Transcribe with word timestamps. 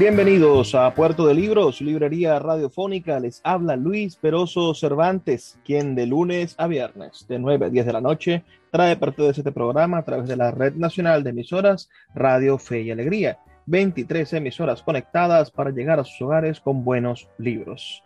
Bienvenidos 0.00 0.74
a 0.74 0.94
Puerto 0.94 1.26
de 1.26 1.34
Libros, 1.34 1.82
librería 1.82 2.38
radiofónica. 2.38 3.20
Les 3.20 3.42
habla 3.44 3.76
Luis 3.76 4.16
Peroso 4.16 4.72
Cervantes, 4.72 5.58
quien 5.62 5.94
de 5.94 6.06
lunes 6.06 6.54
a 6.56 6.68
viernes, 6.68 7.26
de 7.28 7.38
9 7.38 7.66
a 7.66 7.68
10 7.68 7.84
de 7.84 7.92
la 7.92 8.00
noche, 8.00 8.42
trae 8.70 8.96
parte 8.96 9.20
de 9.20 9.28
este 9.28 9.52
programa 9.52 9.98
a 9.98 10.02
través 10.02 10.26
de 10.26 10.38
la 10.38 10.52
Red 10.52 10.76
Nacional 10.76 11.22
de 11.22 11.30
Emisoras 11.30 11.90
Radio 12.14 12.56
Fe 12.56 12.80
y 12.80 12.90
Alegría. 12.90 13.40
23 13.66 14.32
emisoras 14.32 14.82
conectadas 14.82 15.50
para 15.50 15.68
llegar 15.68 16.00
a 16.00 16.04
sus 16.04 16.22
hogares 16.22 16.60
con 16.60 16.82
buenos 16.82 17.28
libros. 17.36 18.02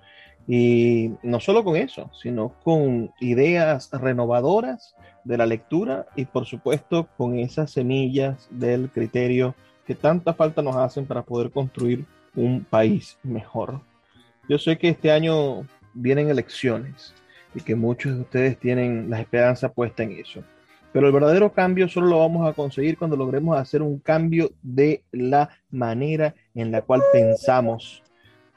Y 0.48 1.12
no 1.22 1.38
solo 1.38 1.62
con 1.62 1.76
eso, 1.76 2.10
sino 2.20 2.56
con 2.64 3.12
ideas 3.20 3.90
renovadoras 3.92 4.96
de 5.22 5.38
la 5.38 5.46
lectura 5.46 6.06
y 6.16 6.24
por 6.24 6.44
supuesto 6.44 7.06
con 7.16 7.38
esas 7.38 7.70
semillas 7.70 8.48
del 8.50 8.90
criterio 8.90 9.54
que 9.86 9.94
tanta 9.94 10.34
falta 10.34 10.62
nos 10.62 10.76
hacen 10.76 11.06
para 11.06 11.22
poder 11.22 11.50
construir 11.50 12.04
un 12.34 12.64
país 12.64 13.18
mejor. 13.22 13.80
Yo 14.48 14.58
sé 14.58 14.76
que 14.78 14.88
este 14.88 15.10
año 15.10 15.66
vienen 15.94 16.28
elecciones 16.28 17.14
y 17.54 17.60
que 17.60 17.74
muchos 17.74 18.14
de 18.14 18.20
ustedes 18.22 18.58
tienen 18.58 19.08
la 19.08 19.20
esperanza 19.20 19.72
puesta 19.72 20.02
en 20.02 20.12
eso. 20.12 20.42
Pero 20.92 21.06
el 21.06 21.12
verdadero 21.12 21.52
cambio 21.52 21.88
solo 21.88 22.06
lo 22.06 22.18
vamos 22.20 22.48
a 22.48 22.52
conseguir 22.52 22.96
cuando 22.96 23.16
logremos 23.16 23.58
hacer 23.58 23.82
un 23.82 23.98
cambio 23.98 24.52
de 24.62 25.02
la 25.10 25.50
manera 25.70 26.34
en 26.54 26.70
la 26.70 26.82
cual 26.82 27.02
pensamos. 27.12 28.02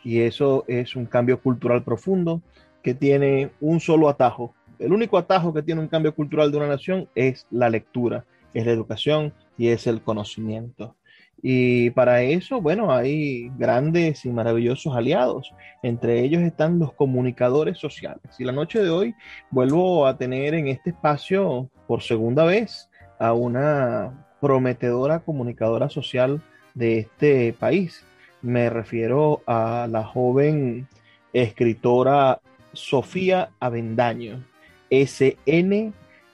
Y 0.03 0.22
eso 0.22 0.64
es 0.67 0.95
un 0.95 1.06
cambio 1.06 1.41
cultural 1.41 1.84
profundo 1.84 2.41
que 2.84 2.94
tiene 2.94 3.50
un 3.59 3.80
solo 3.80 4.08
atajo. 4.08 4.53
El 4.78 4.94
único 4.94 5.17
atajo 5.17 5.53
que 5.53 5.64
tiene 5.64 5.81
un 5.81 5.88
cambio 5.88 6.14
cultural 6.14 6.52
de 6.52 6.58
una 6.58 6.67
nación 6.67 7.09
es 7.16 7.47
la 7.50 7.69
lectura, 7.69 8.25
es 8.53 8.66
la 8.66 8.72
educación 8.72 9.34
y 9.58 9.69
es 9.69 9.88
el 9.88 10.02
conocimiento. 10.02 10.95
Y 11.42 11.92
para 11.92 12.22
eso, 12.24 12.62
bueno, 12.62 12.92
hay 12.92 13.52
grandes 13.58 14.26
y 14.26 14.30
maravillosos 14.30 14.96
aliados. 14.96 15.54
Entre 15.84 16.22
ellos 16.22 16.42
están 16.42 16.80
los 16.80 16.94
comunicadores 16.94 17.78
sociales. 17.78 18.24
Y 18.40 18.44
la 18.44 18.52
noche 18.52 18.80
de 18.80 18.90
hoy 18.90 19.16
vuelvo 19.52 20.08
a 20.08 20.18
tener 20.18 20.56
en 20.56 20.68
este 20.68 20.92
espacio 20.92 21.70
por 21.88 22.02
segunda 22.02 22.44
vez 22.44 22.90
a 23.20 23.34
una 23.34 24.26
prometedora 24.42 25.20
comunicadora 25.20 25.90
social 25.90 26.42
de 26.74 27.00
este 27.00 27.53
país. 27.53 28.03
Me 28.42 28.70
refiero 28.70 29.42
a 29.46 29.88
la 29.90 30.03
joven 30.03 30.88
escritora 31.34 32.40
Sofía 32.74 33.50
Avendaño, 33.59 34.44
SN 34.90 35.94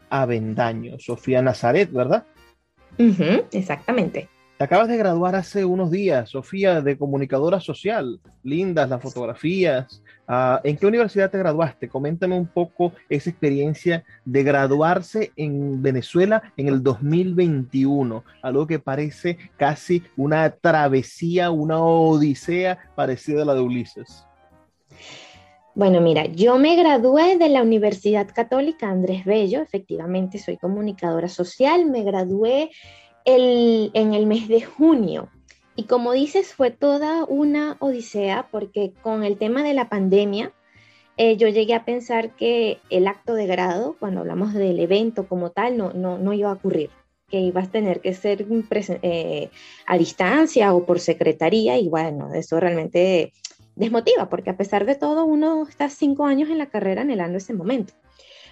Avendaño, 0.09 1.00
Sofía 1.00 1.42
Nazaret, 1.42 1.92
¿verdad? 1.92 2.25
exactamente 3.52 4.30
acabas 4.59 4.88
de 4.88 4.97
graduar 4.97 5.36
hace 5.36 5.66
unos 5.66 5.91
días, 5.91 6.30
Sofía, 6.30 6.81
de 6.81 6.97
comunicadora 6.97 7.59
social. 7.59 8.19
Lindas 8.44 8.90
las 8.90 9.02
fotografías. 9.02 10.02
Ah, 10.28 10.62
¿En 10.64 10.78
qué 10.78 10.86
universidad 10.86 11.30
te 11.30 11.38
graduaste? 11.38 11.90
Coméntame 11.90 12.36
un 12.36 12.47
poco 12.47 12.94
esa 13.09 13.30
experiencia 13.30 14.03
de 14.25 14.44
graduarse 14.44 15.31
en 15.36 15.81
Venezuela 15.81 16.53
en 16.56 16.68
el 16.68 16.81
2021. 16.81 18.24
Algo 18.42 18.68
que 18.68 18.80
parece 18.80 19.38
casi 19.58 20.03
una 20.16 20.50
travesía, 20.50 21.52
una 21.52 21.81
odisea 21.81 22.78
parecida 22.96 23.42
a 23.42 23.46
la 23.46 23.56
de 23.56 23.62
Ulises. 23.62 24.25
Bueno, 25.75 26.02
mira, 26.02 26.25
yo 26.28 26.59
me 26.59 26.75
gradué 26.75 27.40
de 27.40 27.50
la 27.50 27.63
Universidad 27.63 28.28
Católica 28.31 28.90
Andrés 28.90 29.25
Bello, 29.25 29.59
efectivamente 29.59 30.38
soy 30.38 30.58
comunicadora 30.58 31.28
social, 31.28 31.88
me 31.88 32.03
gradué 32.03 32.69
en 33.25 34.13
el 34.13 34.25
mes 34.25 34.47
de 34.47 34.61
junio. 34.61 35.29
Y 35.75 35.84
como 35.84 36.11
dices, 36.11 36.53
fue 36.53 36.72
toda 36.72 37.25
una 37.25 37.78
odisea 37.79 38.47
porque 38.51 38.94
con 39.01 39.23
el 39.23 39.38
tema 39.38 39.63
de 39.63 39.73
la 39.73 39.89
pandemia, 39.89 40.53
eh, 41.17 41.38
yo 41.38 41.47
llegué 41.47 41.73
a 41.73 41.85
pensar 41.85 42.35
que 42.35 42.79
el 42.89 43.07
acto 43.07 43.33
de 43.33 43.47
grado, 43.47 43.95
cuando 44.00 44.22
hablamos 44.22 44.53
del 44.53 44.79
evento 44.79 45.28
como 45.28 45.51
tal, 45.51 45.78
no, 45.78 45.94
no, 45.94 46.17
no 46.17 46.33
iba 46.33 46.50
a 46.50 46.53
ocurrir, 46.53 46.89
que 47.28 47.39
ibas 47.39 47.67
a 47.67 47.72
tener 47.72 48.01
que 48.01 48.13
ser 48.13 48.45
eh, 49.01 49.50
a 49.85 49.97
distancia 49.97 50.73
o 50.73 50.85
por 50.85 51.00
secretaría 51.00 51.78
y 51.78 51.89
bueno, 51.89 52.33
eso 52.33 52.59
realmente 52.59 53.33
desmotiva 53.75 54.29
porque 54.29 54.51
a 54.51 54.57
pesar 54.57 54.85
de 54.85 54.95
todo 54.95 55.25
uno 55.25 55.67
está 55.67 55.89
cinco 55.89 56.25
años 56.25 56.50
en 56.50 56.59
la 56.59 56.67
carrera 56.67 57.01
anhelando 57.01 57.38
ese 57.38 57.53
momento. 57.53 57.94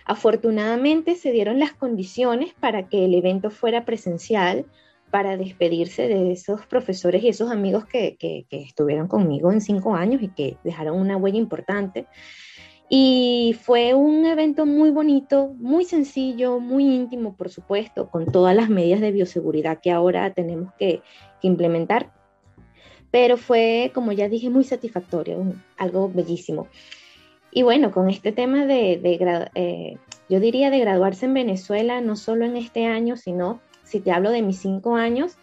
Afortunadamente 0.05 1.15
se 1.15 1.31
dieron 1.31 1.59
las 1.59 1.73
condiciones 1.73 2.53
para 2.59 2.89
que 2.89 3.05
el 3.05 3.13
evento 3.13 3.49
fuera 3.49 3.85
presencial, 3.85 4.65
para 5.11 5.37
despedirse 5.37 6.07
de 6.07 6.31
esos 6.31 6.65
profesores 6.65 7.21
y 7.23 7.27
esos 7.27 7.51
amigos 7.51 7.85
que, 7.85 8.17
estuvieron 8.49 9.07
conmigo 9.07 9.51
en 9.51 9.61
cinco 9.61 9.93
años 9.93 10.23
y 10.23 10.29
que 10.29 10.57
dejaron 10.63 10.97
una 10.97 11.17
huella 11.17 11.37
importante. 11.37 12.07
Y 12.89 13.55
fue 13.61 13.93
un 13.93 14.25
evento 14.25 14.65
muy 14.65 14.89
bonito, 14.89 15.53
muy 15.57 15.85
sencillo, 15.85 16.59
muy 16.59 16.83
íntimo, 16.83 17.35
por 17.35 17.49
supuesto, 17.49 18.09
con 18.09 18.25
todas 18.25 18.55
las 18.55 18.69
medidas 18.69 18.99
de 18.99 19.11
bioseguridad 19.11 19.79
que 19.81 19.91
ahora 19.91 20.33
tenemos 20.33 20.73
que, 20.79 21.01
implementar. 21.43 22.11
Pero 23.09 23.35
fue, 23.35 23.91
como 23.95 24.11
ya 24.11 24.29
dije, 24.29 24.49
muy 24.49 24.63
satisfactorio, 24.63 25.55
algo 25.77 26.09
bellísimo. 26.09 26.67
Y 27.51 27.63
bueno, 27.63 27.91
con 27.91 28.09
este 28.09 28.31
tema 28.31 28.65
de, 28.65 29.01
eh, 29.55 29.97
yo 30.29 30.39
diría 30.39 30.69
de 30.69 30.79
graduarse 30.79 31.25
en 31.25 31.33
Venezuela, 31.33 31.99
no 31.99 32.15
solo 32.15 32.45
en 32.45 32.55
este 32.55 32.85
año, 32.85 33.17
sino 33.17 33.59
si 33.83 33.99
te 33.99 34.11
hablo 34.11 34.31
de 34.31 34.41
mis 34.41 34.59
cinco 34.59 34.95
años, 34.95 35.37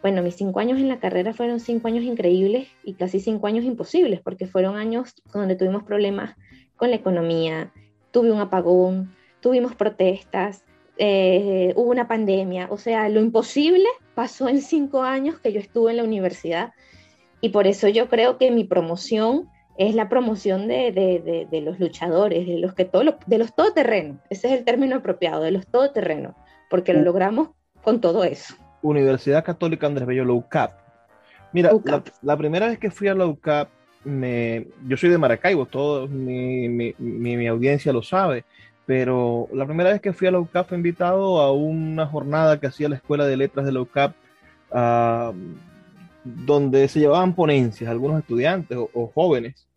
bueno, 0.00 0.22
mis 0.22 0.34
cinco 0.34 0.58
años 0.58 0.80
en 0.80 0.88
la 0.88 0.98
carrera 0.98 1.32
fueron 1.32 1.60
cinco 1.60 1.86
años 1.86 2.02
increíbles 2.04 2.68
y 2.82 2.94
casi 2.94 3.20
cinco 3.20 3.46
años 3.46 3.64
imposibles, 3.64 4.20
porque 4.20 4.46
fueron 4.46 4.76
años 4.76 5.14
donde 5.32 5.54
tuvimos 5.54 5.84
problemas 5.84 6.36
con 6.76 6.90
la 6.90 6.96
economía, 6.96 7.70
tuve 8.10 8.32
un 8.32 8.40
apagón, 8.40 9.14
tuvimos 9.40 9.76
protestas, 9.76 10.64
eh, 10.96 11.72
hubo 11.76 11.90
una 11.90 12.08
pandemia, 12.08 12.66
o 12.70 12.78
sea, 12.78 13.08
lo 13.08 13.20
imposible 13.20 13.86
pasó 14.14 14.48
en 14.48 14.60
cinco 14.60 15.02
años 15.02 15.38
que 15.38 15.52
yo 15.52 15.60
estuve 15.60 15.92
en 15.92 15.98
la 15.98 16.04
universidad. 16.04 16.72
Y 17.40 17.50
por 17.50 17.66
eso 17.66 17.88
yo 17.88 18.08
creo 18.08 18.38
que 18.38 18.50
mi 18.50 18.64
promoción 18.64 19.48
es 19.76 19.94
la 19.94 20.08
promoción 20.08 20.68
de, 20.68 21.48
los 21.64 21.78
luchadores, 21.80 22.46
de 22.46 22.58
los 22.58 22.74
que 22.74 22.84
todo, 22.84 23.18
de 23.26 23.38
los 23.38 23.54
todoterrenos. 23.54 24.18
Ese 24.30 24.48
es 24.48 24.58
el 24.58 24.64
término 24.64 24.96
apropiado, 24.96 25.42
de 25.42 25.50
los 25.50 25.66
todoterrenos, 25.66 26.34
porque 26.68 26.92
lo 26.92 27.02
logramos 27.02 27.50
con 27.82 28.00
todo 28.00 28.24
eso. 28.24 28.54
Universidad 28.82 29.44
Católica 29.44 29.86
Andrés 29.86 30.06
Bello, 30.06 30.24
la 30.24 30.32
UCAP. 30.32 30.72
Mira, 31.52 31.70
la, 32.22 32.36
primera 32.36 32.68
vez 32.68 32.78
que 32.78 32.90
fui 32.90 33.08
a 33.08 33.14
la 33.14 33.26
UCAP, 33.26 33.68
me, 34.04 34.66
yo 34.86 34.96
soy 34.96 35.10
de 35.10 35.18
Maracaibo, 35.18 35.66
todo 35.66 36.08
mi, 36.08 37.46
audiencia 37.46 37.92
lo 37.92 38.02
sabe, 38.02 38.44
pero 38.86 39.48
la 39.52 39.66
primera 39.66 39.90
vez 39.90 40.00
que 40.00 40.12
fui 40.12 40.26
a 40.26 40.30
la 40.30 40.40
UCAP 40.40 40.68
fue 40.68 40.76
invitado 40.78 41.40
a 41.40 41.52
una 41.52 42.06
jornada 42.06 42.58
que 42.58 42.66
hacía 42.66 42.88
la 42.88 42.96
Escuela 42.96 43.26
de 43.26 43.36
Letras 43.36 43.66
de 43.66 43.72
la 43.72 43.80
UCAP, 43.80 44.14
donde 46.24 46.88
se 46.88 47.00
llevaban 47.00 47.34
ponencias, 47.34 47.90
algunos 47.90 48.20
estudiantes 48.20 48.78
o, 48.78 49.06
jóvenes, 49.14 49.68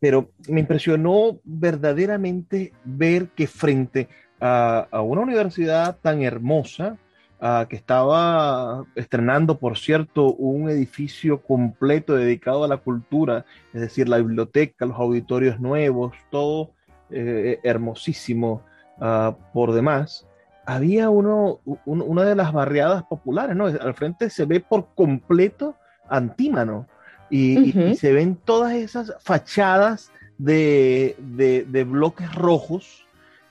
pero 0.00 0.30
me 0.48 0.60
impresionó 0.60 1.38
verdaderamente 1.44 2.72
ver 2.84 3.28
que 3.28 3.46
frente 3.46 4.08
a, 4.40 4.86
una 5.02 5.22
universidad 5.22 5.98
tan 6.00 6.22
hermosa, 6.22 6.98
ah, 7.40 7.66
que 7.68 7.76
estaba 7.76 8.84
estrenando, 8.94 9.58
por 9.58 9.78
cierto, 9.78 10.32
un 10.32 10.68
edificio 10.68 11.40
completo 11.40 12.14
dedicado 12.14 12.64
a 12.64 12.68
la 12.68 12.78
cultura, 12.78 13.44
es 13.72 13.80
decir, 13.80 14.08
la 14.08 14.18
biblioteca, 14.18 14.86
los 14.86 14.98
auditorios 14.98 15.60
nuevos, 15.60 16.12
todo 16.30 16.72
eh, 17.10 17.60
hermosísimo 17.62 18.62
ah, 19.00 19.36
por 19.52 19.72
demás. 19.72 20.26
Había 20.66 21.10
uno, 21.10 21.60
una 21.84 22.22
de 22.22 22.34
las 22.34 22.52
barriadas 22.52 23.04
populares, 23.04 23.54
¿no? 23.54 23.66
Al 23.66 23.94
frente 23.94 24.30
se 24.30 24.44
ve 24.46 24.60
por 24.60 24.94
completo 24.94 25.76
Antímano 26.08 26.86
y, 27.30 27.94
se 27.96 28.12
ven 28.12 28.36
todas 28.36 28.74
esas 28.74 29.14
fachadas 29.20 30.10
de, 30.38 31.16
de 31.18 31.84
bloques 31.84 32.34
rojos 32.34 33.04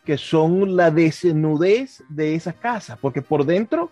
que 0.05 0.17
son 0.17 0.75
la 0.75 0.91
desnudez 0.91 2.03
de 2.09 2.35
esa 2.35 2.53
casa, 2.53 2.97
porque 2.99 3.21
por 3.21 3.45
dentro, 3.45 3.91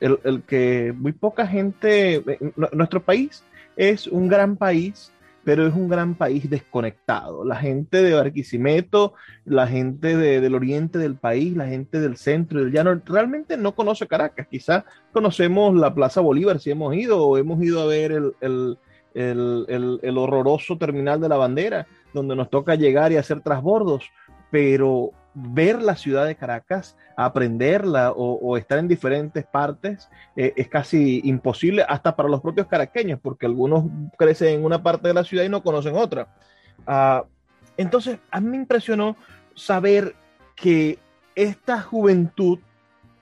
el, 0.00 0.42
que 0.46 0.94
muy 0.96 1.12
poca 1.12 1.46
gente, 1.46 2.24
nuestro 2.72 3.02
país 3.02 3.44
es 3.76 4.06
un 4.06 4.28
gran 4.28 4.56
país, 4.56 5.12
pero 5.44 5.66
es 5.66 5.74
un 5.74 5.88
gran 5.88 6.14
país 6.14 6.48
desconectado. 6.48 7.44
La 7.44 7.56
gente 7.56 8.02
de 8.02 8.14
Barquisimeto, 8.14 9.14
la 9.44 9.66
gente 9.66 10.16
del 10.16 10.54
oriente 10.54 10.98
del 10.98 11.16
país, 11.16 11.56
la 11.56 11.66
gente 11.66 12.00
del 12.00 12.16
centro 12.16 12.60
y 12.60 12.64
del 12.64 12.72
llano, 12.72 13.00
realmente 13.06 13.56
no 13.56 13.74
conoce 13.74 14.06
Caracas. 14.06 14.46
Quizás 14.50 14.84
conocemos 15.12 15.74
la 15.74 15.94
Plaza 15.94 16.20
Bolívar 16.20 16.60
si 16.60 16.70
hemos 16.70 16.94
ido, 16.94 17.26
o 17.26 17.38
hemos 17.38 17.62
ido 17.62 17.80
a 17.80 17.86
ver 17.86 18.12
el, 18.12 18.34
el, 19.14 19.98
el 20.02 20.18
horroroso 20.18 20.76
terminal 20.78 21.20
de 21.20 21.28
la 21.28 21.36
bandera, 21.36 21.86
donde 22.12 22.36
nos 22.36 22.50
toca 22.50 22.74
llegar 22.74 23.12
y 23.12 23.16
hacer 23.16 23.40
trasbordos, 23.40 24.10
pero 24.50 25.12
ver 25.34 25.80
la 25.82 25.96
ciudad 25.96 26.26
de 26.26 26.34
Caracas, 26.34 26.96
aprenderla 27.16 28.12
o, 28.12 28.56
estar 28.56 28.78
en 28.78 28.88
diferentes 28.88 29.44
partes 29.44 30.08
eh, 30.36 30.52
es 30.56 30.68
casi 30.68 31.20
imposible 31.24 31.84
hasta 31.88 32.16
para 32.16 32.28
los 32.28 32.40
propios 32.40 32.66
caraqueños, 32.66 33.20
porque 33.22 33.46
algunos 33.46 33.84
crecen 34.18 34.60
en 34.60 34.64
una 34.64 34.82
parte 34.82 35.08
de 35.08 35.14
la 35.14 35.24
ciudad 35.24 35.44
y 35.44 35.48
no 35.48 35.62
conocen 35.62 35.96
otra. 35.96 36.28
Ah, 36.86 37.24
entonces, 37.76 38.18
a 38.30 38.40
mí 38.40 38.48
me 38.48 38.56
impresionó 38.56 39.16
saber 39.54 40.14
que 40.56 40.98
esta 41.34 41.80
juventud, 41.80 42.58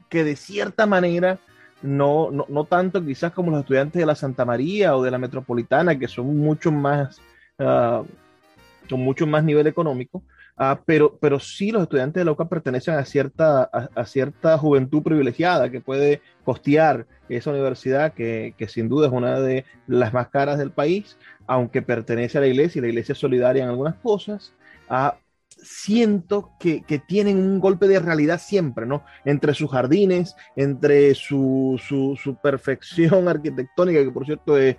que 0.09 0.25
de 0.25 0.37
cierta 0.37 0.87
manera, 0.87 1.39
no, 1.83 2.31
no, 2.31 2.65
tanto 2.65 3.05
quizás 3.05 3.33
como 3.33 3.51
los 3.51 3.61
estudiantes 3.61 4.01
de 4.01 4.07
la 4.07 4.17
Santa 4.17 4.45
María 4.45 4.97
o 4.97 5.03
de 5.03 5.11
la 5.11 5.19
Metropolitana, 5.19 5.97
que 5.97 6.09
son 6.09 6.37
mucho 6.37 6.73
más, 6.73 7.21
con 7.57 9.01
mucho 9.01 9.27
más 9.29 9.45
nivel 9.45 9.69
económico, 9.69 10.23
Ah, 10.61 10.81
pero, 10.85 11.17
pero 11.21 11.39
sí 11.39 11.71
los 11.71 11.83
estudiantes 11.83 12.21
de 12.21 12.25
la 12.25 12.33
UCA 12.33 12.49
pertenecen 12.49 12.95
a 12.95 13.05
cierta, 13.05 13.63
a, 13.63 14.05
cierta 14.05 14.59
juventud 14.59 15.05
privilegiada 15.05 15.71
que 15.71 15.81
puede 15.81 16.21
costear 16.45 17.07
esa 17.29 17.51
universidad, 17.51 18.13
que, 18.13 18.55
que, 18.59 18.67
sin 18.67 18.89
duda 18.89 19.07
es 19.07 19.13
una 19.13 19.39
de 19.39 19.65
las 19.87 20.13
más 20.13 20.29
caras 20.29 20.59
del 20.59 20.73
país, 20.73 21.17
aunque 21.47 21.81
pertenece 21.81 22.39
a 22.39 22.41
la 22.41 22.49
iglesia 22.49 22.81
y 22.81 22.83
la 22.83 22.89
iglesia 22.89 23.13
es 23.13 23.19
solidaria 23.19 23.63
en 23.63 23.69
algunas 23.69 23.95
cosas. 23.97 24.53
Ah, 24.89 25.17
siento 25.63 26.53
que, 26.59 26.83
que, 26.83 26.99
tienen 26.99 27.39
un 27.39 27.61
golpe 27.61 27.89
de 27.89 27.99
realidad 28.01 28.41
siempre, 28.41 28.87
¿no? 28.87 29.05
Entre 29.25 29.55
sus 29.55 29.71
jardines, 29.71 30.37
entre 30.57 31.15
su, 31.15 31.81
su, 31.87 32.37
perfección 32.43 33.29
arquitectónica, 33.29 34.03
que 34.03 34.11
por 34.11 34.25
cierto 34.25 34.59
es, 34.59 34.77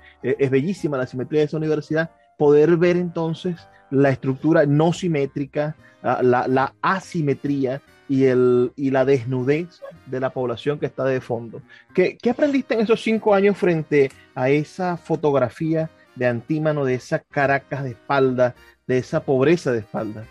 bellísima 0.50 0.98
la 0.98 1.08
simetría 1.08 1.42
de 1.42 1.46
esa 1.46 1.58
universidad, 1.58 2.12
poder 2.38 2.78
ver 2.78 2.98
entonces 2.98 3.68
la 3.92 4.10
estructura 4.10 4.66
no 4.66 4.94
simétrica, 4.94 5.76
ah, 6.04 6.22
la, 6.24 6.74
asimetría 6.82 7.82
y, 8.08 8.26
el, 8.26 8.72
y 8.76 8.92
la 8.92 9.06
desnudez 9.06 9.82
de 10.06 10.20
la 10.20 10.32
población 10.32 10.80
que 10.80 10.88
está 10.88 11.06
de 11.06 11.22
fondo. 11.22 11.62
¿Qué, 11.94 12.18
aprendiste 12.30 12.74
en 12.74 12.82
esos 12.82 13.02
cinco 13.02 13.34
años 13.34 13.58
frente 13.58 14.12
a 14.36 14.50
esa 14.50 14.98
fotografía 14.98 15.90
de 16.16 16.28
Antímano, 16.28 16.86
de 16.86 16.96
esa 16.96 17.20
Caracas 17.20 17.84
de 17.84 17.92
espalda, 17.92 18.56
de 18.88 18.98
esa 18.98 19.24
pobreza 19.24 19.72
de 19.72 19.80
espalda? 19.80 20.26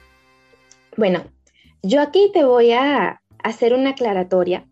Bueno, 0.96 1.24
yo 1.82 2.00
aquí 2.02 2.30
te 2.34 2.44
voy 2.44 2.72
a 2.72 3.20
hacer 3.42 3.72
una 3.72 3.90
aclaratoria. 3.90 4.66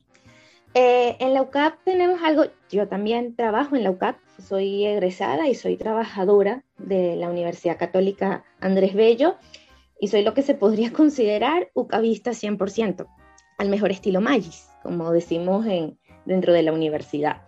Eh, 0.74 1.16
en 1.20 1.32
la 1.32 1.42
UCAP 1.42 1.84
tenemos 1.84 2.20
algo, 2.22 2.46
yo 2.68 2.86
también 2.88 3.34
trabajo 3.34 3.76
en 3.76 3.84
la 3.84 3.90
UCAP, 3.90 4.16
soy 4.38 4.84
egresada 4.84 5.48
y 5.48 5.54
soy 5.54 5.76
trabajadora 5.76 6.64
de 6.78 7.16
la 7.16 7.30
Universidad 7.30 7.78
Católica 7.78 8.44
Andrés 8.60 8.94
Bello 8.94 9.36
y 10.00 10.08
soy 10.08 10.22
lo 10.22 10.34
que 10.34 10.42
se 10.42 10.54
podría 10.54 10.92
considerar 10.94 11.70
ucavista 11.74 12.32
100%, 12.32 13.06
al 13.58 13.68
mejor 13.68 13.90
estilo 13.90 14.20
Magis, 14.20 14.68
como 14.82 15.12
decimos 15.12 15.66
en, 15.66 15.98
dentro 16.24 16.52
de 16.52 16.62
la 16.62 16.72
universidad. 16.72 17.42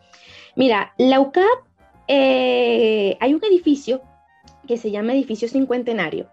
Mira, 0.57 0.93
la 0.99 1.21
UCAP, 1.21 1.67
eh, 2.09 3.17
hay 3.21 3.35
un 3.35 3.45
edificio 3.45 4.03
que 4.67 4.77
se 4.77 4.91
llama 4.91 5.13
Edificio 5.13 5.49
Cincuentenario 5.49 6.29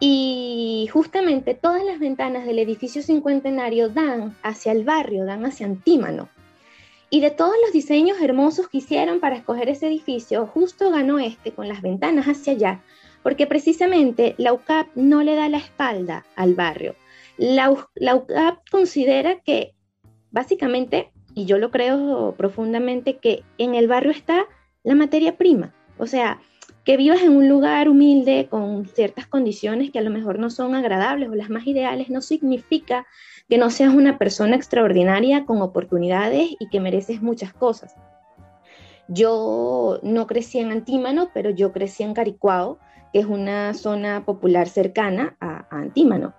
y 0.00 0.88
justamente 0.92 1.54
todas 1.54 1.84
las 1.84 1.98
ventanas 1.98 2.46
del 2.46 2.58
edificio 2.58 3.02
Cincuentenario 3.02 3.88
dan 3.88 4.36
hacia 4.42 4.72
el 4.72 4.84
barrio, 4.84 5.24
dan 5.24 5.46
hacia 5.46 5.66
Antímano. 5.66 6.28
Y 7.14 7.20
de 7.20 7.30
todos 7.30 7.54
los 7.62 7.72
diseños 7.72 8.20
hermosos 8.20 8.68
que 8.68 8.78
hicieron 8.78 9.20
para 9.20 9.36
escoger 9.36 9.68
ese 9.68 9.86
edificio, 9.86 10.48
justo 10.48 10.90
ganó 10.90 11.20
este 11.20 11.52
con 11.52 11.68
las 11.68 11.80
ventanas 11.80 12.26
hacia 12.26 12.54
allá, 12.54 12.82
porque 13.22 13.46
precisamente 13.46 14.34
la 14.36 14.52
UCAP 14.52 14.88
no 14.96 15.22
le 15.22 15.36
da 15.36 15.48
la 15.48 15.58
espalda 15.58 16.26
al 16.34 16.54
barrio. 16.54 16.96
La, 17.36 17.70
UCAP 17.70 18.68
considera 18.68 19.38
que 19.38 19.76
básicamente, 20.32 21.12
y 21.36 21.44
yo 21.44 21.58
lo 21.58 21.70
creo 21.70 22.34
profundamente, 22.36 23.18
que 23.18 23.44
en 23.58 23.76
el 23.76 23.86
barrio 23.86 24.10
está 24.10 24.46
la 24.82 24.96
materia 24.96 25.36
prima. 25.36 25.72
O 25.98 26.08
sea, 26.08 26.40
que 26.84 26.96
vivas 26.96 27.22
en 27.22 27.36
un 27.36 27.48
lugar 27.48 27.88
humilde 27.88 28.48
con 28.50 28.86
ciertas 28.86 29.28
condiciones 29.28 29.92
que 29.92 30.00
a 30.00 30.02
lo 30.02 30.10
mejor 30.10 30.40
no 30.40 30.50
son 30.50 30.74
agradables 30.74 31.28
o 31.28 31.36
las 31.36 31.48
más 31.48 31.64
ideales, 31.64 32.10
no 32.10 32.22
significa 32.22 33.06
que 33.48 33.58
no 33.58 33.70
seas 33.70 33.94
una 33.94 34.18
persona 34.18 34.56
extraordinaria 34.56 35.44
con 35.44 35.60
oportunidades 35.60 36.50
y 36.58 36.68
que 36.68 36.80
mereces 36.80 37.22
muchas 37.22 37.52
cosas. 37.52 37.94
Yo 39.08 40.00
no 40.02 40.26
crecí 40.26 40.58
en 40.58 40.72
Antímano, 40.72 41.30
pero 41.34 41.50
yo 41.50 41.72
crecí 41.72 42.02
en 42.02 42.14
Caricuao, 42.14 42.78
que 43.12 43.20
es 43.20 43.26
una 43.26 43.74
zona 43.74 44.24
popular 44.24 44.68
cercana 44.68 45.36
a, 45.40 45.66
Antímano. 45.70 46.34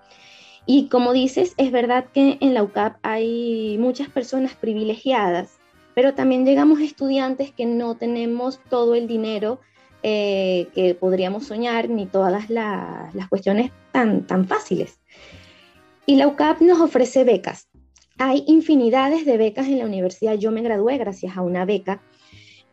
Y 0.66 0.90
como 0.90 1.14
dices, 1.14 1.54
es 1.58 1.72
verdad 1.72 2.06
que 2.12 2.38
en 2.42 2.56
la 2.56 2.64
UCAP 2.64 2.98
hay 3.04 3.78
muchas 3.80 4.10
personas 4.10 4.56
privilegiadas, 4.56 5.60
pero 5.94 6.16
también 6.16 6.44
llegamos 6.44 6.80
estudiantes 6.80 7.52
que 7.52 7.68
no 7.68 7.96
tenemos 7.96 8.60
todo 8.68 8.96
el 8.96 9.08
dinero 9.08 9.60
eh, 10.02 10.68
que 10.74 10.96
podríamos 10.96 11.46
soñar, 11.46 11.90
ni 11.90 12.08
todas 12.08 12.50
las 12.50 13.30
cuestiones 13.30 13.72
tan, 13.92 14.26
tan 14.26 14.48
fáciles. 14.48 15.00
Y 16.06 16.16
la 16.16 16.28
UCAP 16.28 16.62
nos 16.62 16.80
ofrece 16.80 17.24
becas. 17.24 17.68
Hay 18.18 18.44
infinidades 18.48 19.26
de 19.26 19.38
becas 19.38 19.68
en 19.68 19.80
la 19.80 19.86
universidad. 19.86 20.36
Yo 20.36 20.52
me 20.52 20.62
gradué 20.62 20.98
gracias 20.98 21.36
a 21.36 21.42
una 21.42 21.66
beca 21.66 22.02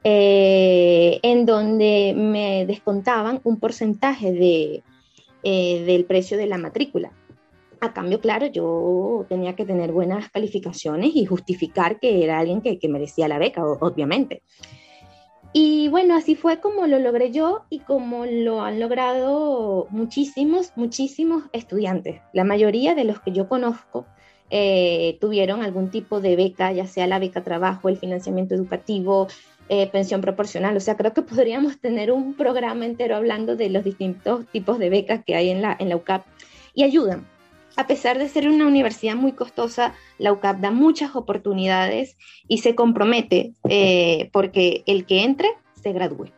eh, 0.04 1.18
en 1.22 1.46
donde 1.46 2.14
me 2.16 2.66
descontaban 2.66 3.40
un 3.44 3.58
porcentaje 3.58 4.32
de, 4.32 4.82
eh, 5.42 5.84
del 5.84 6.04
precio 6.04 6.36
de 6.36 6.46
la 6.46 6.58
matrícula. 6.58 7.12
A 7.80 7.92
cambio, 7.92 8.20
claro, 8.20 8.46
yo 8.46 9.26
tenía 9.28 9.56
que 9.56 9.64
tener 9.64 9.90
buenas 9.90 10.30
calificaciones 10.30 11.16
y 11.16 11.24
justificar 11.24 11.98
que 11.98 12.22
era 12.22 12.38
alguien 12.38 12.60
que, 12.60 12.78
que 12.78 12.88
merecía 12.88 13.26
la 13.26 13.38
beca, 13.38 13.64
obviamente. 13.64 14.42
Y 15.52 15.88
bueno, 15.88 16.16
así 16.16 16.34
fue 16.34 16.60
como 16.60 16.86
lo 16.86 16.98
logré 16.98 17.30
yo 17.30 17.64
y 17.68 17.80
como 17.80 18.24
lo 18.24 18.62
han 18.62 18.80
logrado 18.80 19.86
muchísimos, 19.90 20.72
muchísimos 20.76 21.44
estudiantes. 21.52 22.22
La 22.32 22.44
mayoría 22.44 22.94
de 22.94 23.04
los 23.04 23.20
que 23.20 23.32
yo 23.32 23.48
conozco 23.48 24.06
eh, 24.48 25.18
tuvieron 25.20 25.62
algún 25.62 25.90
tipo 25.90 26.20
de 26.20 26.36
beca, 26.36 26.72
ya 26.72 26.86
sea 26.86 27.06
la 27.06 27.18
beca 27.18 27.44
trabajo, 27.44 27.90
el 27.90 27.98
financiamiento 27.98 28.54
educativo, 28.54 29.28
eh, 29.68 29.88
pensión 29.88 30.22
proporcional. 30.22 30.74
O 30.74 30.80
sea, 30.80 30.96
creo 30.96 31.12
que 31.12 31.22
podríamos 31.22 31.78
tener 31.78 32.12
un 32.12 32.34
programa 32.34 32.86
entero 32.86 33.16
hablando 33.16 33.54
de 33.54 33.68
los 33.68 33.84
distintos 33.84 34.46
tipos 34.52 34.78
de 34.78 34.88
becas 34.88 35.22
que 35.22 35.36
hay 35.36 35.50
en 35.50 35.60
la, 35.60 35.76
en 35.78 35.90
la 35.90 35.96
UCAP 35.96 36.24
y 36.74 36.84
ayudan 36.84 37.26
a 37.76 37.86
pesar 37.86 38.18
de 38.18 38.28
ser 38.28 38.48
una 38.48 38.66
universidad 38.66 39.14
muy 39.14 39.32
costosa, 39.32 39.94
la 40.18 40.32
UCAP 40.32 40.60
da 40.60 40.70
muchas 40.70 41.16
oportunidades 41.16 42.16
y 42.48 42.58
se 42.58 42.74
compromete 42.74 43.52
eh, 43.68 44.30
porque 44.32 44.82
el 44.86 45.06
que 45.06 45.24
entre 45.24 45.48
se 45.74 45.92
gradúe. 45.92 46.30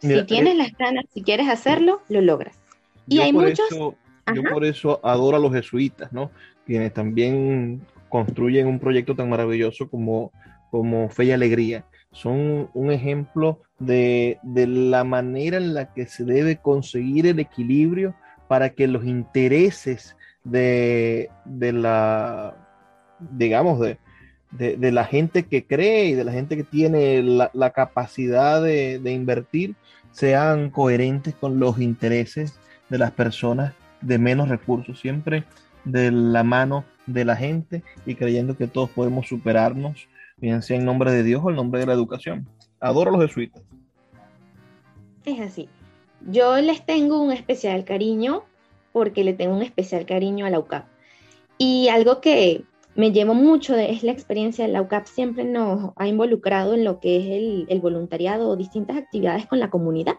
si 0.00 0.24
tienes 0.24 0.54
eh, 0.54 0.58
las 0.58 0.72
ganas, 0.76 1.04
si 1.12 1.22
quieres 1.22 1.48
hacerlo, 1.48 2.02
lo 2.08 2.20
logras. 2.20 2.58
Y 3.06 3.20
hay 3.20 3.32
muchos... 3.32 3.68
yo 3.70 4.42
por 4.50 4.64
eso 4.64 5.00
adoro 5.02 5.36
a 5.36 5.40
los 5.40 5.52
jesuitas, 5.52 6.12
¿no? 6.12 6.30
Quienes 6.66 6.92
también 6.92 7.82
construyen 8.08 8.66
un 8.66 8.78
proyecto 8.78 9.14
tan 9.14 9.28
maravilloso 9.28 9.88
como, 9.88 10.32
como 10.70 11.08
Fe 11.08 11.26
y 11.26 11.30
Alegría. 11.32 11.84
Son 12.12 12.70
un 12.74 12.90
ejemplo 12.90 13.60
de, 13.78 14.38
de 14.42 14.66
la 14.66 15.04
manera 15.04 15.56
en 15.56 15.74
la 15.74 15.92
que 15.92 16.06
se 16.06 16.24
debe 16.24 16.56
conseguir 16.56 17.26
el 17.26 17.40
equilibrio 17.40 18.14
para 18.48 18.70
que 18.70 18.86
los 18.86 19.04
intereses 19.04 20.16
de, 20.44 21.30
la, 21.44 22.54
digamos, 23.18 23.80
de, 23.80 23.98
de, 24.50 24.92
la 24.92 25.04
gente 25.04 25.44
que 25.44 25.66
cree 25.66 26.06
y 26.06 26.12
de 26.14 26.24
la 26.24 26.32
gente 26.32 26.56
que 26.56 26.64
tiene 26.64 27.22
la, 27.22 27.70
capacidad 27.70 28.62
de, 28.62 28.98
de, 28.98 29.12
invertir 29.12 29.74
sean 30.12 30.70
coherentes 30.70 31.34
con 31.34 31.58
los 31.58 31.80
intereses 31.80 32.58
de 32.88 32.98
las 32.98 33.10
personas 33.10 33.74
de 34.00 34.18
menos 34.18 34.48
recursos, 34.48 35.00
siempre 35.00 35.44
de 35.84 36.10
la 36.10 36.44
mano 36.44 36.84
de 37.06 37.24
la 37.24 37.36
gente 37.36 37.82
y 38.06 38.14
creyendo 38.14 38.56
que 38.56 38.66
todos 38.66 38.90
podemos 38.90 39.28
superarnos, 39.28 40.08
bien 40.36 40.62
sea 40.62 40.78
en 40.78 40.84
nombre 40.84 41.12
de 41.12 41.22
Dios 41.22 41.42
o 41.44 41.50
en 41.50 41.56
nombre 41.56 41.80
de 41.80 41.86
la 41.86 41.92
educación. 41.92 42.48
Adoro 42.80 43.10
a 43.10 43.18
los 43.18 43.26
jesuitas. 43.26 43.62
Es 45.24 45.40
así. 45.40 45.68
Yo 46.26 46.56
les 46.60 46.84
tengo 46.84 47.22
un 47.22 47.32
especial 47.32 47.84
cariño 47.84 48.44
porque 48.94 49.24
le 49.24 49.34
tengo 49.34 49.56
un 49.56 49.62
especial 49.62 50.06
cariño 50.06 50.46
a 50.46 50.50
la 50.50 50.60
UCAP. 50.60 50.86
Y 51.58 51.88
algo 51.88 52.20
que 52.20 52.62
me 52.94 53.10
llevo 53.10 53.34
mucho 53.34 53.74
de, 53.74 53.90
es 53.90 54.04
la 54.04 54.12
experiencia 54.12 54.64
de 54.64 54.72
la 54.72 54.82
UCAP, 54.82 55.06
siempre 55.06 55.42
nos 55.42 55.90
ha 55.96 56.06
involucrado 56.06 56.74
en 56.74 56.84
lo 56.84 57.00
que 57.00 57.16
es 57.16 57.66
el, 57.68 57.80
voluntariado 57.80 58.48
o 58.48 58.54
distintas 58.54 58.96
actividades 58.96 59.46
con 59.46 59.58
la 59.58 59.68
comunidad. 59.68 60.14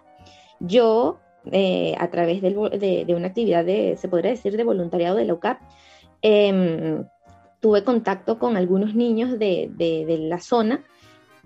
Yo, 0.60 1.20
eh, 1.54 1.96
a 1.98 2.10
través 2.10 2.42
de, 2.42 2.50
una 3.16 3.28
actividad 3.28 3.64
de, 3.64 3.96
se 3.96 4.10
podría 4.10 4.32
decir, 4.32 4.58
de 4.58 4.64
voluntariado 4.66 5.16
de 5.16 5.24
la 5.24 5.36
UCAP, 5.36 5.62
em, 6.22 7.06
tuve 7.62 7.86
contacto 7.86 8.40
con 8.40 8.58
algunos 8.58 8.94
niños 8.94 9.40
de, 9.40 9.72
de 9.74 10.18
la 10.20 10.42
zona 10.42 10.84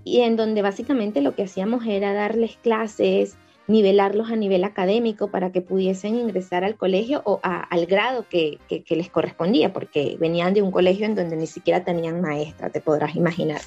y 0.03 0.21
en 0.21 0.35
donde 0.35 0.63
básicamente 0.63 1.21
lo 1.21 1.35
que 1.35 1.43
hacíamos 1.43 1.85
era 1.85 2.11
darles 2.11 2.57
clases, 2.57 3.37
nivelarlos 3.69 4.31
a 4.31 4.35
nivel 4.35 4.63
académico 4.63 5.29
para 5.29 5.51
que 5.51 5.61
pudiesen 5.61 6.15
ingresar 6.15 6.63
al 6.63 6.75
colegio 6.75 7.21
o 7.23 7.39
al 7.43 7.85
grado 7.85 8.25
que, 8.27 8.57
les 8.89 9.09
correspondía, 9.09 9.71
porque 9.71 10.17
venían 10.19 10.55
de 10.55 10.63
un 10.63 10.71
colegio 10.71 11.05
en 11.05 11.13
donde 11.13 11.37
ni 11.37 11.45
siquiera 11.45 11.83
tenían 11.83 12.19
maestra, 12.19 12.71
te 12.71 12.81
podrás 12.81 13.15
imaginar. 13.15 13.61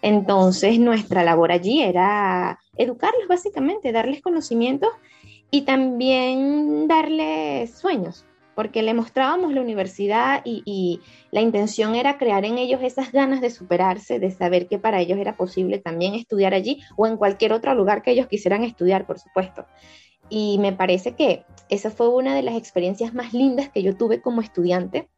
Entonces 0.00 0.78
nuestra 0.78 1.22
labor 1.22 1.52
allí 1.52 1.82
era 1.82 2.58
educarlos 2.76 3.28
básicamente, 3.28 3.92
darles 3.92 4.22
conocimientos 4.22 4.88
y 5.50 5.62
también 5.62 6.88
darles 6.88 7.74
sueños 7.74 8.24
porque 8.54 8.82
le 8.82 8.94
mostrábamos 8.94 9.52
la 9.52 9.60
universidad 9.60 10.42
y, 10.44 11.00
la 11.30 11.40
intención 11.40 11.96
era 11.96 12.16
crear 12.16 12.44
en 12.44 12.58
ellos 12.58 12.80
esas 12.82 13.10
ganas 13.10 13.40
de 13.40 13.50
superarse, 13.50 14.20
de 14.20 14.30
saber 14.30 14.68
que 14.68 14.78
para 14.78 15.00
ellos 15.00 15.18
era 15.18 15.36
posible 15.36 15.78
también 15.78 16.14
estudiar 16.14 16.54
allí 16.54 16.80
o 16.96 17.08
en 17.08 17.16
cualquier 17.16 17.52
otro 17.52 17.74
lugar 17.74 18.02
que 18.02 18.12
ellos 18.12 18.28
quisieran 18.28 18.62
estudiar, 18.62 19.04
por 19.04 19.18
supuesto. 19.18 19.66
Y 20.28 20.58
me 20.60 20.72
parece 20.72 21.16
que 21.16 21.44
esa 21.68 21.90
fue 21.90 22.08
una 22.08 22.36
de 22.36 22.42
las 22.42 22.56
experiencias 22.56 23.14
más 23.14 23.34
lindas 23.34 23.68
que 23.68 23.82
yo 23.82 23.96
tuve 23.96 24.20
como 24.20 24.42
estudiante 24.42 25.08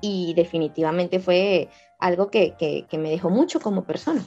y 0.00 0.34
definitivamente 0.34 1.18
fue 1.18 1.68
algo 1.98 2.30
que, 2.30 2.54
que 2.56 2.98
me 2.98 3.10
dejó 3.10 3.28
mucho 3.28 3.58
como 3.58 3.82
persona. 3.84 4.24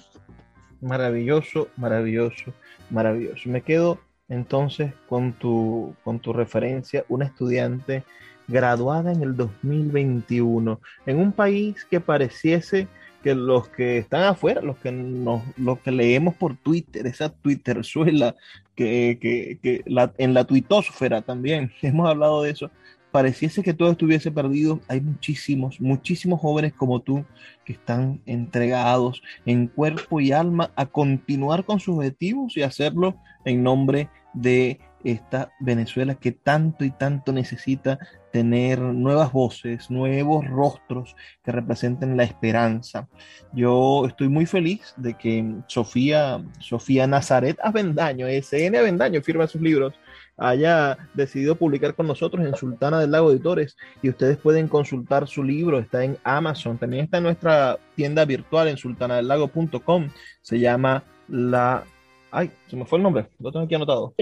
Maravilloso, 0.82 1.70
maravilloso, 1.78 2.54
maravilloso. 2.90 3.50
Me 3.50 3.62
quedo 3.62 4.00
entonces 4.30 4.94
con 5.08 5.34
tu, 5.34 5.96
con 6.04 6.20
tu 6.20 6.32
referencia, 6.32 7.04
un 7.10 7.24
estudiante 7.24 8.04
graduada 8.50 9.12
en 9.12 9.24
el 9.24 9.36
2021, 9.36 10.82
en 11.06 11.18
un 11.18 11.32
país 11.32 11.86
que 11.86 12.00
pareciese 12.00 12.88
que 13.24 13.36
los 13.36 13.68
que 13.70 13.98
están 13.98 14.24
afuera, 14.24 14.62
los 14.62 14.78
que 14.78 14.92
nos, 14.92 15.44
los 15.58 15.80
que 15.80 15.92
leemos 15.92 16.36
por 16.36 16.56
Twitter, 16.56 17.06
esa 17.06 17.30
Twitterzuela 17.30 18.36
que, 18.76 19.18
que, 19.22 19.60
que 19.62 19.84
la, 19.86 20.14
en 20.18 20.34
la 20.34 20.46
tuitosfera 20.46 21.22
también, 21.22 21.72
hemos 21.82 22.10
hablado 22.10 22.44
de 22.44 22.52
eso, 22.52 22.72
pareciese 23.12 23.64
que 23.64 23.74
todo 23.74 23.92
estuviese 23.92 24.32
perdido, 24.32 24.80
hay 24.88 25.02
muchísimos, 25.02 25.82
muchísimos 25.82 26.40
jóvenes 26.40 26.74
como 26.74 27.02
tú 27.02 27.26
que 27.66 27.74
están 27.74 28.22
entregados 28.26 29.22
en 29.46 29.68
cuerpo 29.68 30.22
y 30.22 30.32
alma 30.32 30.72
a 30.76 30.86
continuar 30.86 31.66
con 31.66 31.80
sus 31.80 31.98
objetivos 31.98 32.56
y 32.56 32.62
hacerlo 32.62 33.16
en 33.46 33.64
nombre 33.64 34.10
de 34.34 34.80
esta 35.04 35.52
Venezuela 35.60 36.16
que 36.16 36.32
tanto 36.32 36.84
y 36.84 36.92
tanto 36.92 37.32
necesita 37.32 38.00
tener 38.32 38.80
nuevas 38.80 39.32
voces, 39.32 39.90
nuevos 39.90 40.46
rostros 40.48 41.16
que 41.44 41.52
representen 41.52 42.18
la 42.18 42.24
esperanza. 42.24 43.08
Yo 43.54 44.06
estoy 44.06 44.30
muy 44.30 44.46
feliz 44.46 44.94
de 44.98 45.16
que 45.16 45.56
Sofía, 45.68 46.44
Sofía 46.60 47.08
Nazaret 47.08 47.58
Avendaño, 47.64 48.28
SN 48.28 48.78
Avendaño, 48.78 49.22
firma 49.22 49.48
sus 49.48 49.62
libros, 49.62 49.94
haya 50.38 50.98
decidido 51.14 51.56
publicar 51.56 51.96
con 51.96 52.08
nosotros 52.08 52.46
en 52.46 52.56
Sultana 52.56 53.00
del 53.00 53.12
Lago 53.12 53.32
Editores 53.32 53.76
y 54.02 54.10
ustedes 54.10 54.38
pueden 54.38 54.68
consultar 54.68 55.28
su 55.28 55.44
libro, 55.44 55.80
está 55.80 56.04
en 56.04 56.18
Amazon, 56.24 56.78
también 56.78 57.06
está 57.06 57.18
en 57.18 57.24
nuestra 57.24 57.78
tienda 57.96 58.26
virtual 58.26 58.70
en 58.70 58.78
sultanadelago.com, 58.78 60.10
se 60.42 60.60
llama 60.60 61.04
La... 61.28 61.84
Ay, 62.32 62.52
se 62.68 62.76
me 62.76 62.86
fue 62.86 63.00
el 63.00 63.04
nombre, 63.04 63.28
lo 63.40 63.52
tengo 63.52 63.66
aquí 63.66 63.76
anotado. 63.76 64.14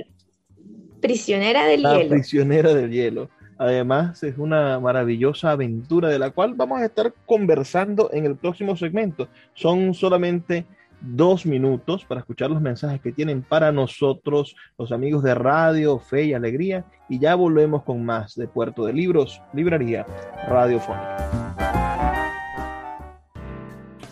Prisionera 1.02 1.66
del 1.66 1.82
hielo. 1.82 2.10
Prisionera 2.10 2.74
del 2.74 2.92
hielo. 2.92 3.30
Además, 3.58 4.24
es 4.24 4.38
una 4.38 4.80
maravillosa 4.80 5.52
aventura 5.52 6.10
de 6.10 6.20
la 6.20 6.30
cual 6.30 6.54
vamos 6.56 6.80
a 6.80 6.86
estar 6.86 7.14
conversando 7.26 8.10
en 8.14 8.26
el 8.26 8.36
próximo 8.36 8.76
segmento. 8.76 9.30
Son 9.54 9.94
solamente 9.94 10.66
dos 11.02 11.46
minutos 11.46 12.06
para 12.06 12.22
escuchar 12.22 12.50
los 12.50 12.62
mensajes 12.62 13.02
que 13.02 13.12
tienen 13.12 13.42
para 13.42 13.72
nosotros 13.72 14.56
los 14.78 14.92
amigos 14.92 15.24
de 15.24 15.36
Radio, 15.36 16.00
Fe 16.00 16.26
y 16.26 16.34
Alegría. 16.34 16.86
Y 17.10 17.20
ya 17.20 17.36
volvemos 17.36 17.84
con 17.84 18.06
más 18.06 18.36
de 18.36 18.48
Puerto 18.48 18.86
de 18.86 18.94
Libros, 18.94 19.42
Librería 19.54 20.06
Radiofónica. 20.48 21.18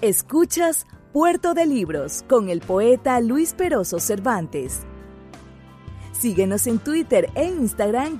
Escuchas 0.02 0.86
Puerto 1.14 1.54
de 1.54 1.66
Libros 1.66 2.24
con 2.28 2.50
el 2.50 2.62
poeta 2.62 3.20
Luis 3.22 3.54
Peroso 3.54 4.00
Cervantes. 4.00 4.86
Síguenos 6.12 6.68
en 6.68 6.80
Twitter 6.80 7.30
e 7.36 7.46
Instagram 7.46 8.20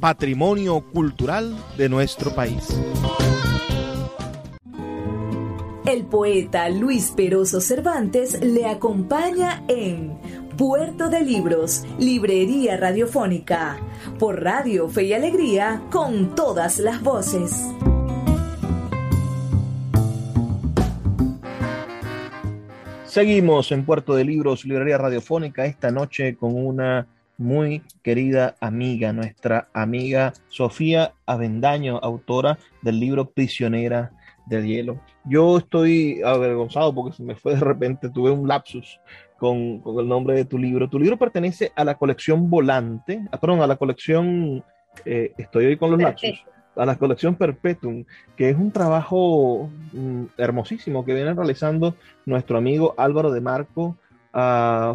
patrimonio 0.00 0.80
cultural 0.92 1.54
de 1.76 1.88
nuestro 1.88 2.34
país. 2.34 2.68
El 5.86 6.04
poeta 6.04 6.68
Luis 6.68 7.12
Peroso 7.16 7.60
Cervantes 7.60 8.40
le 8.42 8.66
acompaña 8.66 9.62
en 9.68 10.18
Puerto 10.56 11.08
de 11.08 11.20
Libros, 11.20 11.84
Librería 11.98 12.76
Radiofónica, 12.76 13.78
por 14.18 14.42
Radio 14.42 14.88
Fe 14.88 15.04
y 15.04 15.12
Alegría, 15.12 15.82
con 15.92 16.34
todas 16.34 16.78
las 16.78 17.02
voces. 17.02 17.68
Seguimos 23.04 23.70
en 23.72 23.84
Puerto 23.84 24.14
de 24.14 24.24
Libros, 24.24 24.64
Librería 24.64 24.98
Radiofónica, 24.98 25.64
esta 25.66 25.90
noche 25.90 26.36
con 26.36 26.54
una 26.54 27.06
muy 27.38 27.82
querida 28.02 28.56
amiga, 28.60 29.12
nuestra 29.12 29.68
amiga 29.72 30.32
Sofía 30.48 31.12
Avendaño, 31.26 31.98
autora 31.98 32.58
del 32.82 33.00
libro 33.00 33.30
Prisionera 33.30 34.12
del 34.46 34.66
Hielo. 34.66 35.00
Yo 35.24 35.58
estoy 35.58 36.22
avergonzado 36.24 36.94
porque 36.94 37.16
se 37.16 37.22
me 37.22 37.34
fue 37.34 37.54
de 37.54 37.60
repente, 37.60 38.08
tuve 38.10 38.30
un 38.30 38.48
lapsus 38.48 39.00
con, 39.38 39.82
el 39.98 40.08
nombre 40.08 40.34
de 40.34 40.44
tu 40.44 40.58
libro. 40.58 40.88
Tu 40.88 40.98
libro 40.98 41.18
pertenece 41.18 41.72
a 41.74 41.84
la 41.84 41.96
colección 41.96 42.48
Volante, 42.48 43.22
ah, 43.30 43.38
perdón, 43.38 43.60
a 43.60 43.66
la 43.66 43.76
colección, 43.76 44.64
eh, 45.04 45.32
estoy 45.36 45.66
hoy 45.66 45.76
con 45.76 45.90
los 45.90 46.00
lapsus, 46.00 46.44
a 46.76 46.86
la 46.86 46.96
colección 46.96 47.34
Perpetuum, 47.34 48.04
que 48.36 48.50
es 48.50 48.56
un 48.56 48.70
trabajo 48.70 49.68
mm, 49.92 50.24
hermosísimo 50.38 51.04
que 51.04 51.14
viene 51.14 51.34
realizando 51.34 51.94
nuestro 52.24 52.56
amigo 52.58 52.94
Álvaro 52.96 53.30
de 53.30 53.40
Marco 53.40 53.96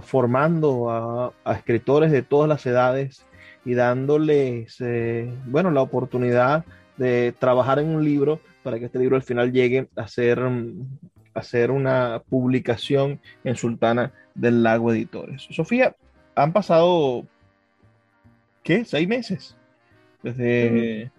formando 0.04 1.34
a, 1.46 1.54
escritores 1.56 2.12
de 2.12 2.22
todas 2.22 2.48
las 2.48 2.66
edades 2.66 3.26
y 3.66 3.74
dándoles, 3.74 4.78
eh, 4.82 5.34
bueno, 5.46 5.72
la 5.72 5.82
oportunidad 5.82 6.66
de 6.98 7.34
trabajar 7.38 7.80
en 7.80 7.88
un 7.88 8.04
libro 8.04 8.40
para 8.64 8.78
que 8.78 8.86
este 8.86 9.00
libro 9.00 9.16
al 9.16 9.24
final 9.24 9.52
llegue 9.52 9.88
a 9.96 10.08
ser, 10.08 10.40
a 11.34 11.44
ser 11.44 11.72
una 11.72 12.22
publicación 12.30 13.20
en 13.44 13.56
Sultana 13.56 14.12
del 14.36 14.62
Lago 14.62 14.92
Editores. 14.92 15.48
Sofía, 15.50 15.96
han 16.36 16.54
pasado, 16.54 17.26
¿qué? 18.64 18.86
Seis 18.86 19.08
meses 19.08 19.58
desde, 20.22 21.12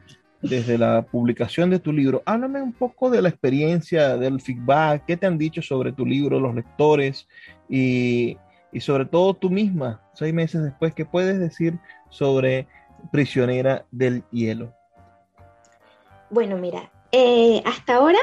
desde 0.43 0.77
la 0.77 1.03
publicación 1.03 1.71
de 1.71 1.79
tu 1.79 1.93
libro. 1.93 2.23
Háblame 2.27 2.61
un 2.61 2.73
poco 2.73 3.09
de 3.11 3.23
la 3.23 3.29
experiencia, 3.29 4.17
del 4.17 4.41
feedback, 4.41 5.05
qué 5.07 5.17
te 5.17 5.27
han 5.27 5.39
dicho 5.39 5.63
sobre 5.63 5.93
tu 5.93 6.05
libro 6.05 6.41
los 6.41 6.55
lectores 6.55 7.29
y, 7.69 8.37
y 8.73 8.81
sobre 8.81 9.07
todo 9.07 9.35
tú 9.35 9.51
misma, 9.51 10.03
seis 10.15 10.35
meses 10.35 10.63
después, 10.63 10.95
¿qué 10.95 11.05
puedes 11.05 11.39
decir 11.39 11.79
sobre 12.11 12.67
Prisionera 13.11 13.87
del 13.91 14.25
Hielo? 14.31 14.75
Bueno, 16.31 16.57
mira, 16.57 16.91
eh, 17.13 17.63
hasta 17.65 17.97
ahora 17.97 18.19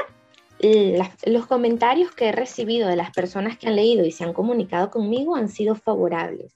los 1.24 1.46
comentarios 1.46 2.10
que 2.12 2.28
he 2.28 2.32
recibido 2.32 2.88
de 2.88 2.96
las 2.96 3.12
personas 3.12 3.56
que 3.56 3.68
han 3.68 3.76
leído 3.76 4.04
y 4.04 4.10
se 4.10 4.24
han 4.24 4.34
comunicado 4.34 4.90
conmigo 4.90 5.36
han 5.36 5.48
sido 5.48 5.74
favorables. 5.74 6.54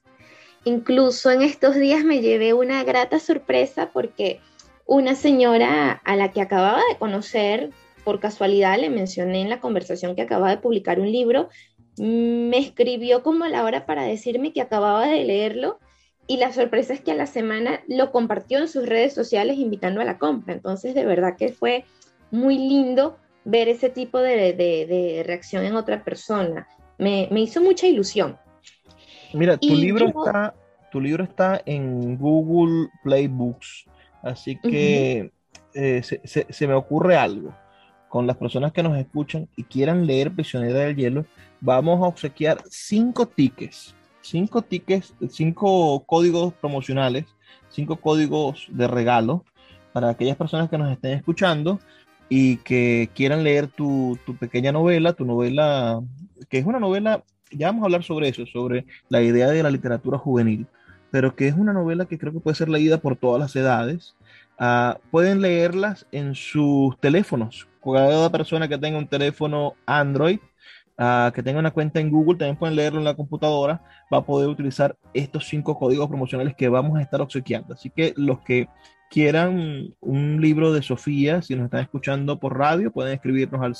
Incluso 0.64 1.30
en 1.30 1.42
estos 1.42 1.74
días 1.74 2.04
me 2.04 2.20
llevé 2.20 2.52
una 2.52 2.82
grata 2.84 3.18
sorpresa 3.18 3.90
porque 3.92 4.40
una 4.86 5.14
señora 5.14 5.92
a 5.92 6.16
la 6.16 6.30
que 6.32 6.40
acababa 6.40 6.80
de 6.90 6.98
conocer 6.98 7.70
por 8.04 8.20
casualidad, 8.20 8.78
le 8.78 8.90
mencioné 8.90 9.40
en 9.40 9.48
la 9.48 9.60
conversación 9.60 10.14
que 10.14 10.22
acababa 10.22 10.50
de 10.50 10.58
publicar 10.58 11.00
un 11.00 11.10
libro, 11.10 11.48
me 11.96 12.58
escribió 12.58 13.22
como 13.22 13.44
a 13.44 13.48
la 13.48 13.64
hora 13.64 13.86
para 13.86 14.02
decirme 14.02 14.52
que 14.52 14.60
acababa 14.60 15.06
de 15.06 15.24
leerlo 15.24 15.78
y 16.26 16.38
la 16.38 16.52
sorpresa 16.52 16.92
es 16.92 17.00
que 17.00 17.12
a 17.12 17.16
la 17.16 17.26
semana 17.26 17.80
lo 17.86 18.10
compartió 18.10 18.58
en 18.58 18.68
sus 18.68 18.86
redes 18.86 19.12
sociales 19.14 19.58
invitando 19.58 20.00
a 20.00 20.04
la 20.04 20.18
compra. 20.18 20.54
Entonces, 20.54 20.94
de 20.94 21.04
verdad 21.04 21.36
que 21.36 21.50
fue 21.50 21.84
muy 22.30 22.56
lindo 22.58 23.18
ver 23.44 23.68
ese 23.68 23.90
tipo 23.90 24.18
de, 24.18 25.22
reacción 25.26 25.64
en 25.64 25.76
otra 25.76 26.02
persona. 26.02 26.66
Me, 26.98 27.28
hizo 27.36 27.60
mucha 27.60 27.86
ilusión. 27.86 28.38
Mira, 29.34 29.56
tu 29.58 29.74
libro, 29.74 30.06
está, 30.06 30.54
tu 30.90 31.00
libro 31.00 31.24
está 31.24 31.60
en 31.66 32.16
Google 32.16 32.88
Play 33.02 33.26
Books, 33.26 33.84
así 34.24 34.56
que 34.56 35.30
eh, 35.74 36.02
se, 36.02 36.66
me 36.66 36.74
ocurre 36.74 37.16
algo. 37.16 37.54
Con 38.08 38.26
las 38.28 38.36
personas 38.36 38.72
que 38.72 38.82
nos 38.82 38.96
escuchan 38.96 39.48
y 39.56 39.64
quieran 39.64 40.06
leer 40.06 40.32
Prisionera 40.32 40.80
del 40.80 40.96
Hielo, 40.96 41.26
vamos 41.60 42.00
a 42.00 42.06
obsequiar 42.06 42.62
cinco 42.70 43.26
tickets, 43.26 43.94
cinco 44.20 44.62
tickets, 44.62 45.14
cinco 45.30 46.04
códigos 46.06 46.54
promocionales, 46.54 47.24
cinco 47.70 47.96
códigos 47.96 48.68
de 48.70 48.86
regalo 48.86 49.44
para 49.92 50.10
aquellas 50.10 50.36
personas 50.36 50.70
que 50.70 50.78
nos 50.78 50.92
estén 50.92 51.12
escuchando 51.12 51.80
y 52.28 52.56
que 52.58 53.10
quieran 53.14 53.44
leer 53.44 53.68
tu, 53.68 54.18
pequeña 54.38 54.72
novela, 54.72 55.12
tu 55.12 55.24
novela, 55.24 56.00
que 56.48 56.58
es 56.58 56.66
una 56.66 56.80
novela, 56.80 57.24
ya 57.50 57.68
vamos 57.68 57.82
a 57.82 57.86
hablar 57.86 58.02
sobre 58.02 58.28
eso, 58.28 58.46
sobre 58.46 58.86
la 59.08 59.22
idea 59.22 59.48
de 59.48 59.62
la 59.62 59.70
literatura 59.70 60.18
juvenil, 60.18 60.66
pero 61.14 61.36
que 61.36 61.46
es 61.46 61.54
una 61.54 61.72
novela 61.72 62.06
que 62.06 62.18
creo 62.18 62.32
que 62.32 62.40
puede 62.40 62.56
ser 62.56 62.68
leída 62.68 62.98
por 62.98 63.14
todas 63.14 63.38
las 63.38 63.54
edades. 63.54 64.16
Ah, 64.58 64.98
pueden 65.12 65.40
leerlas 65.40 66.08
en 66.10 66.34
sus 66.34 66.98
teléfonos. 66.98 67.68
Cada 67.84 68.32
persona 68.32 68.66
que 68.66 68.76
tenga 68.78 68.98
un 68.98 69.06
teléfono 69.06 69.74
Android, 69.86 70.40
ah, 70.98 71.30
que 71.32 71.40
tenga 71.40 71.60
una 71.60 71.70
cuenta 71.70 72.00
en 72.00 72.10
Google, 72.10 72.36
también 72.36 72.56
pueden 72.56 72.74
leerlo 72.74 72.98
en 72.98 73.04
la 73.04 73.14
computadora, 73.14 73.80
va 74.12 74.18
a 74.18 74.24
poder 74.26 74.48
utilizar 74.48 74.96
estos 75.12 75.46
cinco 75.46 75.78
códigos 75.78 76.08
promocionales 76.08 76.56
que 76.56 76.68
vamos 76.68 76.98
a 76.98 77.02
estar 77.02 77.20
obsequiando. 77.20 77.74
Así 77.74 77.90
que 77.90 78.12
los 78.16 78.40
que 78.40 78.66
quieran 79.08 79.94
un 80.00 80.40
libro 80.40 80.72
de 80.72 80.82
Sofía, 80.82 81.42
si 81.42 81.54
nos 81.54 81.66
están 81.66 81.82
escuchando 81.82 82.40
por 82.40 82.58
radio, 82.58 82.90
pueden 82.90 83.14
escribirnos 83.14 83.62
al 83.62 83.76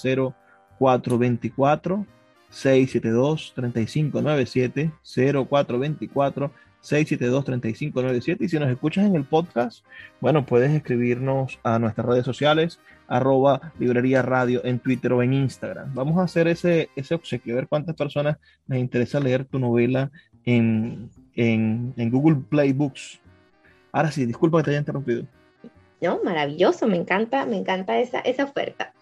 0424 0.79 2.07
672 2.49 3.55
3597 3.57 4.93
0424 5.51 6.53
672 6.85 7.45
3597 7.47 8.45
y 8.45 8.49
si 8.49 8.59
nos 8.59 8.71
escuchas 8.71 9.07
en 9.07 9.17
el 9.17 9.25
podcast, 9.25 9.85
bueno, 10.21 10.45
puedes 10.45 10.71
escribirnos 10.71 11.59
a 11.63 11.79
nuestras 11.79 12.07
redes 12.07 12.27
sociales 12.27 12.79
arroba 13.09 13.73
librería 13.79 14.21
radio 14.21 14.63
en 14.65 14.79
Twitter 14.79 15.15
o 15.15 15.23
en 15.23 15.33
Instagram. 15.33 15.95
Vamos 15.95 16.19
a 16.19 16.25
hacer 16.25 16.47
ese, 16.47 16.91
ese 16.95 17.15
obsequio, 17.15 17.55
a 17.55 17.57
ver 17.57 17.69
cuántas 17.69 17.97
personas 17.97 18.37
les 18.67 18.81
interesa 18.81 19.19
leer 19.19 19.47
tu 19.47 19.59
novela 19.59 20.11
en, 20.45 21.09
en, 21.35 21.95
en 21.97 22.11
Google 22.11 22.37
Play 22.51 22.75
Books. 22.75 23.19
Ahora 23.91 24.13
sí, 24.13 24.27
disculpa 24.27 24.59
que 24.59 24.65
te 24.65 24.71
haya 24.71 24.81
interrumpido. 24.81 25.25
No, 26.03 26.21
maravilloso, 26.23 26.87
me 26.87 26.99
encanta, 26.99 27.47
me 27.47 27.57
encanta 27.57 27.99
esa, 27.99 28.21
esa 28.21 28.45
oferta. 28.45 28.93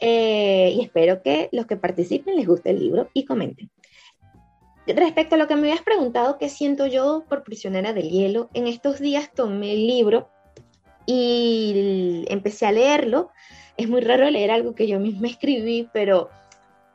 Eh, 0.00 0.74
y 0.76 0.80
espero 0.82 1.22
que 1.22 1.48
los 1.50 1.66
que 1.66 1.76
participen 1.76 2.36
les 2.36 2.46
guste 2.46 2.70
el 2.70 2.78
libro 2.78 3.10
y 3.12 3.24
comenten. 3.24 3.68
Respecto 4.94 5.34
a 5.34 5.38
lo 5.38 5.46
que 5.46 5.56
me 5.56 5.68
habías 5.68 5.82
preguntado, 5.84 6.38
¿qué 6.38 6.48
siento 6.48 6.86
yo 6.86 7.24
por 7.28 7.44
prisionera 7.44 7.92
del 7.92 8.10
hielo? 8.10 8.50
En 8.54 8.66
estos 8.66 8.98
días 8.98 9.30
tomé 9.34 9.72
el 9.72 9.86
libro 9.86 10.30
y 11.06 12.24
empecé 12.28 12.66
a 12.66 12.72
leerlo. 12.72 13.30
Es 13.76 13.88
muy 13.88 14.00
raro 14.00 14.28
leer 14.30 14.50
algo 14.50 14.74
que 14.74 14.86
yo 14.86 14.98
misma 15.00 15.26
escribí, 15.28 15.88
pero 15.92 16.30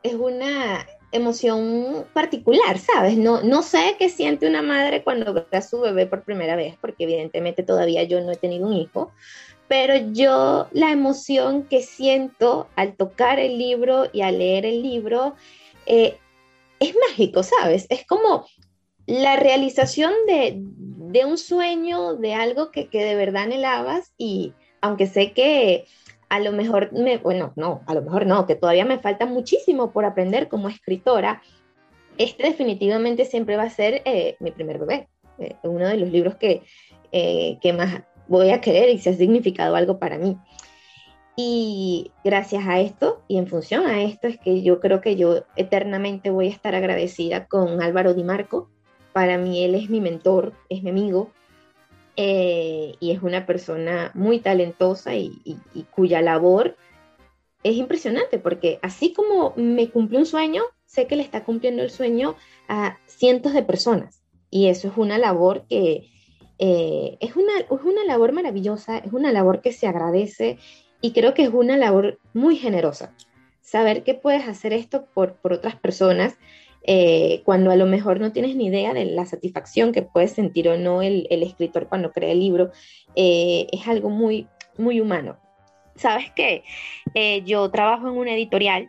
es 0.02 0.14
una, 0.14 0.86
emoción 1.12 2.06
particular, 2.12 2.78
¿sabes? 2.78 3.16
No, 3.16 3.42
no 3.42 3.62
sé 3.62 3.96
qué 3.98 4.08
siente 4.08 4.46
una 4.46 4.62
madre 4.62 5.02
cuando 5.02 5.32
ve 5.32 5.44
a 5.52 5.62
su 5.62 5.80
bebé 5.80 6.06
por 6.06 6.22
primera 6.22 6.56
vez, 6.56 6.76
porque 6.80 7.04
evidentemente 7.04 7.62
todavía 7.62 8.02
yo 8.04 8.20
no 8.20 8.32
he 8.32 8.36
tenido 8.36 8.66
un 8.66 8.74
hijo, 8.74 9.12
pero 9.68 9.94
yo 10.12 10.68
la 10.72 10.92
emoción 10.92 11.64
que 11.64 11.82
siento 11.82 12.68
al 12.76 12.94
tocar 12.94 13.38
el 13.38 13.58
libro 13.58 14.04
y 14.12 14.22
al 14.22 14.38
leer 14.38 14.66
el 14.66 14.82
libro 14.82 15.34
eh, 15.86 16.18
es 16.80 16.94
mágico, 17.08 17.42
¿sabes? 17.42 17.86
Es 17.90 18.06
como 18.06 18.46
la 19.06 19.36
realización 19.36 20.12
de, 20.26 20.54
de 20.56 21.24
un 21.24 21.38
sueño, 21.38 22.14
de 22.14 22.34
algo 22.34 22.70
que, 22.70 22.88
que 22.88 23.04
de 23.04 23.14
verdad 23.14 23.44
anhelabas 23.44 24.12
y 24.18 24.52
aunque 24.80 25.06
sé 25.06 25.32
que 25.32 25.86
a 26.28 26.40
lo 26.40 26.52
mejor, 26.52 26.92
me, 26.92 27.18
bueno, 27.18 27.52
no, 27.56 27.82
a 27.86 27.94
lo 27.94 28.02
mejor 28.02 28.26
no, 28.26 28.46
que 28.46 28.56
todavía 28.56 28.84
me 28.84 28.98
falta 28.98 29.26
muchísimo 29.26 29.92
por 29.92 30.04
aprender 30.04 30.48
como 30.48 30.68
escritora, 30.68 31.42
este 32.18 32.44
definitivamente 32.44 33.24
siempre 33.24 33.56
va 33.56 33.64
a 33.64 33.70
ser 33.70 34.02
eh, 34.04 34.36
mi 34.40 34.50
primer 34.50 34.78
bebé, 34.78 35.08
eh, 35.38 35.54
uno 35.62 35.86
de 35.86 35.98
los 35.98 36.10
libros 36.10 36.36
que, 36.36 36.62
eh, 37.12 37.58
que 37.60 37.72
más 37.72 38.02
voy 38.26 38.50
a 38.50 38.60
querer 38.60 38.88
y 38.88 38.98
se 38.98 39.10
ha 39.10 39.14
significado 39.14 39.76
algo 39.76 39.98
para 39.98 40.18
mí. 40.18 40.36
Y 41.36 42.12
gracias 42.24 42.66
a 42.66 42.80
esto 42.80 43.22
y 43.28 43.36
en 43.36 43.46
función 43.46 43.86
a 43.86 44.02
esto 44.02 44.26
es 44.26 44.38
que 44.38 44.62
yo 44.62 44.80
creo 44.80 45.02
que 45.02 45.16
yo 45.16 45.44
eternamente 45.54 46.30
voy 46.30 46.46
a 46.46 46.50
estar 46.50 46.74
agradecida 46.74 47.46
con 47.46 47.82
Álvaro 47.82 48.14
Di 48.14 48.24
Marco. 48.24 48.70
Para 49.12 49.36
mí 49.36 49.62
él 49.62 49.74
es 49.74 49.90
mi 49.90 50.00
mentor, 50.00 50.54
es 50.70 50.82
mi 50.82 50.90
amigo, 50.90 51.30
eh, 52.18 52.94
y 52.98 53.10
es 53.10 53.22
una 53.22 53.44
persona 53.44 54.10
muy 54.14 54.38
talentosa 54.38 55.14
y, 55.14 55.58
cuya 55.90 56.22
labor 56.22 56.76
es 57.62 57.76
impresionante 57.76 58.38
porque 58.38 58.78
así 58.80 59.12
como 59.12 59.52
me 59.56 59.90
cumplió 59.90 60.18
un 60.20 60.26
sueño, 60.26 60.62
sé 60.86 61.06
que 61.06 61.16
le 61.16 61.22
está 61.22 61.44
cumpliendo 61.44 61.82
el 61.82 61.90
sueño 61.90 62.36
a 62.68 62.96
cientos 63.04 63.52
de 63.52 63.62
personas 63.62 64.22
y 64.50 64.68
eso 64.68 64.88
es 64.88 64.96
una 64.96 65.18
labor 65.18 65.66
que 65.68 66.08
eh, 66.58 67.18
es, 67.20 67.36
una, 67.36 67.58
es 67.58 67.84
una 67.84 68.04
labor 68.04 68.32
maravillosa, 68.32 68.96
es 68.96 69.12
una 69.12 69.30
labor 69.30 69.60
que 69.60 69.72
se 69.72 69.86
agradece 69.86 70.58
y 71.00 71.12
creo 71.12 71.34
que 71.34 71.42
es 71.42 71.50
una 71.50 71.76
labor 71.76 72.18
muy 72.34 72.56
generosa. 72.56 73.14
Saber 73.60 74.04
que 74.04 74.14
puedes 74.14 74.46
hacer 74.48 74.72
esto 74.72 75.06
por, 75.12 75.34
por 75.34 75.52
otras 75.52 75.76
personas 75.76 76.36
eh, 76.88 77.42
cuando 77.44 77.72
a 77.72 77.76
lo 77.76 77.86
mejor 77.86 78.20
no 78.20 78.30
tienes 78.30 78.54
ni 78.54 78.66
idea 78.66 78.94
de 78.94 79.06
la 79.06 79.26
satisfacción 79.26 79.90
que 79.90 80.02
puede 80.02 80.28
sentir 80.28 80.68
o 80.68 80.78
no 80.78 81.02
el, 81.02 81.26
escritor 81.30 81.88
cuando 81.88 82.12
crea 82.12 82.30
el 82.30 82.38
libro, 82.38 82.70
eh, 83.16 83.66
es 83.72 83.88
algo 83.88 84.08
muy, 84.08 84.46
muy 84.78 85.00
humano. 85.00 85.36
Sabes 85.96 86.30
que 86.30 86.62
eh, 87.14 87.42
yo 87.44 87.68
trabajo 87.70 88.08
en 88.08 88.16
una 88.16 88.34
editorial 88.34 88.88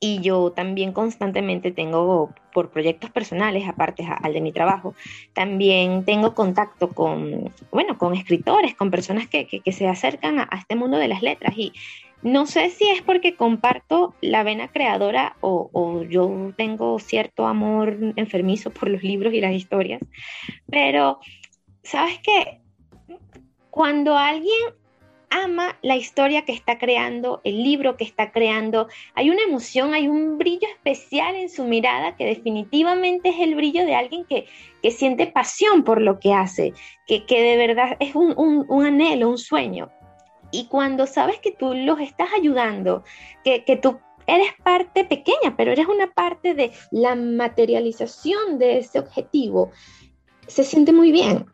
y 0.00 0.20
yo 0.20 0.52
también 0.52 0.92
constantemente 0.92 1.70
tengo, 1.70 2.32
por 2.54 2.70
proyectos 2.70 3.10
personales, 3.10 3.68
aparte 3.68 4.08
al 4.22 4.32
de 4.32 4.40
mi 4.40 4.50
trabajo, 4.50 4.94
también 5.34 6.06
tengo 6.06 6.34
contacto 6.34 6.88
con, 6.88 7.52
bueno, 7.70 7.98
con 7.98 8.14
escritores, 8.14 8.74
con 8.74 8.90
personas 8.90 9.28
que, 9.28 9.46
que, 9.46 9.72
se 9.72 9.86
acercan 9.86 10.40
a, 10.40 10.48
este 10.58 10.74
mundo 10.74 10.96
de 10.96 11.08
las 11.08 11.22
letras. 11.22 11.52
Y 11.54 11.74
no 12.22 12.46
sé 12.46 12.70
si 12.70 12.88
es 12.88 13.02
porque 13.02 13.36
comparto 13.36 14.14
la 14.22 14.42
vena 14.42 14.68
creadora 14.68 15.36
o, 15.42 16.02
yo 16.08 16.52
tengo 16.56 16.98
cierto 16.98 17.46
amor 17.46 17.96
enfermizo 18.16 18.70
por 18.70 18.88
los 18.88 19.02
libros 19.02 19.34
y 19.34 19.42
las 19.42 19.52
historias, 19.52 20.00
pero 20.70 21.20
sabes 21.82 22.18
que 22.20 22.60
cuando 23.68 24.16
alguien 24.16 24.79
ama 25.30 25.78
la 25.82 25.96
historia 25.96 26.44
que 26.44 26.52
está 26.52 26.78
creando, 26.78 27.40
el 27.44 27.62
libro 27.62 27.96
que 27.96 28.04
está 28.04 28.32
creando. 28.32 28.88
Hay 29.14 29.30
una 29.30 29.42
emoción, 29.42 29.94
hay 29.94 30.08
un 30.08 30.38
brillo 30.38 30.68
especial 30.68 31.36
en 31.36 31.48
su 31.48 31.64
mirada 31.64 32.16
que 32.16 32.26
definitivamente 32.26 33.30
es 33.30 33.40
el 33.40 33.54
brillo 33.54 33.86
de 33.86 33.94
alguien 33.94 34.24
que, 34.24 34.46
siente 34.90 35.26
pasión 35.26 35.84
por 35.84 36.00
lo 36.00 36.18
que 36.18 36.32
hace, 36.32 36.72
que, 37.06 37.24
de 37.28 37.56
verdad 37.56 37.96
es 38.00 38.14
un, 38.14 38.34
un, 38.36 38.84
anhelo, 38.84 39.28
un 39.28 39.38
sueño. 39.38 39.90
Y 40.50 40.66
cuando 40.66 41.06
sabes 41.06 41.38
que 41.38 41.52
tú 41.52 41.74
los 41.74 42.00
estás 42.00 42.28
ayudando, 42.36 43.04
que, 43.44 43.64
que 43.64 43.76
tú 43.76 44.00
eres 44.26 44.52
parte 44.62 45.04
pequeña, 45.04 45.56
pero 45.56 45.72
eres 45.72 45.86
una 45.86 46.10
parte 46.10 46.54
de 46.54 46.72
la 46.90 47.14
materialización 47.14 48.58
de 48.58 48.78
ese 48.78 48.98
objetivo, 48.98 49.70
se 50.46 50.64
siente 50.64 50.92
muy 50.92 51.12
bien. 51.12 51.46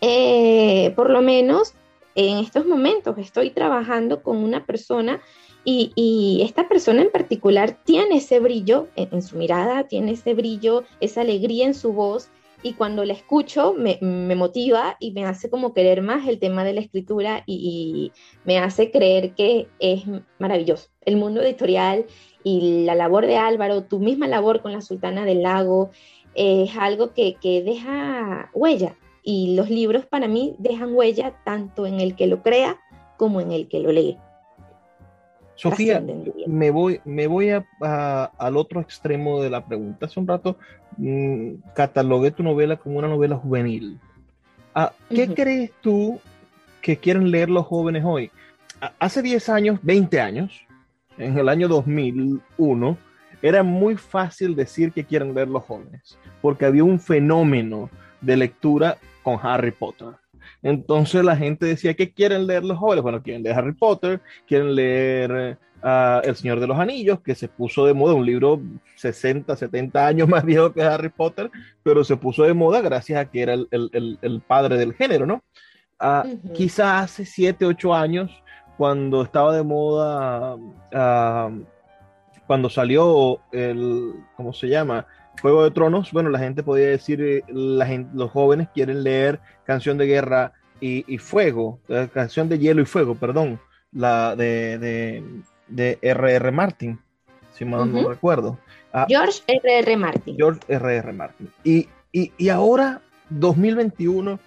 Eh, 0.00 0.92
por 0.94 1.10
lo 1.10 1.22
menos 1.22 1.74
en 2.18 2.38
estos 2.38 2.66
momentos 2.66 3.16
estoy 3.16 3.50
trabajando 3.50 4.24
con 4.24 4.38
una 4.38 4.66
persona 4.66 5.20
y, 5.64 6.40
esta 6.42 6.66
persona 6.66 7.02
en 7.02 7.12
particular 7.12 7.78
tiene 7.84 8.16
ese 8.16 8.40
brillo 8.40 8.88
en, 8.96 9.22
su 9.22 9.36
mirada, 9.36 9.86
tiene 9.86 10.12
ese 10.12 10.34
brillo, 10.34 10.82
esa 11.00 11.20
alegría 11.20 11.66
en 11.66 11.74
su 11.74 11.92
voz 11.92 12.30
y 12.62 12.72
cuando 12.72 13.04
la 13.04 13.12
escucho 13.12 13.72
me, 13.74 13.98
motiva 14.34 14.96
y 14.98 15.12
me 15.12 15.26
hace 15.26 15.48
como 15.48 15.74
querer 15.74 16.02
más 16.02 16.26
el 16.26 16.40
tema 16.40 16.64
de 16.64 16.72
la 16.72 16.80
escritura 16.80 17.44
y, 17.46 18.10
me 18.44 18.58
hace 18.58 18.90
creer 18.90 19.34
que 19.34 19.68
es 19.78 20.02
maravilloso. 20.40 20.88
El 21.04 21.18
mundo 21.18 21.40
editorial 21.40 22.06
y 22.42 22.84
la 22.84 22.96
labor 22.96 23.26
de 23.26 23.36
Álvaro, 23.36 23.84
tu 23.84 24.00
misma 24.00 24.26
labor 24.26 24.60
con 24.60 24.72
la 24.72 24.80
Sultana 24.80 25.24
del 25.24 25.42
Lago, 25.42 25.90
es 26.34 26.76
algo 26.76 27.12
que, 27.12 27.36
deja 27.64 28.50
huella 28.54 28.96
y 29.30 29.54
los 29.54 29.68
libros 29.68 30.06
para 30.06 30.26
mí 30.26 30.56
dejan 30.58 30.94
huella 30.94 31.34
tanto 31.44 31.84
en 31.86 32.00
el 32.00 32.16
que 32.16 32.26
lo 32.26 32.42
crea 32.42 32.78
como 33.18 33.42
en 33.42 33.52
el 33.52 33.68
que 33.68 33.78
lo 33.78 33.92
lee. 33.92 34.16
Sofía, 35.54 36.02
me 36.46 36.70
voy, 36.70 37.02
me 37.04 37.26
voy 37.26 37.50
al 37.50 38.56
otro 38.56 38.80
extremo 38.80 39.42
de 39.42 39.50
la 39.50 39.66
pregunta. 39.66 40.06
Hace 40.06 40.18
un 40.18 40.26
rato 40.26 40.56
mm, 40.96 41.56
catalogué 41.74 42.30
tu 42.30 42.42
novela 42.42 42.78
como 42.78 42.98
una 42.98 43.08
novela 43.08 43.36
juvenil. 43.36 44.00
Ah, 44.74 44.92
¿Qué 45.10 45.34
crees 45.34 45.72
tú 45.82 46.18
que 46.80 46.96
quieren 46.96 47.30
leer 47.30 47.50
los 47.50 47.66
jóvenes 47.66 48.04
hoy? 48.06 48.30
Hace 48.98 49.20
10 49.20 49.46
años, 49.50 49.78
20 49.82 50.22
años, 50.22 50.66
en 51.18 51.36
el 51.36 51.50
año 51.50 51.68
2001, 51.68 52.96
era 53.42 53.62
muy 53.62 53.96
fácil 53.96 54.56
decir 54.56 54.90
que 54.92 55.04
quieren 55.04 55.34
leer 55.34 55.48
los 55.48 55.64
jóvenes, 55.64 56.18
porque 56.40 56.64
había 56.64 56.84
un 56.84 56.98
fenómeno 56.98 57.90
de 58.22 58.38
lectura 58.38 58.96
con 59.28 59.38
Harry 59.42 59.72
Potter. 59.72 60.08
Entonces 60.62 61.22
la 61.22 61.36
gente 61.36 61.66
decía 61.66 61.92
que 61.92 62.10
quieren 62.10 62.46
leer 62.46 62.64
los 62.64 62.78
jóvenes. 62.78 63.02
Bueno, 63.02 63.22
quieren 63.22 63.42
leer 63.42 63.58
Harry 63.58 63.74
Potter, 63.74 64.22
quieren 64.46 64.74
leer 64.74 65.58
uh, 65.82 66.20
El 66.26 66.34
Señor 66.34 66.60
de 66.60 66.66
los 66.66 66.78
Anillos, 66.78 67.20
que 67.20 67.34
se 67.34 67.46
puso 67.46 67.84
de 67.84 67.92
moda, 67.92 68.14
un 68.14 68.24
libro 68.24 68.58
60, 68.96 69.54
70 69.54 70.06
años 70.06 70.28
más 70.30 70.44
viejo 70.44 70.72
que 70.72 70.82
Harry 70.82 71.10
Potter, 71.10 71.50
pero 71.82 72.02
se 72.04 72.16
puso 72.16 72.44
de 72.44 72.54
moda 72.54 72.80
gracias 72.80 73.20
a 73.20 73.30
que 73.30 73.42
era 73.42 73.52
el, 73.52 73.68
el, 73.70 74.18
el 74.22 74.40
padre 74.40 74.78
del 74.78 74.94
género, 74.94 75.26
¿no? 75.26 75.42
Uh, 76.00 76.52
Quizás 76.54 77.04
hace 77.04 77.26
7, 77.26 77.66
8 77.66 77.94
años, 77.94 78.42
cuando 78.78 79.22
estaba 79.22 79.54
de 79.54 79.62
moda, 79.62 80.54
uh, 80.54 81.64
cuando 82.46 82.70
salió 82.70 83.40
el, 83.52 84.14
¿cómo 84.36 84.54
se 84.54 84.68
llama? 84.68 85.06
Juego 85.40 85.64
de 85.64 85.70
Tronos, 85.70 86.12
bueno, 86.12 86.30
la 86.30 86.38
gente 86.38 86.62
podía 86.62 86.88
decir, 86.88 87.20
eh, 87.20 87.44
la 87.48 87.86
gente, 87.86 88.10
los 88.14 88.30
jóvenes 88.30 88.68
quieren 88.74 89.02
leer 89.02 89.40
Canción 89.64 89.98
de 89.98 90.06
Guerra 90.06 90.52
y, 90.80 91.18
Fuego, 91.18 91.80
Canción 92.12 92.48
de 92.48 92.58
Hielo 92.58 92.80
y 92.82 92.84
Fuego, 92.84 93.16
perdón, 93.16 93.58
la 93.92 94.36
de, 94.36 94.78
de, 94.78 95.24
de 95.66 95.98
R.R. 96.02 96.52
Martin, 96.52 97.00
si 97.52 97.64
mal 97.64 97.92
no 97.92 98.08
recuerdo. 98.08 98.58
Ah, 98.92 99.06
George 99.08 99.42
R.R. 99.46 99.96
Martin. 99.96 100.36
George 100.36 100.60
R.R. 100.68 101.12
Martin. 101.12 101.50
Y, 101.64 101.88
y, 102.12 102.32
y, 102.38 102.48
ahora, 102.48 103.02
2021, 103.30 104.38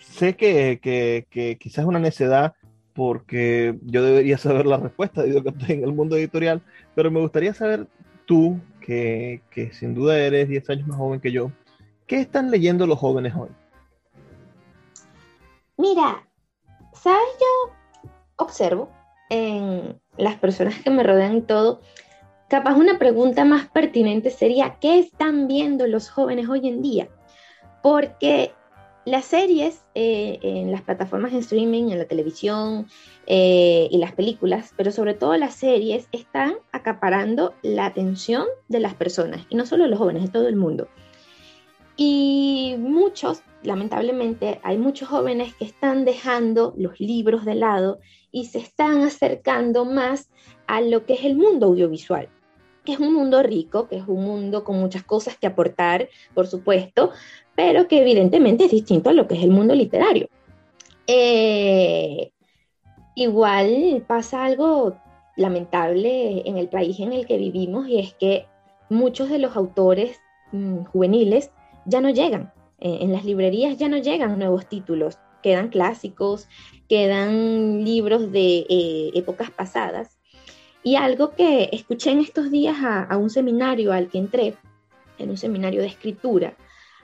sé 0.00 0.34
que, 0.34 0.80
que, 0.82 1.26
que 1.30 1.56
quizás 1.56 1.84
es 1.84 1.88
una 1.88 2.00
necedad 2.00 2.54
porque 2.92 3.78
yo 3.82 4.02
debería 4.02 4.38
saber 4.38 4.66
la 4.66 4.76
respuesta, 4.76 5.22
digo 5.24 5.42
que 5.42 5.50
estoy 5.50 5.76
en 5.76 5.84
el 5.84 5.92
mundo 5.92 6.16
editorial, 6.16 6.60
pero 6.94 7.10
me 7.10 7.20
gustaría 7.20 7.54
saber 7.54 7.86
tú, 8.26 8.58
que, 8.82 9.40
sin 9.72 9.94
duda 9.94 10.18
eres 10.18 10.48
10 10.48 10.70
años 10.70 10.88
más 10.88 10.98
joven 10.98 11.20
que 11.20 11.32
yo, 11.32 11.50
¿qué 12.06 12.20
están 12.20 12.50
leyendo 12.50 12.86
los 12.86 12.98
jóvenes 12.98 13.32
hoy? 13.34 13.48
Mira, 15.78 16.22
¿sabes? 16.92 17.28
Yo 17.40 17.72
observo 18.36 18.90
en 19.30 19.98
las 20.16 20.36
personas 20.36 20.78
que 20.80 20.90
me 20.90 21.02
rodean 21.02 21.38
y 21.38 21.42
todo, 21.42 21.80
capaz 22.48 22.74
una 22.74 22.98
pregunta 22.98 23.44
más 23.44 23.66
pertinente 23.68 24.30
sería, 24.30 24.76
¿qué 24.80 24.98
están 24.98 25.48
viendo 25.48 25.86
los 25.86 26.10
jóvenes 26.10 26.48
hoy 26.48 26.68
en 26.68 26.82
día? 26.82 27.08
Porque 27.82 28.52
las 29.04 29.24
series 29.24 29.84
eh, 29.94 30.38
en 30.42 30.70
las 30.70 30.82
plataformas 30.82 31.32
de 31.32 31.38
streaming, 31.38 31.90
en 31.90 31.98
la 31.98 32.04
televisión 32.04 32.86
eh, 33.26 33.88
y 33.90 33.98
las 33.98 34.12
películas, 34.12 34.72
pero 34.76 34.92
sobre 34.92 35.14
todo 35.14 35.36
las 35.36 35.54
series, 35.54 36.08
están 36.12 36.54
acaparando 36.70 37.54
la 37.62 37.86
atención 37.86 38.46
de 38.68 38.80
las 38.80 38.94
personas, 38.94 39.44
y 39.48 39.56
no 39.56 39.66
solo 39.66 39.86
los 39.86 39.98
jóvenes, 39.98 40.22
de 40.22 40.28
todo 40.28 40.48
el 40.48 40.56
mundo. 40.56 40.88
Y 41.96 42.76
muchos, 42.78 43.42
lamentablemente, 43.62 44.60
hay 44.62 44.78
muchos 44.78 45.08
jóvenes 45.08 45.54
que 45.54 45.64
están 45.64 46.04
dejando 46.04 46.72
los 46.76 46.98
libros 47.00 47.44
de 47.44 47.54
lado 47.54 47.98
y 48.30 48.46
se 48.46 48.58
están 48.58 49.02
acercando 49.02 49.84
más 49.84 50.30
a 50.66 50.80
lo 50.80 51.04
que 51.04 51.14
es 51.14 51.24
el 51.24 51.36
mundo 51.36 51.66
audiovisual 51.66 52.28
que 52.84 52.92
es 52.92 52.98
un 52.98 53.14
mundo 53.14 53.42
rico, 53.42 53.88
que 53.88 53.96
es 53.96 54.04
un 54.06 54.24
mundo 54.24 54.64
con 54.64 54.78
muchas 54.78 55.04
cosas 55.04 55.36
que 55.36 55.46
aportar, 55.46 56.08
por 56.34 56.46
supuesto, 56.46 57.12
pero 57.54 57.88
que 57.88 58.00
evidentemente 58.00 58.64
es 58.64 58.70
distinto 58.70 59.10
a 59.10 59.12
lo 59.12 59.26
que 59.26 59.34
es 59.34 59.42
el 59.42 59.50
mundo 59.50 59.74
literario. 59.74 60.28
Eh, 61.06 62.32
igual 63.14 64.04
pasa 64.06 64.44
algo 64.44 64.96
lamentable 65.36 66.42
en 66.46 66.56
el 66.56 66.68
país 66.68 67.00
en 67.00 67.12
el 67.12 67.26
que 67.26 67.38
vivimos 67.38 67.88
y 67.88 67.98
es 67.98 68.14
que 68.14 68.46
muchos 68.88 69.28
de 69.28 69.38
los 69.38 69.56
autores 69.56 70.20
mm, 70.52 70.84
juveniles 70.84 71.50
ya 71.84 72.00
no 72.00 72.10
llegan. 72.10 72.52
Eh, 72.80 72.98
en 73.00 73.12
las 73.12 73.24
librerías 73.24 73.76
ya 73.78 73.88
no 73.88 73.98
llegan 73.98 74.38
nuevos 74.38 74.66
títulos, 74.66 75.18
quedan 75.42 75.68
clásicos, 75.68 76.48
quedan 76.88 77.84
libros 77.84 78.32
de 78.32 78.66
eh, 78.68 79.10
épocas 79.14 79.50
pasadas. 79.50 80.18
Y 80.84 80.96
algo 80.96 81.30
que 81.30 81.68
escuché 81.72 82.10
en 82.10 82.18
estos 82.18 82.50
días 82.50 82.76
a 82.82 83.16
un 83.16 83.30
seminario 83.30 83.92
al 83.92 84.08
que 84.08 84.18
entré, 84.18 84.56
en 85.18 85.30
un 85.30 85.36
seminario 85.36 85.80
de 85.80 85.86
escritura, 85.86 86.56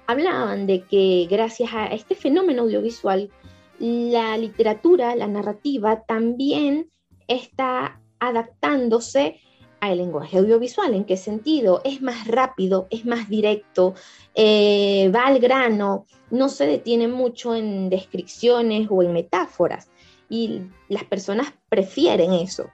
hablaban 0.08 0.66
de 0.66 0.84
que 0.84 1.28
gracias 1.30 1.70
a 1.74 1.86
este 1.86 2.14
fenómeno 2.14 2.62
audiovisual, 2.62 3.30
la 3.78 4.36
literatura, 4.38 5.14
la 5.14 5.28
narrativa 5.28 6.02
también 6.02 6.90
está 7.28 8.00
adaptándose 8.18 9.38
al 9.80 9.98
lenguaje 9.98 10.38
audiovisual. 10.38 10.94
¿En 10.94 11.04
qué 11.04 11.18
sentido? 11.18 11.82
Es 11.84 12.00
más 12.00 12.26
rápido, 12.26 12.86
es 12.90 13.04
más 13.04 13.28
directo, 13.28 13.94
eh, 14.34 15.12
va 15.14 15.26
al 15.26 15.40
grano, 15.40 16.06
no 16.30 16.48
se 16.48 16.66
detiene 16.66 17.06
mucho 17.06 17.54
en 17.54 17.90
descripciones 17.90 18.88
o 18.90 19.02
en 19.02 19.12
metáforas 19.12 19.90
y 20.30 20.62
las 20.88 21.04
personas 21.04 21.52
prefieren 21.68 22.32
eso. 22.32 22.70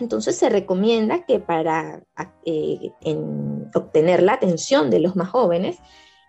Entonces 0.00 0.36
se 0.36 0.48
recomienda 0.48 1.24
que 1.26 1.38
para 1.38 2.02
eh, 2.44 2.90
obtener 3.72 4.24
la 4.24 4.32
atención 4.32 4.90
de 4.90 4.98
los 4.98 5.14
más 5.14 5.28
jóvenes, 5.28 5.78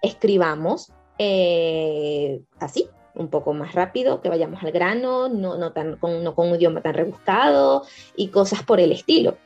escribamos 0.04 0.92
eh, 1.18 2.42
así, 2.60 2.88
un 3.16 3.30
poco 3.30 3.54
más 3.54 3.74
rápido, 3.74 4.22
que 4.22 4.30
vayamos 4.30 4.62
al 4.64 4.72
grano, 4.72 5.30
no, 5.30 5.58
no, 5.58 5.72
tan, 5.72 5.98
con, 5.98 6.24
no 6.24 6.36
con 6.36 6.50
un 6.50 6.56
idioma 6.56 6.82
tan 6.82 6.94
rebuscado 6.94 7.84
y 8.16 8.28
cosas 8.28 8.62
por 8.62 8.80
el 8.80 8.92
estilo. 8.92 9.38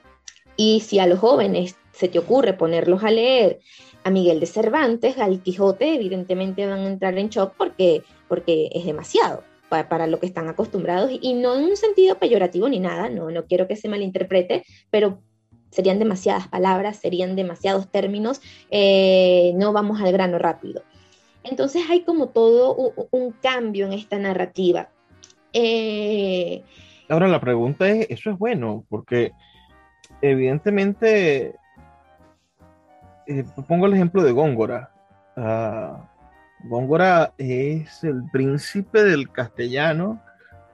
Y 0.57 0.81
si 0.81 0.99
a 0.99 1.07
los 1.07 1.19
jóvenes 1.19 1.77
se 1.91 2.09
te 2.09 2.19
ocurre 2.19 2.53
ponerlos 2.53 3.03
a 3.03 3.11
leer 3.11 3.59
a 4.03 4.09
Miguel 4.09 4.39
de 4.39 4.45
Cervantes, 4.47 5.17
al 5.17 5.41
Quijote, 5.41 5.93
evidentemente 5.93 6.65
van 6.65 6.79
a 6.79 6.87
entrar 6.87 7.17
en 7.17 7.29
shock 7.29 7.53
porque, 7.57 8.03
porque 8.27 8.69
es 8.73 8.85
demasiado 8.85 9.43
para, 9.69 10.07
lo 10.07 10.19
que 10.19 10.25
están 10.25 10.47
acostumbrados 10.47 11.11
y 11.21 11.33
no 11.33 11.55
en 11.55 11.65
un 11.65 11.77
sentido 11.77 12.17
peyorativo 12.17 12.69
ni 12.69 12.79
nada, 12.79 13.09
no, 13.09 13.29
no 13.29 13.45
quiero 13.45 13.67
que 13.67 13.75
se 13.75 13.89
malinterprete, 13.89 14.63
pero 14.89 15.21
serían 15.69 15.99
demasiadas 15.99 16.47
palabras, 16.47 16.97
serían 16.97 17.35
demasiados 17.35 17.87
términos, 17.89 18.41
eh, 18.71 19.53
no 19.55 19.73
vamos 19.73 20.01
al 20.01 20.11
grano 20.11 20.39
rápido. 20.39 20.83
Entonces 21.43 21.83
hay 21.89 22.01
como 22.01 22.29
todo 22.29 22.75
un, 23.11 23.31
cambio 23.31 23.85
en 23.85 23.93
esta 23.93 24.19
narrativa. 24.19 24.89
Eh, 25.53 26.63
Ahora 27.09 27.27
la 27.27 27.39
pregunta 27.39 27.87
es, 27.87 28.07
¿eso 28.09 28.31
es 28.31 28.37
bueno? 28.37 28.83
Porque 28.89 29.31
evidentemente, 30.21 31.55
eh, 33.27 33.45
pongo 33.67 33.85
el 33.85 33.93
ejemplo 33.93 34.23
de 34.23 34.31
Góngora. 34.31 34.91
Uh, 35.37 36.67
Góngora 36.67 37.33
es 37.37 38.03
el 38.03 38.23
príncipe 38.31 39.03
del 39.03 39.31
castellano 39.31 40.21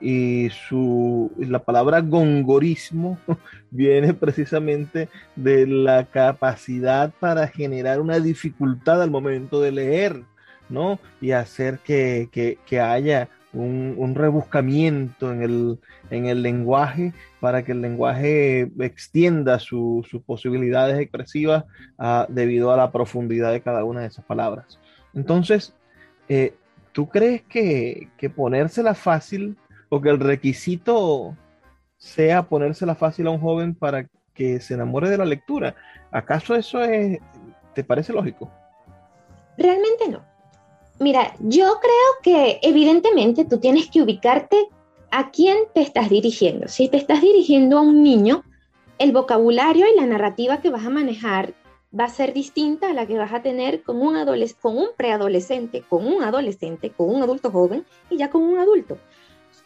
y 0.03 0.49
su, 0.49 1.31
la 1.37 1.59
palabra 1.59 2.01
gongorismo 2.01 3.17
viene 3.71 4.13
precisamente 4.13 5.07
de 5.37 5.65
la 5.65 6.03
capacidad 6.03 7.13
para 7.21 7.47
generar 7.47 8.01
una 8.01 8.19
dificultad 8.19 9.01
al 9.01 9.09
momento 9.09 9.61
de 9.61 9.71
leer, 9.71 10.21
¿no? 10.67 10.99
Y 11.21 11.31
hacer 11.31 11.79
que, 11.79 12.59
haya 12.81 13.29
un, 13.53 14.13
rebuscamiento 14.13 15.31
en 15.31 15.41
el, 15.41 15.79
en 16.09 16.25
el, 16.25 16.41
lenguaje 16.41 17.13
para 17.39 17.63
que 17.63 17.71
el 17.71 17.81
lenguaje 17.81 18.69
extienda 18.79 19.57
sus 19.57 20.05
posibilidades 20.25 20.99
expresivas 20.99 21.63
ah, 21.97 22.25
debido 22.27 22.73
a 22.73 22.77
la 22.77 22.91
profundidad 22.91 23.53
de 23.53 23.61
cada 23.61 23.85
una 23.85 24.01
de 24.01 24.07
esas 24.07 24.25
palabras. 24.25 24.79
Entonces, 25.13 25.73
eh, 26.27 26.55
¿tú 26.91 27.07
crees 27.07 27.41
que, 27.43 28.09
que 28.17 28.29
ponérsela 28.29 28.95
fácil 28.95 29.55
o 29.93 30.01
que 30.01 30.09
el 30.09 30.19
requisito 30.19 31.37
sea 31.97 32.41
ponérsela 32.41 32.95
fácil 32.95 33.27
a 33.27 33.29
un 33.29 33.39
joven 33.39 33.75
para 33.75 34.07
que 34.33 34.59
se 34.59 34.73
enamore 34.73 35.07
de 35.07 35.19
la 35.19 35.25
lectura. 35.25 35.75
¿Acaso 36.09 36.55
eso 36.55 36.81
es, 36.81 37.19
te 37.75 37.83
parece 37.83 38.11
lógico? 38.11 38.49
Realmente 39.55 40.09
no. 40.09 40.23
Mira, 40.99 41.35
yo 41.41 41.79
creo 41.79 42.11
que 42.23 42.59
evidentemente 42.63 43.45
tú 43.45 43.59
tienes 43.59 43.87
que 43.87 44.01
ubicarte 44.01 44.67
a 45.11 45.29
quién 45.29 45.57
te 45.75 45.81
estás 45.81 46.09
dirigiendo. 46.09 46.67
Si 46.67 46.89
te 46.89 46.97
estás 46.97 47.21
dirigiendo 47.21 47.77
a 47.77 47.81
un 47.81 48.01
niño, 48.01 48.43
el 48.97 49.11
vocabulario 49.11 49.85
y 49.85 49.99
la 49.99 50.07
narrativa 50.07 50.57
que 50.57 50.71
vas 50.71 50.87
a 50.87 50.89
manejar 50.89 51.53
va 51.97 52.05
a 52.05 52.09
ser 52.09 52.33
distinta 52.33 52.89
a 52.89 52.93
la 52.93 53.05
que 53.05 53.19
vas 53.19 53.31
a 53.31 53.43
tener 53.43 53.83
con 53.83 54.01
un, 54.01 54.15
con 54.59 54.75
un 54.75 54.87
preadolescente, 54.97 55.83
con 55.87 56.07
un 56.07 56.23
adolescente, 56.23 56.89
con 56.89 57.13
un 57.13 57.21
adulto 57.21 57.51
joven 57.51 57.85
y 58.09 58.17
ya 58.17 58.31
con 58.31 58.41
un 58.41 58.57
adulto 58.57 58.97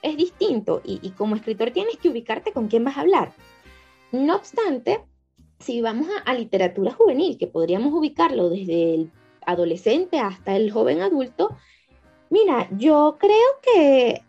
es 0.02 0.18
distinto 0.18 0.82
y, 0.84 1.12
como 1.12 1.36
escritor 1.36 1.72
tienes 1.72 1.98
que 1.98 2.10
ubicarte 2.10 2.52
con 2.52 2.68
quién 2.68 2.84
vas 2.84 2.98
a 2.98 3.02
hablar. 3.02 3.34
No 4.12 4.36
obstante, 4.36 5.04
si 5.60 5.82
vamos 5.82 6.08
a, 6.26 6.34
literatura 6.34 6.94
juvenil, 6.94 7.38
que 7.38 7.48
podríamos 7.48 7.94
ubicarlo 7.94 8.50
desde 8.50 8.94
el 8.94 9.12
adolescente 9.46 10.20
hasta 10.20 10.56
el 10.56 10.72
joven 10.72 11.02
adulto, 11.02 11.56
mira, 12.30 12.68
yo 12.72 13.18
creo 13.20 13.60
que 13.62 14.22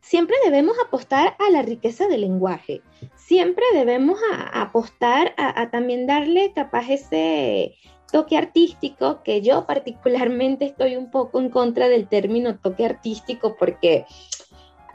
siempre 0.00 0.36
debemos 0.44 0.76
apostar 0.86 1.36
a 1.38 1.50
la 1.50 1.62
riqueza 1.62 2.06
del 2.06 2.22
lenguaje, 2.22 2.82
siempre 3.16 3.64
debemos 3.72 4.18
apostar 4.52 5.34
a, 5.36 5.70
también 5.70 6.06
darle 6.06 6.52
capaz 6.54 6.90
ese 6.90 7.74
toque 8.12 8.36
artístico, 8.36 9.22
que 9.24 9.40
yo 9.40 9.66
particularmente 9.66 10.66
estoy 10.66 10.96
un 10.96 11.10
poco 11.10 11.40
en 11.40 11.48
contra 11.48 11.88
del 11.88 12.06
término 12.06 12.58
toque 12.58 12.84
artístico 12.84 13.56
porque 13.58 14.04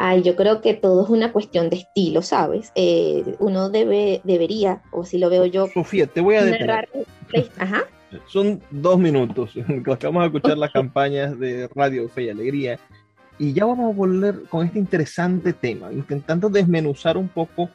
Ay, 0.02 0.24
yo 0.24 0.38
creo 0.38 0.62
que 0.62 0.74
todo 0.74 1.04
es 1.04 1.10
una 1.10 1.34
cuestión 1.34 1.70
de 1.70 1.76
estilo, 1.76 2.22
¿sabes? 2.22 2.72
Eh, 2.76 3.36
uno 3.40 3.70
debe, 3.70 4.22
debería, 4.24 4.82
o 4.92 5.04
si 5.04 5.18
lo 5.18 5.30
veo 5.30 5.46
yo. 5.46 5.68
Sofía, 5.68 6.08
te 6.08 6.22
voy 6.22 6.36
a 6.36 6.46
detener. 6.46 6.88
Ajá. 7.58 7.84
Son 8.26 8.62
dos 8.72 8.98
minutos 8.98 9.52
que 9.68 10.08
vamos 10.08 10.24
a 10.24 10.26
escuchar 10.28 10.58
las 10.58 10.72
campañas 10.72 11.38
de 11.38 11.68
Radio 11.76 12.08
Fe 12.08 12.24
y 12.24 12.30
Alegría. 12.30 12.80
Y 13.38 13.52
ya 13.52 13.66
vamos 13.66 13.94
a 13.94 13.98
volver 13.98 14.44
con 14.50 14.66
este 14.66 14.80
interesante 14.80 15.52
tema, 15.52 15.92
intentando 15.92 16.50
desmenuzar 16.50 17.18
un 17.18 17.28
poco 17.28 17.70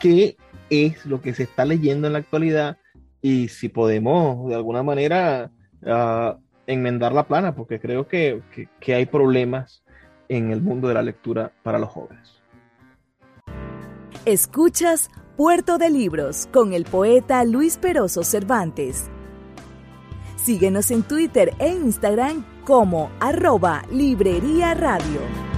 qué 0.00 0.36
es 0.70 1.06
lo 1.06 1.22
que 1.22 1.32
se 1.32 1.44
está 1.44 1.64
leyendo 1.64 2.08
en 2.08 2.14
la 2.14 2.18
actualidad 2.18 2.76
y 3.22 3.48
si 3.48 3.68
podemos 3.68 4.48
de 4.48 4.56
alguna 4.56 4.82
manera 4.82 5.52
uh, 5.82 6.40
enmendar 6.66 7.12
la 7.12 7.28
plana, 7.28 7.54
porque 7.54 7.78
creo 7.78 8.08
que, 8.08 8.42
que, 8.52 8.68
que 8.80 8.94
hay 8.94 9.06
problemas 9.06 9.84
en 10.28 10.50
el 10.50 10.60
mundo 10.60 10.88
de 10.88 10.94
la 10.94 11.02
lectura 11.02 11.52
para 11.62 11.78
los 11.78 11.90
jóvenes. 11.90 12.40
Escuchas 14.24 15.10
Puerto 15.36 15.78
de 15.78 15.90
Libros 15.90 16.48
con 16.52 16.72
el 16.72 16.84
poeta 16.84 17.44
Luis 17.44 17.78
Peroso 17.78 18.24
Cervantes. 18.24 19.08
Síguenos 20.36 20.90
en 20.90 21.02
Twitter 21.02 21.54
e 21.58 21.68
Instagram 21.68 22.44
como 22.64 23.10
arroba 23.20 23.84
Librería 23.90 24.74
Radio. 24.74 25.57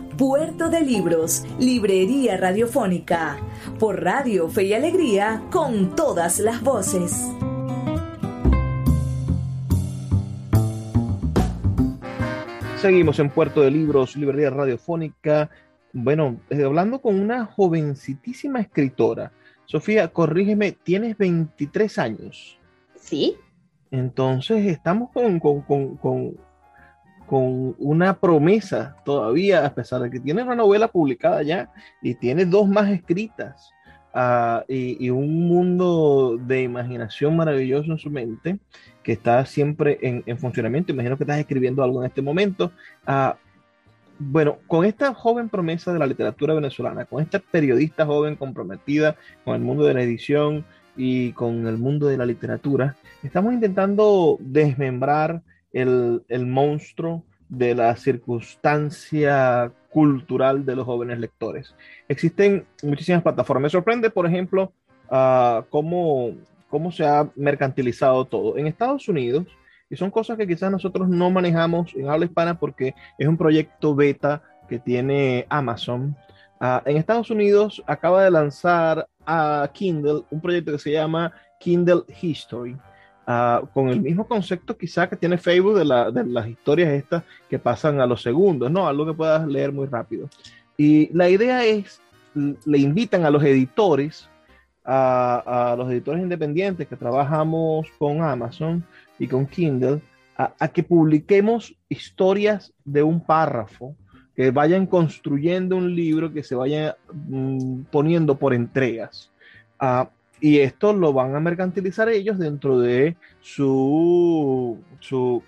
Puerto 0.17 0.69
de 0.69 0.81
Libros, 0.81 1.45
Librería 1.57 2.35
Radiofónica, 2.35 3.37
por 3.79 4.03
Radio 4.03 4.49
Fe 4.49 4.63
y 4.63 4.73
Alegría, 4.73 5.43
con 5.51 5.95
todas 5.95 6.39
las 6.39 6.61
voces. 6.61 7.29
Seguimos 12.77 13.19
en 13.19 13.29
Puerto 13.29 13.61
de 13.61 13.71
Libros, 13.71 14.15
Librería 14.15 14.49
Radiofónica. 14.49 15.49
Bueno, 15.93 16.37
hablando 16.51 16.99
con 17.01 17.19
una 17.19 17.45
jovencitísima 17.45 18.59
escritora. 18.59 19.31
Sofía, 19.65 20.09
corrígeme, 20.09 20.73
tienes 20.73 21.17
23 21.17 21.97
años. 21.99 22.59
Sí. 22.95 23.37
Entonces 23.91 24.65
estamos 24.65 25.09
con, 25.11 25.39
con 25.39 26.37
con 27.31 27.75
una 27.79 28.19
promesa 28.19 28.97
todavía, 29.05 29.65
a 29.65 29.73
pesar 29.73 30.01
de 30.01 30.11
que 30.11 30.19
tiene 30.19 30.43
una 30.43 30.53
novela 30.53 30.89
publicada 30.89 31.41
ya 31.43 31.71
y 32.01 32.15
tiene 32.15 32.43
dos 32.43 32.67
más 32.67 32.89
escritas 32.89 33.71
uh, 34.13 34.59
y, 34.67 35.09
un 35.09 35.47
mundo 35.47 36.37
de 36.45 36.63
imaginación 36.63 37.37
maravilloso 37.37 37.89
en 37.89 37.97
su 37.99 38.09
mente 38.09 38.59
que 39.01 39.13
está 39.13 39.45
siempre 39.45 39.97
en, 40.01 40.23
en 40.25 40.37
funcionamiento. 40.37 40.91
Imagino 40.91 41.15
que 41.15 41.23
estás 41.23 41.39
escribiendo 41.39 41.81
algo 41.81 42.01
en 42.01 42.07
este 42.07 42.21
momento. 42.21 42.73
Uh, 43.07 43.31
bueno, 44.19 44.57
con 44.67 44.83
esta 44.83 45.13
joven 45.13 45.47
promesa 45.47 45.93
de 45.93 45.99
la 45.99 46.07
literatura 46.07 46.53
venezolana, 46.53 47.05
con 47.05 47.23
esta 47.23 47.39
periodista 47.39 48.05
joven 48.05 48.35
comprometida 48.35 49.15
con 49.45 49.55
el 49.55 49.61
mundo 49.61 49.85
de 49.85 49.93
la 49.93 50.03
edición 50.03 50.65
y 50.97 51.31
con 51.31 51.65
el 51.65 51.77
mundo 51.77 52.07
de 52.07 52.17
la 52.17 52.25
literatura, 52.25 52.97
estamos 53.23 53.53
intentando 53.53 54.35
desmembrar 54.41 55.41
el, 55.73 56.23
el 56.27 56.45
monstruo 56.45 57.23
de 57.49 57.75
la 57.75 57.95
circunstancia 57.97 59.71
cultural 59.89 60.65
de 60.65 60.75
los 60.75 60.85
jóvenes 60.85 61.19
lectores. 61.19 61.75
Existen 62.07 62.65
muchísimas 62.81 63.21
plataformas. 63.21 63.63
Me 63.63 63.69
sorprende, 63.69 64.09
por 64.09 64.25
ejemplo, 64.25 64.71
uh, 65.09 65.63
cómo, 65.69 66.31
cómo 66.69 66.91
se 66.91 67.05
ha 67.05 67.29
mercantilizado 67.35 68.25
todo. 68.25 68.57
En 68.57 68.67
Estados 68.67 69.07
Unidos, 69.09 69.47
y 69.89 69.97
son 69.97 70.09
cosas 70.09 70.37
que 70.37 70.47
quizás 70.47 70.71
nosotros 70.71 71.09
no 71.09 71.29
manejamos 71.29 71.93
en 71.93 72.09
habla 72.09 72.25
hispana 72.25 72.57
porque 72.57 72.95
es 73.17 73.27
un 73.27 73.35
proyecto 73.35 73.93
beta 73.93 74.41
que 74.69 74.79
tiene 74.79 75.45
Amazon. 75.49 76.15
Uh, 76.61 76.79
en 76.85 76.95
Estados 76.95 77.29
Unidos 77.29 77.83
acaba 77.85 78.23
de 78.23 78.31
lanzar 78.31 79.07
a 79.25 79.69
Kindle 79.73 80.21
un 80.29 80.39
proyecto 80.39 80.71
que 80.71 80.79
se 80.79 80.93
llama 80.93 81.33
Kindle 81.59 82.03
History. 82.21 82.77
Ah, 83.27 83.61
con 83.73 83.89
el 83.89 84.01
mismo 84.01 84.27
concepto 84.27 84.75
quizá 84.75 85.07
que 85.07 85.15
tiene 85.15 85.37
Facebook 85.37 85.77
de, 85.77 85.85
las 85.85 86.47
historias 86.47 86.89
estas 86.89 87.23
que 87.49 87.59
pasan 87.59 88.01
a 88.01 88.07
los 88.07 88.21
segundos, 88.21 88.71
¿no? 88.71 88.87
Algo 88.87 89.05
que 89.05 89.13
puedas 89.13 89.47
leer 89.47 89.71
muy 89.71 89.85
rápido. 89.85 90.27
Y 90.75 91.15
la 91.15 91.29
idea 91.29 91.63
es, 91.63 92.01
le 92.33 92.77
invitan 92.79 93.23
a 93.23 93.29
los 93.29 93.43
editores, 93.43 94.27
a, 94.83 95.75
los 95.77 95.91
editores 95.91 96.23
independientes 96.23 96.87
que 96.87 96.95
trabajamos 96.95 97.87
con 97.99 98.23
Amazon 98.23 98.83
y 99.19 99.27
con 99.27 99.45
Kindle, 99.45 100.01
a, 100.35 100.67
que 100.69 100.81
publiquemos 100.81 101.75
historias 101.89 102.73
de 102.83 103.03
un 103.03 103.23
párrafo, 103.23 103.95
que 104.35 104.49
vayan 104.49 104.87
construyendo 104.87 105.75
un 105.75 105.95
libro, 105.95 106.33
que 106.33 106.41
se 106.41 106.55
vaya 106.55 106.97
mm, 107.13 107.83
poniendo 107.91 108.35
por 108.39 108.55
entregas. 108.55 109.31
Uh, 109.79 110.07
y 110.41 110.59
esto 110.59 110.91
lo 110.91 111.13
van 111.13 111.35
a 111.35 111.39
mercantilizar 111.39 112.09
ellos 112.09 112.39
dentro 112.39 112.79
de 112.79 113.15
su, 113.39 114.79
su, 114.99 115.43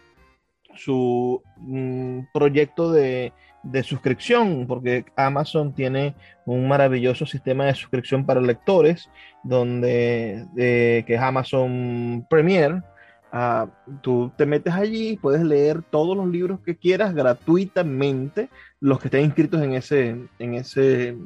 su 0.76 1.42
mm, 1.58 2.20
proyecto 2.32 2.92
de, 2.92 3.34
de, 3.64 3.84
suscripción, 3.84 4.68
porque 4.68 5.04
Amazon 5.16 5.74
tiene 5.74 6.16
un 6.46 6.68
maravilloso 6.68 7.26
sistema 7.26 7.66
de 7.66 7.74
suscripción 7.74 8.26
para 8.26 8.40
lectores, 8.40 9.10
donde, 9.44 10.46
que 10.56 11.06
es 11.08 11.22
Amazon 11.22 12.26
Premier. 12.30 12.84
Uh, 13.34 13.68
tú 14.02 14.32
te 14.38 14.46
metes 14.46 14.76
allí 14.76 15.10
y 15.10 15.18
puedes 15.18 15.42
leer 15.42 15.82
todos 15.82 16.16
los 16.16 16.28
libros 16.28 16.60
que 16.64 16.78
quieras 16.78 17.16
gratuitamente, 17.16 18.50
los 18.80 19.00
que 19.00 19.08
estén 19.08 19.26
inscritos 19.26 19.60
en 19.64 19.74
ese, 19.74 20.28
en 20.38 20.54
ese 20.54 21.18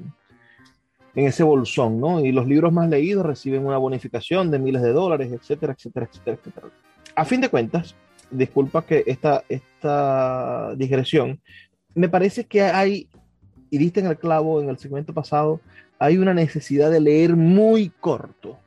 en 1.17 1.25
ese 1.25 1.41
bolsón, 1.41 1.99
¿no? 1.99 2.19
Y 2.19 2.31
los 2.31 2.45
libros 2.45 2.71
más 2.71 2.87
leídos 2.89 3.25
reciben 3.25 3.65
una 3.65 3.79
bonificación 3.79 4.51
de 4.51 4.59
miles 4.59 4.83
de 4.83 4.93
dólares, 4.93 5.31
etcétera, 5.31 5.73
etcétera, 5.73 6.07
etcétera, 6.07 6.37
etcétera. 6.37 6.67
A 7.15 7.25
fin 7.25 7.41
de 7.41 7.49
cuentas, 7.49 7.95
disculpa 8.29 8.85
que 8.85 9.03
esta, 9.07 9.43
esta 9.49 10.75
digresión, 10.75 11.41
me 11.95 12.07
parece 12.07 12.45
que 12.45 12.61
hay, 12.61 13.09
y 13.71 13.79
diste 13.79 13.99
en 13.99 14.05
el 14.05 14.19
clavo 14.19 14.61
en 14.61 14.69
el 14.69 14.77
segmento 14.77 15.11
pasado, 15.11 15.59
hay 15.97 16.19
una 16.19 16.35
necesidad 16.35 16.91
de 16.91 16.99
leer 16.99 17.35
muy 17.35 17.89
corto. 17.99 18.59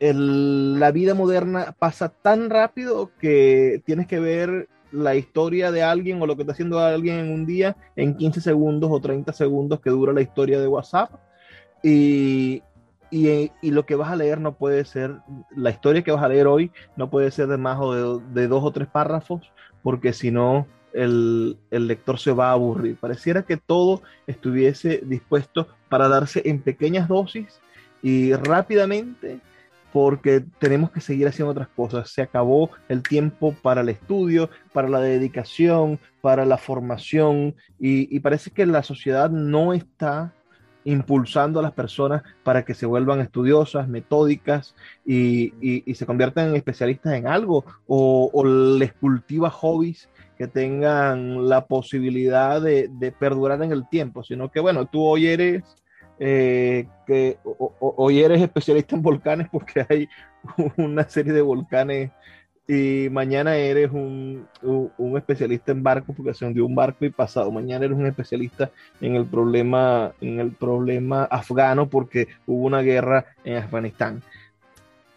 la 0.00 0.90
vida 0.90 1.12
moderna 1.12 1.76
pasa 1.78 2.08
tan 2.08 2.48
rápido 2.48 3.10
que 3.20 3.82
tienes 3.84 4.06
que 4.06 4.20
ver 4.20 4.70
la 4.92 5.14
historia 5.14 5.70
de 5.70 5.82
alguien 5.82 6.20
o 6.20 6.26
lo 6.26 6.36
que 6.36 6.42
está 6.42 6.52
haciendo 6.52 6.78
alguien 6.78 7.18
en 7.18 7.32
un 7.32 7.46
día 7.46 7.76
en 7.96 8.16
15 8.16 8.40
segundos 8.40 8.90
o 8.92 9.00
30 9.00 9.32
segundos 9.32 9.80
que 9.80 9.90
dura 9.90 10.12
la 10.12 10.22
historia 10.22 10.60
de 10.60 10.68
WhatsApp. 10.68 11.10
Y, 11.82 12.62
y, 13.10 13.50
y, 13.62 13.70
lo 13.70 13.86
que 13.86 13.94
vas 13.94 14.10
a 14.10 14.16
leer 14.16 14.40
no 14.40 14.54
puede 14.54 14.84
ser, 14.84 15.16
la 15.56 15.70
historia 15.70 16.02
que 16.02 16.12
vas 16.12 16.22
a 16.22 16.28
leer 16.28 16.46
hoy 16.46 16.70
no 16.96 17.08
puede 17.08 17.30
ser 17.30 17.48
de 17.48 17.56
más 17.56 17.78
o 17.80 18.20
de, 18.20 18.40
de 18.40 18.48
dos 18.48 18.62
o 18.62 18.70
tres 18.70 18.88
párrafos, 18.88 19.50
porque 19.82 20.12
si 20.12 20.30
no, 20.30 20.66
el, 20.92 21.56
el, 21.70 21.86
lector 21.86 22.18
se 22.18 22.32
va 22.32 22.48
a 22.48 22.52
aburrir. 22.52 22.96
Pareciera 22.96 23.42
que 23.42 23.56
todo 23.56 24.02
estuviese 24.26 25.00
dispuesto 25.04 25.68
para 25.88 26.08
darse 26.08 26.42
en 26.44 26.60
pequeñas 26.60 27.08
dosis 27.08 27.60
y 28.02 28.34
rápidamente 28.34 29.40
porque 29.92 30.44
tenemos 30.58 30.90
que 30.90 31.00
seguir 31.00 31.26
haciendo 31.26 31.52
otras 31.52 31.68
cosas. 31.68 32.10
Se 32.10 32.22
acabó 32.22 32.70
el 32.88 33.02
tiempo 33.02 33.54
para 33.62 33.80
el 33.80 33.88
estudio, 33.88 34.50
para 34.72 34.88
la 34.88 35.00
dedicación, 35.00 35.98
para 36.20 36.44
la 36.44 36.58
formación 36.58 37.54
y, 37.78 38.20
parece 38.20 38.50
que 38.50 38.66
la 38.66 38.82
sociedad 38.82 39.30
no 39.30 39.72
está 39.72 40.32
impulsando 40.84 41.60
a 41.60 41.62
las 41.62 41.72
personas 41.72 42.22
para 42.42 42.64
que 42.64 42.74
se 42.74 42.86
vuelvan 42.86 43.20
estudiosas, 43.20 43.88
metódicas 43.88 44.74
y, 45.04 45.52
se 45.94 46.06
conviertan 46.06 46.50
en 46.50 46.56
especialistas 46.56 47.14
en 47.14 47.26
algo 47.26 47.64
o, 47.86 48.44
les 48.44 48.92
cultiva 48.94 49.50
hobbies 49.50 50.08
que 50.38 50.46
tengan 50.46 51.48
la 51.48 51.66
posibilidad 51.66 52.62
de, 52.62 52.88
de 52.88 53.12
perdurar 53.12 53.62
en 53.62 53.72
el 53.72 53.88
tiempo, 53.88 54.22
sino 54.22 54.50
que 54.50 54.60
bueno, 54.60 54.86
tú 54.86 55.02
hoy 55.02 55.26
eres 55.26 55.62
eh, 56.22 56.86
que 57.06 57.38
hoy 57.80 58.20
eres 58.20 58.42
especialista 58.42 58.94
en 58.94 59.00
volcanes 59.00 59.48
porque 59.50 59.86
hay 59.88 60.06
una 60.76 61.08
serie 61.08 61.32
de 61.32 61.40
volcanes 61.40 62.10
y 62.68 63.08
mañana 63.10 63.56
eres 63.56 63.90
un, 63.90 64.46
un, 64.62 65.16
especialista 65.16 65.72
en 65.72 65.82
barcos 65.82 66.14
porque 66.14 66.34
se 66.34 66.44
hundió 66.44 66.66
un 66.66 66.74
barco 66.74 67.06
y 67.06 67.10
pasado 67.10 67.50
mañana 67.50 67.86
eres 67.86 67.96
un 67.96 68.04
especialista 68.04 68.70
en 69.00 69.16
el 69.16 69.24
problema 69.24 70.12
en 70.20 70.40
el 70.40 70.52
problema 70.52 71.24
afgano 71.24 71.88
porque 71.88 72.28
hubo 72.46 72.66
una 72.66 72.82
guerra 72.82 73.24
en 73.42 73.56
Afganistán. 73.56 74.22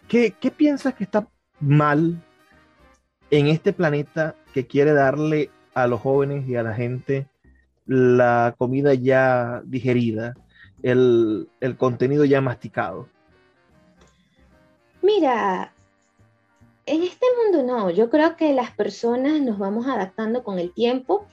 ¿Qué, 0.08 0.32
qué 0.40 0.50
piensas 0.50 0.94
que 0.94 1.04
está 1.04 1.28
mal 1.60 2.18
en 3.30 3.48
este 3.48 3.74
planeta 3.74 4.34
que 4.54 4.66
quiere 4.66 4.94
darle 4.94 5.50
a 5.74 5.86
los 5.86 6.00
jóvenes 6.00 6.48
y 6.48 6.56
a 6.56 6.62
la 6.62 6.72
gente 6.72 7.26
la 7.86 8.54
comida 8.56 8.94
ya 8.94 9.60
digerida? 9.66 10.34
El, 10.84 11.76
contenido 11.78 12.24
ya 12.24 12.40
masticado? 12.40 13.08
Mira, 15.02 15.72
en 16.86 17.02
este 17.02 17.26
mundo 17.42 17.62
no, 17.62 17.90
yo 17.90 18.10
creo 18.10 18.36
que 18.36 18.52
las 18.52 18.70
personas 18.70 19.40
nos 19.40 19.58
vamos 19.58 19.86
adaptando 19.86 20.44
con 20.44 20.58
el 20.58 20.72
tiempo 20.72 21.26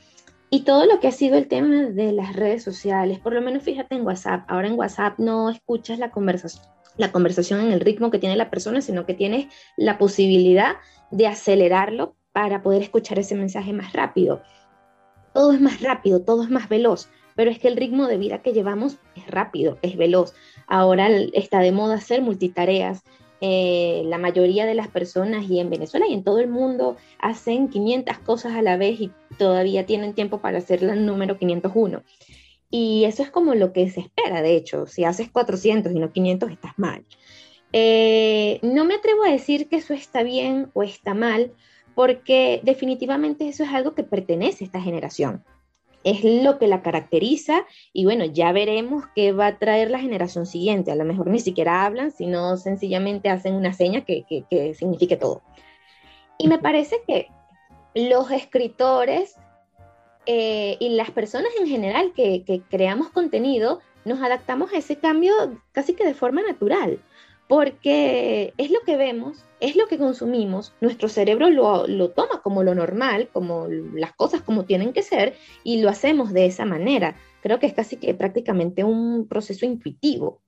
y 0.49 0.63
todo 0.63 0.85
lo 0.85 0.99
que 0.99 1.07
ha 1.07 1.11
sido 1.11 1.37
el 1.37 1.47
tema 1.47 1.89
de 1.89 2.11
las 2.11 2.35
redes 2.35 2.63
sociales, 2.63 3.19
por 3.19 3.33
lo 3.33 3.41
menos 3.41 3.63
fíjate 3.63 3.95
en 3.95 4.05
WhatsApp, 4.05 4.43
ahora 4.47 4.67
en 4.67 4.79
WhatsApp 4.79 5.19
no 5.19 5.49
escuchas 5.49 5.99
la 5.99 6.11
conversación, 6.11 6.65
la 6.97 7.11
conversación 7.11 7.61
en 7.61 7.71
el 7.71 7.79
ritmo 7.79 8.11
que 8.11 8.19
tiene 8.19 8.35
la 8.35 8.49
persona, 8.49 8.81
sino 8.81 9.05
que 9.05 9.13
tienes 9.13 9.47
la 9.77 9.97
posibilidad 9.97 10.77
de 11.11 11.27
acelerarlo 11.27 12.15
para 12.31 12.61
poder 12.61 12.81
escuchar 12.81 13.19
ese 13.19 13.35
mensaje 13.35 13.73
más 13.73 13.91
rápido. 13.93 14.41
Todo 15.33 15.53
es 15.53 15.61
más 15.61 15.81
rápido, 15.81 16.21
todo 16.21 16.43
es 16.43 16.49
más 16.49 16.67
veloz 16.67 17.09
pero 17.35 17.51
es 17.51 17.59
que 17.59 17.67
el 17.67 17.77
ritmo 17.77 18.07
de 18.07 18.17
vida 18.17 18.41
que 18.41 18.53
llevamos 18.53 18.97
es 19.15 19.27
rápido, 19.27 19.77
es 19.81 19.97
veloz. 19.97 20.33
Ahora 20.67 21.09
está 21.33 21.59
de 21.59 21.71
moda 21.71 21.95
hacer 21.95 22.21
multitareas. 22.21 23.03
Eh, 23.43 24.03
la 24.05 24.19
mayoría 24.19 24.67
de 24.67 24.75
las 24.75 24.87
personas 24.87 25.49
y 25.49 25.59
en 25.59 25.71
Venezuela 25.71 26.05
y 26.07 26.13
en 26.13 26.23
todo 26.23 26.39
el 26.39 26.47
mundo 26.47 26.97
hacen 27.17 27.69
500 27.69 28.19
cosas 28.19 28.53
a 28.53 28.61
la 28.61 28.77
vez 28.77 29.01
y 29.01 29.11
todavía 29.39 29.87
tienen 29.87 30.13
tiempo 30.13 30.39
para 30.41 30.59
hacer 30.59 30.83
el 30.83 31.05
número 31.05 31.37
501. 31.37 32.03
Y 32.69 33.03
eso 33.05 33.23
es 33.23 33.31
como 33.31 33.55
lo 33.55 33.73
que 33.73 33.89
se 33.89 34.01
espera, 34.01 34.41
de 34.41 34.55
hecho. 34.55 34.85
Si 34.85 35.03
haces 35.03 35.29
400 35.29 35.91
y 35.91 35.99
no 35.99 36.11
500, 36.11 36.51
estás 36.51 36.73
mal. 36.77 37.03
Eh, 37.73 38.59
no 38.61 38.85
me 38.85 38.95
atrevo 38.95 39.23
a 39.23 39.31
decir 39.31 39.67
que 39.67 39.77
eso 39.77 39.93
está 39.93 40.23
bien 40.23 40.69
o 40.73 40.83
está 40.83 41.13
mal, 41.13 41.51
porque 41.95 42.61
definitivamente 42.63 43.47
eso 43.47 43.63
es 43.63 43.69
algo 43.71 43.93
que 43.93 44.03
pertenece 44.03 44.63
a 44.63 44.67
esta 44.67 44.81
generación 44.81 45.43
es 46.03 46.23
lo 46.23 46.57
que 46.57 46.67
la 46.67 46.81
caracteriza 46.81 47.65
y 47.93 48.05
bueno, 48.05 48.25
ya 48.25 48.51
veremos 48.51 49.05
qué 49.15 49.31
va 49.31 49.47
a 49.47 49.59
traer 49.59 49.91
la 49.91 49.99
generación 49.99 50.45
siguiente. 50.45 50.91
A 50.91 50.95
lo 50.95 51.05
mejor 51.05 51.27
ni 51.27 51.39
siquiera 51.39 51.85
hablan, 51.85 52.11
sino 52.11 52.57
sencillamente 52.57 53.29
hacen 53.29 53.55
una 53.55 53.73
seña 53.73 54.01
que, 54.01 54.25
signifique 54.77 55.17
todo. 55.17 55.41
Y 56.37 56.47
me 56.47 56.59
parece 56.59 57.01
que 57.07 57.27
los 57.93 58.31
escritores 58.31 59.35
eh, 60.25 60.77
y 60.79 60.89
las 60.89 61.11
personas 61.11 61.51
en 61.59 61.67
general 61.67 62.13
que, 62.15 62.43
que 62.43 62.61
creamos 62.61 63.09
contenido 63.09 63.79
nos 64.05 64.21
adaptamos 64.21 64.73
a 64.73 64.77
ese 64.77 64.97
cambio 64.97 65.33
casi 65.71 65.93
que 65.93 66.05
de 66.05 66.13
forma 66.13 66.41
natural 66.41 66.99
porque 67.51 68.53
es 68.57 68.71
lo 68.71 68.79
que 68.85 68.95
vemos, 68.95 69.43
es 69.59 69.75
lo 69.75 69.87
que 69.87 69.97
consumimos, 69.97 70.73
nuestro 70.79 71.09
cerebro 71.09 71.49
lo, 71.49 72.09
toma 72.11 72.41
como 72.41 72.63
lo 72.63 72.73
normal, 72.73 73.27
como 73.33 73.67
las 73.67 74.13
cosas 74.13 74.41
como 74.41 74.63
tienen 74.63 74.93
que 74.93 75.03
ser, 75.03 75.33
y 75.65 75.81
lo 75.81 75.89
hacemos 75.89 76.31
de 76.31 76.45
esa 76.45 76.63
manera. 76.63 77.17
Creo 77.41 77.59
que 77.59 77.65
es 77.67 77.73
casi 77.73 77.97
que 77.97 78.13
prácticamente 78.13 78.85
un 78.85 79.27
proceso 79.27 79.65
intuitivo. 79.65 80.39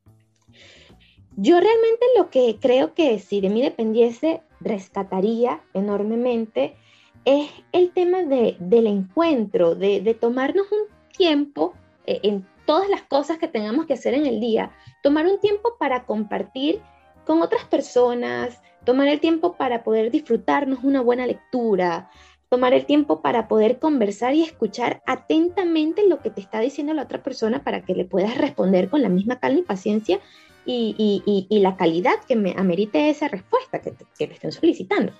Yo 1.35 1.59
realmente 1.59 2.05
lo 2.17 2.29
que 2.29 2.55
creo 2.61 2.93
que 2.93 3.19
si 3.19 3.41
de 3.41 3.49
mí 3.49 3.61
dependiese, 3.61 4.41
rescataría 4.61 5.61
enormemente 5.73 6.77
es 7.25 7.49
el 7.73 7.91
tema 7.91 8.23
del 8.23 8.87
encuentro, 8.87 9.75
de, 9.75 10.17
tomarnos 10.21 10.71
un 10.71 10.87
tiempo 11.17 11.73
eh, 12.05 12.21
en 12.23 12.47
todas 12.65 12.87
las 12.87 13.01
cosas 13.01 13.39
que 13.39 13.49
tengamos 13.49 13.87
que 13.87 13.93
hacer 13.95 14.13
en 14.13 14.25
el 14.25 14.39
día, 14.39 14.71
tomar 15.01 15.27
un 15.27 15.41
tiempo 15.41 15.75
para 15.77 16.05
compartir 16.05 16.81
con 17.25 17.41
otras 17.41 17.65
personas, 17.65 18.61
tomar 18.85 19.07
el 19.07 19.19
tiempo 19.19 19.53
para 19.53 19.83
poder 19.83 20.11
disfrutarnos 20.11 20.83
una 20.83 21.01
buena 21.01 21.25
lectura, 21.25 22.09
tomar 22.49 22.73
el 22.73 22.85
tiempo 22.85 23.21
para 23.21 23.47
poder 23.47 23.79
conversar 23.79 24.35
y 24.35 24.43
escuchar 24.43 25.01
atentamente 25.07 26.07
lo 26.07 26.19
que 26.19 26.29
te 26.29 26.41
está 26.41 26.59
diciendo 26.59 26.93
la 26.93 27.03
otra 27.03 27.23
persona 27.23 27.63
para 27.63 27.81
que 27.81 27.95
le 27.95 28.05
puedas 28.05 28.37
responder 28.37 28.89
con 28.89 29.01
la 29.01 29.09
misma 29.09 29.39
calma 29.39 29.59
y 29.59 29.63
paciencia 29.63 30.19
y, 30.65 31.47
la 31.49 31.75
calidad 31.75 32.13
que 32.27 32.35
me 32.35 32.53
amerite 32.55 33.09
esa 33.09 33.27
respuesta 33.27 33.81
que, 33.81 33.91
te, 33.91 34.25
estén 34.25 34.51
solicitando. 34.51 35.13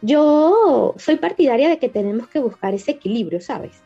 Yo 0.00 0.94
soy 0.96 1.16
partidaria 1.16 1.68
de 1.68 1.78
que 1.78 1.88
tenemos 1.88 2.28
que 2.28 2.38
buscar 2.38 2.74
ese 2.74 2.92
equilibrio, 2.92 3.40
¿sabes? 3.40 3.82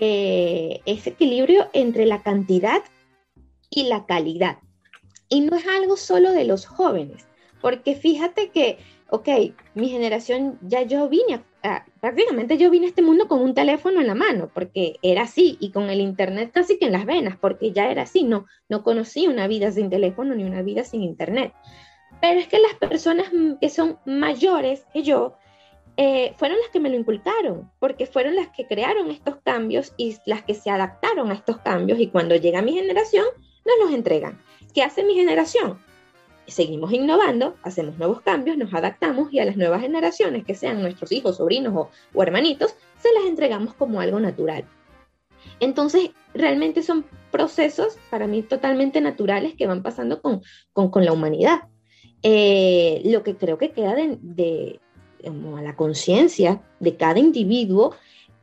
Eh, 0.00 0.80
ese 0.86 1.10
equilibrio 1.10 1.68
entre 1.72 2.06
la 2.06 2.22
cantidad 2.22 2.82
y 3.68 3.88
la 3.88 4.06
calidad. 4.06 4.58
Y 5.34 5.40
no 5.40 5.56
es 5.56 5.66
algo 5.66 5.96
solo 5.96 6.30
de 6.30 6.44
los 6.44 6.64
jóvenes, 6.64 7.26
porque 7.60 7.96
fíjate 7.96 8.50
que, 8.50 8.78
ok, 9.10 9.28
mi 9.74 9.88
generación, 9.88 10.60
ya 10.62 10.82
yo 10.82 11.08
vine, 11.08 11.42
a, 11.64 11.84
prácticamente 12.00 12.56
yo 12.56 12.70
vine 12.70 12.86
a 12.86 12.90
este 12.90 13.02
mundo 13.02 13.26
con 13.26 13.40
un 13.40 13.52
teléfono 13.52 14.00
en 14.00 14.06
la 14.06 14.14
mano, 14.14 14.48
porque 14.54 14.94
era 15.02 15.22
así, 15.22 15.56
y 15.58 15.72
con 15.72 15.90
el 15.90 16.00
internet 16.00 16.52
casi 16.54 16.78
que 16.78 16.86
en 16.86 16.92
las 16.92 17.04
venas, 17.04 17.36
porque 17.36 17.72
ya 17.72 17.90
era 17.90 18.02
así, 18.02 18.22
no, 18.22 18.46
no 18.68 18.84
conocí 18.84 19.26
una 19.26 19.48
vida 19.48 19.72
sin 19.72 19.90
teléfono 19.90 20.36
ni 20.36 20.44
una 20.44 20.62
vida 20.62 20.84
sin 20.84 21.02
internet. 21.02 21.52
Pero 22.20 22.38
es 22.38 22.46
que 22.46 22.60
las 22.60 22.74
personas 22.74 23.28
que 23.60 23.70
son 23.70 23.98
mayores 24.04 24.86
que 24.94 25.02
yo, 25.02 25.34
eh, 25.96 26.32
fueron 26.36 26.58
las 26.60 26.68
que 26.68 26.78
me 26.78 26.90
lo 26.90 26.96
inculcaron, 26.96 27.72
porque 27.80 28.06
fueron 28.06 28.36
las 28.36 28.50
que 28.50 28.68
crearon 28.68 29.10
estos 29.10 29.38
cambios 29.44 29.94
y 29.96 30.16
las 30.26 30.44
que 30.44 30.54
se 30.54 30.70
adaptaron 30.70 31.32
a 31.32 31.34
estos 31.34 31.58
cambios. 31.58 31.98
Y 31.98 32.06
cuando 32.06 32.36
llega 32.36 32.62
mi 32.62 32.74
generación, 32.74 33.26
nos 33.64 33.78
los 33.84 33.92
entregan. 33.92 34.40
¿Qué 34.74 34.82
hace 34.82 35.04
mi 35.04 35.14
generación? 35.14 35.78
Seguimos 36.48 36.92
innovando, 36.92 37.54
hacemos 37.62 37.96
nuevos 37.96 38.20
cambios, 38.20 38.58
nos 38.58 38.74
adaptamos 38.74 39.32
y 39.32 39.38
a 39.38 39.44
las 39.44 39.56
nuevas 39.56 39.80
generaciones, 39.80 40.44
que 40.44 40.56
sean 40.56 40.82
nuestros 40.82 41.12
hijos, 41.12 41.36
sobrinos 41.36 41.88
o, 42.12 42.22
hermanitos, 42.22 42.74
se 42.98 43.12
las 43.14 43.24
entregamos 43.24 43.74
como 43.74 44.00
algo 44.00 44.18
natural. 44.18 44.64
Entonces, 45.60 46.10
realmente 46.34 46.82
son 46.82 47.04
procesos 47.30 47.96
para 48.10 48.26
mí 48.26 48.42
totalmente 48.42 49.00
naturales 49.00 49.54
que 49.54 49.68
van 49.68 49.82
pasando 49.82 50.20
con, 50.20 50.42
con, 50.72 51.04
la 51.04 51.12
humanidad. 51.12 51.68
Eh, 52.24 53.00
lo 53.04 53.22
que 53.22 53.36
creo 53.36 53.58
que 53.58 53.70
queda 53.70 53.94
de, 53.94 54.80
a 55.24 55.62
la 55.62 55.76
conciencia 55.76 56.62
de 56.80 56.96
cada 56.96 57.20
individuo 57.20 57.94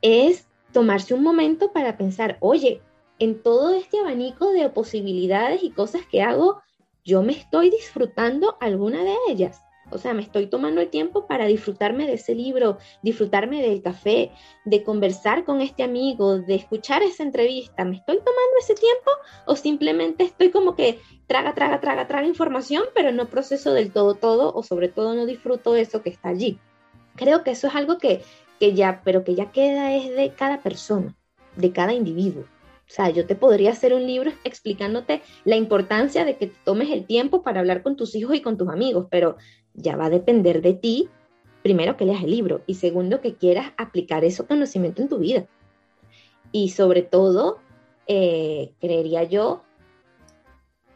es 0.02 0.48
tomarse 0.72 1.14
un 1.14 1.24
momento 1.24 1.74
para 1.74 1.98
pensar, 1.98 2.38
oye, 2.40 2.82
en 3.22 3.39
todo 3.43 3.69
este 3.76 3.99
abanico 3.99 4.51
de 4.51 4.67
posibilidades 4.69 5.61
y 5.61 5.69
cosas 5.69 6.01
que 6.07 6.24
hago, 6.24 6.59
yo 7.05 7.22
me 7.22 7.34
estoy 7.34 7.69
disfrutando 7.69 8.57
alguna 8.59 9.03
de 9.03 9.15
ellas. 9.30 9.61
O 9.91 9.99
sea, 9.99 10.15
me 10.15 10.24
estoy 10.24 10.47
tomando 10.47 10.82
el 10.82 10.89
tiempo 10.89 11.28
para 11.28 11.45
disfrutarme 11.45 12.07
de 12.07 12.13
ese 12.13 12.34
libro, 12.34 12.80
disfrutarme 13.03 13.61
del 13.61 13.84
café, 13.84 14.32
de 14.65 14.84
conversar 14.84 15.45
con 15.45 15.61
este 15.61 15.84
amigo, 15.84 16.39
de 16.39 16.55
escuchar 16.55 17.03
esa 17.03 17.22
entrevista. 17.22 17.86
¿Me 17.86 17.97
estoy 17.97 18.15
tomando 18.17 18.57
ese 18.59 18.74
tiempo 18.74 19.11
o 19.45 19.55
simplemente 19.55 20.24
estoy 20.24 20.49
como 20.49 20.76
que 20.76 20.99
traga, 21.28 21.53
traga, 21.53 21.80
traga, 21.80 22.07
traga 22.07 22.26
información, 22.26 22.86
pero 22.95 23.11
no 23.11 23.28
proceso 23.28 23.72
del 23.72 23.91
todo 23.91 24.15
todo 24.15 24.51
o 24.51 24.63
sobre 24.63 24.88
todo 24.88 25.13
no 25.13 25.28
disfruto 25.28 25.76
eso 25.76 26.01
que 26.01 26.09
está 26.09 26.30
allí? 26.30 26.57
Creo 27.15 27.43
que 27.43 27.51
eso 27.51 27.67
es 27.67 27.76
algo 27.76 27.99
que, 27.99 28.24
que 28.59 28.74
ya, 28.74 29.03
pero 29.05 29.24
que 29.24 29.36
ya 29.36 29.51
queda 29.51 29.93
es 29.93 30.09
de 30.09 30.34
cada 30.34 30.63
persona, 30.63 31.15
de 31.55 31.72
cada 31.72 31.93
individuo. 31.93 32.45
O 32.92 32.94
sea, 32.94 33.10
yo 33.10 33.26
te 33.26 33.36
podría 33.36 33.72
hacer 33.72 33.94
un 33.94 34.06
libro 34.06 34.34
explicándote 34.44 35.22
la 35.46 35.56
importancia 35.56 36.26
de 36.26 36.36
que 36.36 36.52
tomes 36.66 36.89
el 36.89 37.06
tiempo 37.06 37.42
para 37.42 37.62
hablar 37.62 37.84
con 37.84 37.96
tus 37.96 38.16
hijos 38.16 38.36
y 38.36 38.42
con 38.42 38.58
tus 38.58 38.68
amigos, 38.68 39.08
pero 39.10 39.38
ya 39.74 39.96
va 39.96 40.08
a 40.08 40.10
depender 40.10 40.62
de 40.62 40.74
ti, 40.74 41.08
primero 41.64 41.96
que 41.96 42.04
leas 42.04 42.22
el 42.22 42.32
libro 42.32 42.64
y 42.68 42.74
segundo 42.76 43.22
que 43.22 43.36
quieras 43.36 43.72
aplicar 43.78 44.26
ese 44.26 44.46
conocimiento 44.46 45.02
en 45.02 45.08
tu 45.08 45.20
vida. 45.20 45.48
Y 46.52 46.72
sobre 46.72 47.02
todo, 47.02 47.60
eh, 48.08 48.74
creería 48.82 49.24
yo, 49.24 49.64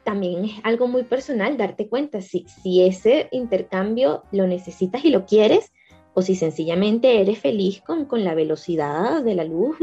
también 0.04 0.44
es 0.44 0.56
algo 0.64 0.90
muy 0.90 1.04
personal 1.04 1.56
darte 1.56 1.88
cuenta 1.88 2.22
si, 2.22 2.46
si 2.62 2.84
ese 2.84 3.30
intercambio 3.32 4.24
lo 4.34 4.48
necesitas 4.48 5.06
y 5.06 5.12
lo 5.12 5.26
quieres 5.26 5.72
o 6.14 6.22
si 6.22 6.36
sencillamente 6.36 7.22
eres 7.22 7.40
feliz 7.40 7.82
con, 7.82 8.04
con 8.04 8.26
la 8.26 8.36
velocidad 8.36 9.24
de 9.24 9.36
la 9.36 9.46
luz 9.46 9.78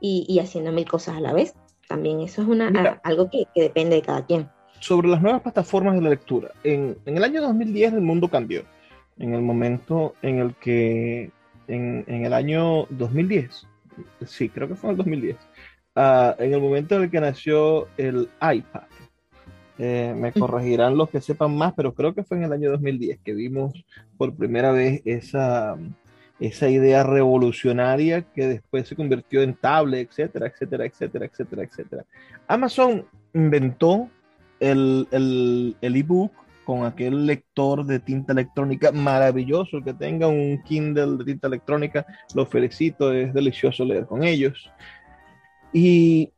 y, 0.00 0.38
haciendo 0.38 0.72
mil 0.72 0.88
cosas 0.88 1.16
a 1.16 1.20
la 1.20 1.32
vez. 1.32 1.54
También 1.88 2.20
eso 2.20 2.42
es 2.42 2.48
una, 2.48 3.00
algo 3.04 3.30
que, 3.30 3.44
que 3.54 3.62
depende 3.62 3.96
de 3.96 4.02
cada 4.02 4.24
quien 4.24 4.48
sobre 4.84 5.08
las 5.08 5.22
nuevas 5.22 5.40
plataformas 5.40 5.94
de 5.94 6.02
la 6.02 6.10
lectura. 6.10 6.50
En, 6.62 6.98
en, 7.06 7.16
el 7.16 7.24
año 7.24 7.40
2010 7.40 7.94
el 7.94 8.00
mundo 8.02 8.28
cambió. 8.28 8.64
En 9.16 9.32
el 9.32 9.40
momento 9.40 10.14
en 10.20 10.40
el 10.40 10.54
que, 10.56 11.30
en, 11.68 12.04
en 12.06 12.26
el 12.26 12.34
año 12.34 12.84
2010, 12.90 13.66
sí, 14.26 14.50
creo 14.50 14.68
que 14.68 14.74
fue 14.74 14.90
en 14.90 14.92
el 14.92 14.96
2010, 14.98 15.36
ah, 15.96 16.36
en 16.38 16.52
el 16.52 16.60
momento 16.60 16.96
en 16.96 17.04
el 17.04 17.10
que 17.10 17.20
nació 17.20 17.88
el 17.96 18.28
iPad. 18.42 18.82
Eh, 19.78 20.14
me 20.16 20.32
corregirán 20.32 20.98
los 20.98 21.08
que 21.08 21.20
sepan 21.20 21.56
más, 21.56 21.72
pero 21.74 21.94
creo 21.94 22.14
que 22.14 22.22
fue 22.22 22.36
en 22.36 22.44
el 22.44 22.52
año 22.52 22.70
2010 22.70 23.20
que 23.24 23.32
vimos 23.32 23.72
por 24.18 24.34
primera 24.36 24.70
vez 24.70 25.00
esa, 25.06 25.76
esa 26.40 26.68
idea 26.68 27.02
revolucionaria 27.02 28.22
que 28.22 28.46
después 28.46 28.88
se 28.88 28.96
convirtió 28.96 29.42
en 29.42 29.54
tablet, 29.54 30.08
etcétera, 30.10 30.46
etcétera, 30.48 30.86
etcétera, 30.86 31.26
etcétera, 31.26 31.62
etcétera. 31.62 32.04
Amazon 32.48 33.06
inventó 33.32 34.08
el, 34.60 35.06
el, 35.10 35.76
el 35.80 35.96
ebook 35.96 36.32
con 36.64 36.84
aquel 36.84 37.26
lector 37.26 37.84
de 37.84 38.00
tinta 38.00 38.32
electrónica 38.32 38.90
maravilloso. 38.90 39.82
Que 39.82 39.94
tenga 39.94 40.26
un 40.26 40.62
Kindle 40.64 41.18
de 41.18 41.24
tinta 41.24 41.46
electrónica, 41.46 42.06
lo 42.34 42.46
felicito, 42.46 43.12
es 43.12 43.32
delicioso 43.32 43.84
leer 43.84 44.06
con 44.06 44.24
ellos. 44.24 44.70
Y, 45.72 46.30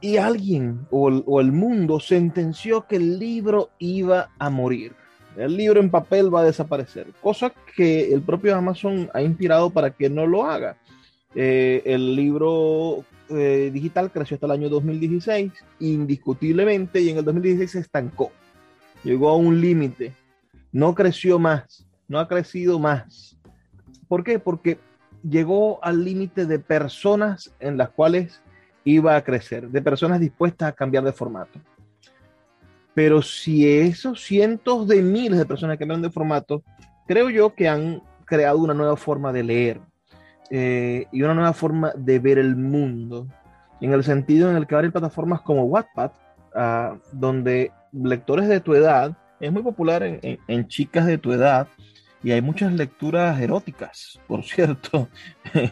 y 0.00 0.16
alguien 0.16 0.86
o 0.90 1.08
el, 1.08 1.22
o 1.26 1.40
el 1.40 1.52
mundo 1.52 2.00
sentenció 2.00 2.86
que 2.86 2.96
el 2.96 3.18
libro 3.18 3.70
iba 3.78 4.30
a 4.38 4.50
morir. 4.50 4.94
El 5.36 5.56
libro 5.56 5.80
en 5.80 5.90
papel 5.90 6.34
va 6.34 6.40
a 6.40 6.44
desaparecer, 6.44 7.06
cosa 7.22 7.52
que 7.74 8.12
el 8.12 8.20
propio 8.20 8.54
Amazon 8.54 9.08
ha 9.14 9.22
inspirado 9.22 9.70
para 9.70 9.90
que 9.90 10.10
no 10.10 10.26
lo 10.26 10.44
haga. 10.44 10.76
Eh, 11.34 11.82
el 11.86 12.14
libro 12.14 13.04
eh, 13.30 13.70
digital 13.72 14.10
creció 14.12 14.34
hasta 14.34 14.46
el 14.46 14.52
año 14.52 14.68
2016, 14.68 15.52
indiscutiblemente, 15.80 17.00
y 17.00 17.10
en 17.10 17.18
el 17.18 17.24
2016 17.24 17.70
se 17.70 17.78
estancó. 17.78 18.30
Llegó 19.04 19.30
a 19.30 19.36
un 19.36 19.60
límite. 19.60 20.14
No 20.70 20.94
creció 20.94 21.38
más, 21.38 21.86
no 22.08 22.18
ha 22.18 22.28
crecido 22.28 22.78
más. 22.78 23.38
¿Por 24.08 24.24
qué? 24.24 24.38
Porque 24.38 24.78
llegó 25.22 25.82
al 25.82 26.04
límite 26.04 26.46
de 26.46 26.58
personas 26.58 27.54
en 27.60 27.76
las 27.76 27.90
cuales 27.90 28.42
iba 28.84 29.16
a 29.16 29.24
crecer, 29.24 29.68
de 29.68 29.82
personas 29.82 30.20
dispuestas 30.20 30.68
a 30.68 30.72
cambiar 30.72 31.04
de 31.04 31.12
formato. 31.12 31.58
Pero 32.94 33.22
si 33.22 33.68
esos 33.68 34.22
cientos 34.22 34.86
de 34.86 35.02
miles 35.02 35.38
de 35.38 35.46
personas 35.46 35.78
cambiaron 35.78 36.02
de 36.02 36.10
formato, 36.10 36.62
creo 37.06 37.30
yo 37.30 37.54
que 37.54 37.68
han 37.68 38.02
creado 38.24 38.58
una 38.58 38.74
nueva 38.74 38.96
forma 38.96 39.32
de 39.32 39.42
leer, 39.42 39.80
eh, 40.50 41.06
y 41.12 41.22
una 41.22 41.34
nueva 41.34 41.54
forma 41.54 41.92
de 41.96 42.18
ver 42.18 42.38
el 42.38 42.56
mundo, 42.56 43.26
en 43.80 43.92
el 43.92 44.04
sentido 44.04 44.50
en 44.50 44.56
el 44.56 44.66
que 44.66 44.76
hay 44.76 44.90
plataformas 44.90 45.40
como 45.40 45.64
Wattpad, 45.64 46.10
ah, 46.54 46.96
donde 47.12 47.72
lectores 47.92 48.48
de 48.48 48.60
tu 48.60 48.74
edad, 48.74 49.16
es 49.40 49.50
muy 49.50 49.62
popular 49.62 50.02
en, 50.02 50.68
chicas 50.68 51.06
de 51.06 51.18
tu 51.18 51.32
edad, 51.32 51.68
y 52.22 52.32
hay 52.32 52.42
muchas 52.42 52.72
lecturas 52.72 53.40
eróticas, 53.40 54.20
por 54.28 54.42
cierto, 54.44 55.08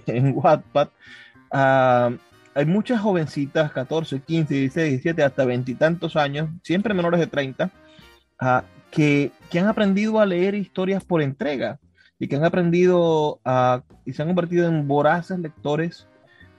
en 0.07 0.33
Wattpad. 0.35 0.89
Ah, 1.53 2.11
hay 2.55 2.67
muchas 2.67 3.01
jovencitas, 3.01 3.73
14, 3.73 4.21
15, 4.21 4.55
16, 4.55 4.91
17, 4.91 5.23
hasta 5.23 5.45
veintitantos 5.45 6.17
años, 6.17 6.49
siempre 6.63 6.95
menores 6.95 7.21
de 7.21 7.27
30, 7.27 7.71
ah, 8.41 8.65
que, 8.91 9.31
que, 9.51 9.61
han 9.61 9.69
aprendido 9.69 10.19
a 10.21 10.27
leer 10.27 10.55
historias 10.55 11.05
por 11.05 11.23
entrega 11.23 11.79
y 12.19 12.29
que 12.29 12.37
han 12.37 12.45
aprendido 12.45 13.41
a, 13.45 13.83
y 14.05 14.13
se 14.13 14.23
han 14.23 14.29
convertido 14.29 14.69
en 14.69 14.89
voraces 14.89 15.39
lectores 15.39 16.07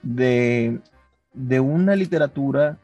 de, 0.01 0.79
de 1.33 1.59
una 1.59 1.95
literatura 1.95 2.77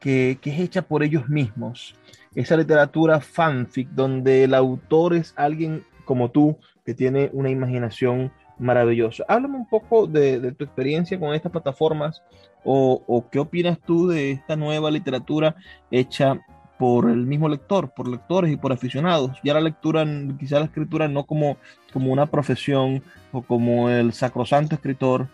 que, 0.00 0.38
que, 0.40 0.50
es 0.50 0.60
hecha 0.60 0.82
por 0.82 1.02
ellos 1.02 1.28
mismos. 1.28 1.94
Esa 2.34 2.56
literatura 2.56 3.20
fanfic, 3.20 3.88
donde 3.90 4.44
el 4.44 4.54
autor 4.54 5.14
es 5.14 5.32
alguien 5.36 5.84
como 6.04 6.30
tú, 6.30 6.58
que 6.84 6.94
tiene 6.94 7.30
una 7.32 7.50
imaginación 7.50 8.32
maravillosa. 8.58 9.24
Háblame 9.28 9.56
un 9.56 9.68
poco 9.68 10.06
de, 10.06 10.52
tu 10.52 10.64
experiencia 10.64 11.18
con 11.18 11.34
estas 11.34 11.52
plataformas 11.52 12.22
o, 12.64 13.24
qué 13.30 13.38
opinas 13.38 13.78
tú 13.78 14.08
de 14.08 14.32
esta 14.32 14.56
nueva 14.56 14.90
literatura 14.90 15.56
hecha 15.90 16.38
por 16.78 17.08
el 17.10 17.26
mismo 17.26 17.48
lector, 17.48 17.90
por 17.90 18.08
lectores 18.08 18.52
y 18.52 18.56
por 18.56 18.72
aficionados. 18.72 19.38
Ya 19.42 19.54
la 19.54 19.60
lectura, 19.60 20.06
quizá 20.38 20.58
la 20.58 20.66
escritura 20.66 21.08
no 21.08 21.24
como, 21.24 21.56
como 21.92 22.12
una 22.12 22.26
profesión 22.26 23.02
o 23.32 23.42
como 23.42 23.88
el 23.88 24.12
sacrosanto 24.12 24.74
escritor 24.74 25.28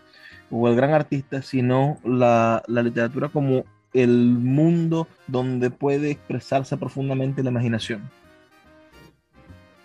o 0.50 0.68
el 0.68 0.76
gran 0.76 0.92
artista, 0.92 1.42
sino 1.42 1.98
la 2.04 2.62
literatura 2.68 3.28
como 3.28 3.64
el 3.94 4.10
mundo 4.10 5.06
donde 5.26 5.70
puede 5.70 6.10
expresarse 6.10 6.76
profundamente 6.76 7.42
la 7.42 7.50
imaginación. 7.50 8.10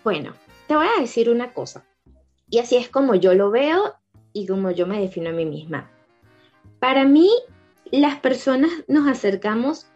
Bueno, 0.02 0.32
te 0.66 0.74
voy 0.74 0.86
a 0.86 1.00
decir 1.00 1.30
una 1.30 1.52
cosa, 1.52 1.84
y 2.50 2.58
así 2.58 2.76
es 2.76 2.88
como 2.88 3.14
yo 3.14 3.34
lo 3.34 3.50
veo 3.50 3.94
y 4.32 4.46
como 4.46 4.70
yo 4.70 4.86
me 4.86 5.00
defino 5.00 5.30
a 5.30 5.32
mí 5.32 5.46
misma. 5.46 5.90
Para 6.78 7.04
mí, 7.04 7.30
las 7.90 8.18
personas 8.20 8.70
nos 8.88 9.08
acercamos 9.08 9.86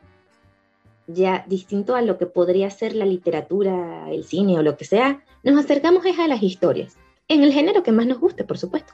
ya 1.07 1.45
distinto 1.49 1.97
a 1.97 2.03
lo 2.03 2.17
que 2.17 2.27
podría 2.27 2.71
ser 2.71 2.95
la 2.95 3.05
literatura, 3.05 4.11
el 4.11 4.25
cine 4.25 4.59
o 4.59 4.63
lo 4.63 4.77
que 4.77 4.85
sea, 4.85 5.23
nos 5.43 5.63
acercamos 5.63 6.07
es 6.07 6.19
a 6.19 6.29
las 6.29 6.43
historias, 6.43 6.97
en 7.29 7.43
el 7.43 7.53
género 7.53 7.83
que 7.83 7.93
más 7.93 8.07
nos 8.07 8.19
guste, 8.19 8.45
por 8.45 8.59
supuesto. 8.59 8.93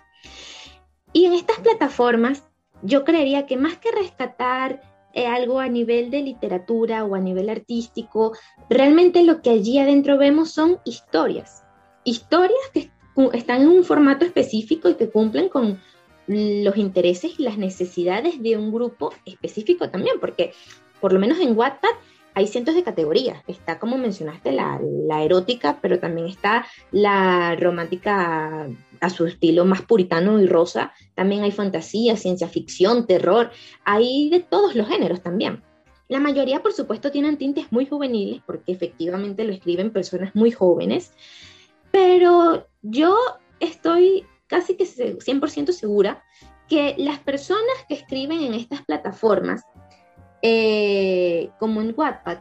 Y 1.12 1.26
en 1.26 1.34
estas 1.34 1.58
plataformas, 1.60 2.44
yo 2.82 3.04
creería 3.04 3.46
que 3.46 3.56
más 3.56 3.78
que 3.78 3.92
rescatar 3.92 4.80
eh, 5.12 5.26
algo 5.26 5.58
a 5.60 5.68
nivel 5.68 6.10
de 6.10 6.22
literatura 6.22 7.04
o 7.04 7.14
a 7.14 7.20
nivel 7.20 7.50
artístico, 7.50 8.32
realmente 8.68 9.22
lo 9.22 9.42
que 9.42 9.50
allí 9.50 9.78
adentro 9.78 10.18
vemos 10.18 10.50
son 10.52 10.78
historias. 10.84 11.64
Historias 12.04 12.60
que 12.72 12.90
están 13.32 13.62
en 13.62 13.68
un 13.68 13.84
formato 13.84 14.24
específico 14.24 14.88
y 14.88 14.94
que 14.94 15.10
cumplen 15.10 15.48
con 15.48 15.80
los 16.26 16.76
intereses 16.76 17.32
y 17.38 17.42
las 17.42 17.58
necesidades 17.58 18.40
de 18.42 18.56
un 18.56 18.72
grupo 18.72 19.12
específico 19.24 19.90
también, 19.90 20.16
porque 20.20 20.52
por 21.00 21.12
lo 21.12 21.18
menos 21.18 21.38
en 21.40 21.56
Wattpad 21.56 21.90
hay 22.34 22.46
cientos 22.46 22.74
de 22.74 22.84
categorías. 22.84 23.42
Está, 23.46 23.78
como 23.78 23.98
mencionaste, 23.98 24.52
la, 24.52 24.78
erótica, 25.22 25.78
pero 25.82 25.98
también 25.98 26.28
está 26.28 26.66
la 26.92 27.56
romántica 27.56 28.68
a 29.00 29.10
su 29.10 29.26
estilo 29.26 29.64
más 29.64 29.82
puritano 29.82 30.40
y 30.40 30.46
rosa. 30.46 30.92
También 31.14 31.42
hay 31.42 31.50
fantasía, 31.50 32.16
ciencia 32.16 32.48
ficción, 32.48 33.06
terror. 33.06 33.50
Hay 33.84 34.30
de 34.30 34.40
todos 34.40 34.74
los 34.76 34.86
géneros 34.86 35.22
también. 35.22 35.62
La 36.08 36.20
mayoría, 36.20 36.62
por 36.62 36.72
supuesto, 36.72 37.10
tienen 37.10 37.36
tintes 37.36 37.70
muy 37.70 37.86
juveniles, 37.86 38.42
porque 38.44 38.72
efectivamente 38.72 39.44
lo 39.44 39.52
escriben 39.52 39.90
personas 39.90 40.34
muy 40.34 40.50
jóvenes, 40.50 41.12
pero 41.90 42.66
yo 42.82 43.16
estoy 43.60 44.26
casi 44.46 44.76
que 44.76 44.84
100% 44.84 45.72
segura 45.72 46.22
que 46.68 46.94
las 46.98 47.18
personas 47.18 47.84
que 47.88 47.94
escriben 47.94 48.42
en 48.42 48.54
estas 48.54 48.82
plataformas, 48.82 49.64
eh, 50.42 51.50
como 51.58 51.80
en 51.80 51.94
Wattpad, 51.96 52.38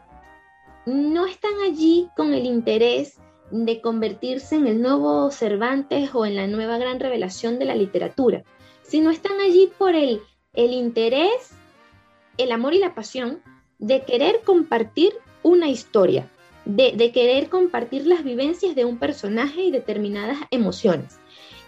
no 0.86 1.26
están 1.26 1.54
allí 1.66 2.10
con 2.16 2.34
el 2.34 2.46
interés 2.46 3.20
de 3.52 3.82
convertirse 3.82 4.56
en 4.56 4.68
el 4.68 4.82
nuevo 4.82 5.32
Cervantes 5.32 6.14
o 6.14 6.26
en 6.26 6.36
la 6.36 6.48
nueva 6.48 6.78
gran 6.78 7.00
revelación 7.00 7.60
de 7.60 7.66
la 7.66 7.76
literatura, 7.76 8.44
sino 8.84 9.10
están 9.10 9.40
allí 9.40 9.72
por 9.78 9.96
el, 9.96 10.22
el 10.54 10.72
interés, 10.74 11.52
el 12.38 12.52
amor 12.52 12.74
y 12.74 12.80
la 12.80 12.96
pasión 12.96 13.42
de 13.80 14.04
querer 14.04 14.42
compartir 14.46 15.14
una 15.42 15.70
historia, 15.70 16.30
de, 16.66 17.12
querer 17.12 17.50
compartir 17.50 18.06
las 18.06 18.24
vivencias 18.24 18.76
de 18.76 18.86
un 18.86 18.98
personaje 18.98 19.64
y 19.64 19.72
determinadas 19.72 20.38
emociones. 20.52 21.20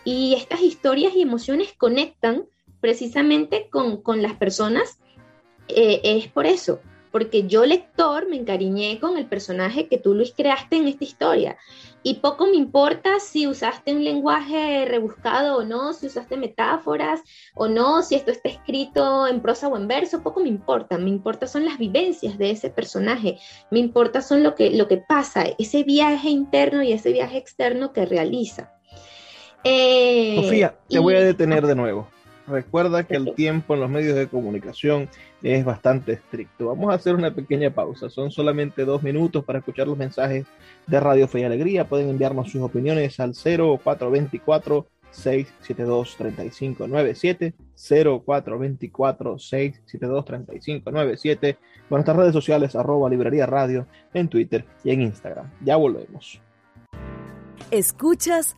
Y 0.04 0.36
estas 0.36 0.62
historias 0.62 1.14
y 1.16 1.22
emociones 1.22 1.74
conectan 1.78 2.46
precisamente 2.80 3.70
con, 3.70 4.22
las 4.22 4.34
personas. 4.36 5.00
Eh, 5.68 6.02
es 6.04 6.28
por 6.28 6.46
eso, 6.46 6.82
porque 7.12 7.48
yo 7.48 7.66
lector 7.66 8.28
me 8.28 8.38
encariñé 8.38 9.00
con 9.00 9.18
el 9.18 9.26
personaje 9.26 9.88
que 9.88 9.98
tú 9.98 10.14
Luis 10.14 10.34
creaste 10.36 10.78
en 10.78 10.88
esta 10.88 11.04
historia. 11.04 11.58
Y 12.04 12.16
poco 12.16 12.47
me 12.47 12.56
importa 12.56 13.20
si 13.20 13.45
usaste 13.45 13.93
un 13.93 14.04
lenguaje 14.04 14.86
rebuscado 14.86 15.58
o 15.58 15.64
no, 15.64 15.93
si 15.93 16.08
usaste 16.08 16.36
metáforas 16.36 17.22
o 17.54 17.68
no, 17.68 18.02
si 18.02 18.16
esto 18.16 18.32
está 18.32 18.49
escrito 18.49 19.28
en 19.28 19.41
prosa 19.41 19.68
o 19.68 19.78
en 19.78 19.88
verso, 19.88 20.24
poco 20.24 20.39
me 20.39 20.49
importa. 20.49 20.97
Me 20.97 21.10
importa 21.10 21.45
son 21.47 21.66
las 21.66 21.78
vivencias 21.78 22.38
de 22.38 22.52
ese 22.52 22.70
personaje, 22.70 23.38
me 23.70 23.80
importa 23.80 24.22
son 24.22 24.41
lo 24.41 24.56
que, 24.56 24.72
lo 24.72 24.88
que 24.88 24.97
pasa, 24.97 25.45
ese 25.60 25.84
viaje 25.84 26.30
interno 26.30 26.82
y 26.82 26.91
ese 26.91 27.12
viaje 27.12 27.38
externo 27.38 27.93
que 27.93 28.06
realiza. 28.06 28.74
Eh, 29.64 30.41
Sofía, 30.41 30.76
te 30.89 30.97
voy 30.97 31.16
a 31.16 31.22
detener 31.22 31.68
de 31.68 31.76
nuevo. 31.76 32.08
Recuerda 32.52 33.06
que 33.06 33.16
el 33.16 33.34
tiempo 33.34 33.74
en 33.74 33.80
los 33.80 33.89
medios 33.89 34.16
de 34.16 34.28
comunicación 34.28 35.08
es 35.41 35.64
bastante 35.64 36.12
estricto. 36.14 36.68
Vamos 36.68 36.91
a 36.91 36.95
hacer 36.95 37.16
una 37.16 37.34
pequeña 37.34 37.70
pausa. 37.70 38.10
Son 38.10 38.30
solamente 38.30 38.84
dos 38.84 39.02
minutos 39.02 39.45
para 39.45 39.60
escuchar 39.60 39.88
los 39.88 39.97
mensajes 39.97 40.45
de 40.86 40.99
Radio 40.99 41.30
Fe 41.30 41.39
y 41.39 41.43
Alegría. 41.45 41.88
Pueden 41.88 42.10
enviarnos 42.10 42.52
sus 42.52 42.62
opiniones 42.62 43.22
al 43.22 43.34
0424 43.34 44.86
672 45.12 46.16
3597 46.18 47.54
0424 47.76 49.39
672 49.39 50.26
3597 50.26 51.58
con 51.88 51.97
nuestras 51.97 52.18
redes 52.18 52.34
sociales 52.34 52.76
arroba 52.76 53.10
librería 53.10 53.45
radio 53.45 53.88
en 54.14 54.28
Twitter 54.28 54.66
y 54.84 54.91
en 54.91 55.02
Instagram. 55.04 55.49
Ya 55.64 55.78
volvemos. 55.78 56.41
Escuchas 57.72 58.58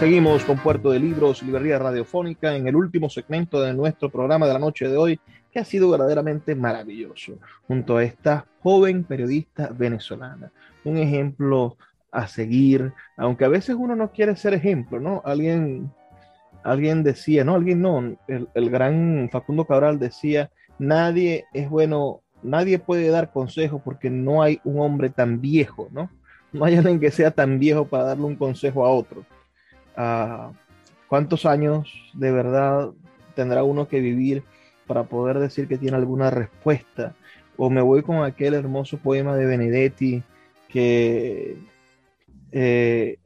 Seguimos 0.00 0.46
con 0.46 0.56
Puerto 0.56 0.92
de 0.92 0.98
Libros, 0.98 1.42
Librería 1.42 1.78
Radiofónica, 1.78 2.56
en 2.56 2.66
el 2.66 2.74
último 2.74 3.10
segmento 3.10 3.60
de 3.60 3.74
nuestro 3.74 4.08
programa 4.08 4.46
de 4.46 4.54
la 4.54 4.58
noche 4.58 4.88
de 4.88 4.96
hoy, 4.96 5.20
que 5.52 5.58
ha 5.58 5.64
sido 5.66 5.90
verdaderamente 5.90 6.54
maravilloso, 6.54 7.34
junto 7.68 7.98
a 7.98 8.02
esta 8.02 8.46
joven 8.62 9.04
periodista 9.04 9.68
venezolana. 9.76 10.52
Un 10.84 10.96
ejemplo 10.96 11.76
a 12.10 12.26
seguir, 12.28 12.94
aunque 13.18 13.44
a 13.44 13.48
veces 13.48 13.76
uno 13.78 13.94
no 13.94 14.10
quiere 14.10 14.36
ser 14.36 14.54
ejemplo, 14.54 15.00
¿no? 15.00 15.20
Alguien, 15.22 15.92
alguien 16.62 17.02
decía, 17.02 17.44
no, 17.44 17.54
alguien 17.54 17.82
no, 17.82 18.16
el, 18.26 18.48
el 18.54 18.70
gran 18.70 19.28
Facundo 19.30 19.66
Cabral 19.66 19.98
decía, 19.98 20.50
nadie 20.78 21.44
es 21.52 21.68
bueno, 21.68 22.22
nadie 22.42 22.78
puede 22.78 23.10
dar 23.10 23.32
consejo 23.32 23.82
porque 23.84 24.08
no 24.08 24.42
hay 24.42 24.62
un 24.64 24.80
hombre 24.80 25.10
tan 25.10 25.42
viejo, 25.42 25.90
¿no? 25.92 26.10
No 26.54 26.64
hay 26.64 26.74
alguien 26.76 27.00
que 27.00 27.10
sea 27.10 27.32
tan 27.32 27.58
viejo 27.58 27.84
para 27.84 28.04
darle 28.04 28.24
un 28.24 28.36
consejo 28.36 28.86
a 28.86 28.88
otro 28.88 29.26
cuántos 31.08 31.46
años 31.46 31.92
de 32.14 32.30
verdad 32.30 32.90
tendrá 33.34 33.62
uno 33.64 33.88
que 33.88 34.00
vivir 34.00 34.42
para 34.86 35.04
poder 35.04 35.38
decir 35.38 35.68
que 35.68 35.78
tiene 35.78 35.96
alguna 35.96 36.30
respuesta. 36.30 37.14
O 37.56 37.70
me 37.70 37.82
voy 37.82 38.02
con 38.02 38.24
aquel 38.24 38.54
hermoso 38.54 38.98
poema 38.98 39.36
de 39.36 39.46
Benedetti 39.46 40.22
que 40.68 41.56
eh, 42.52 43.18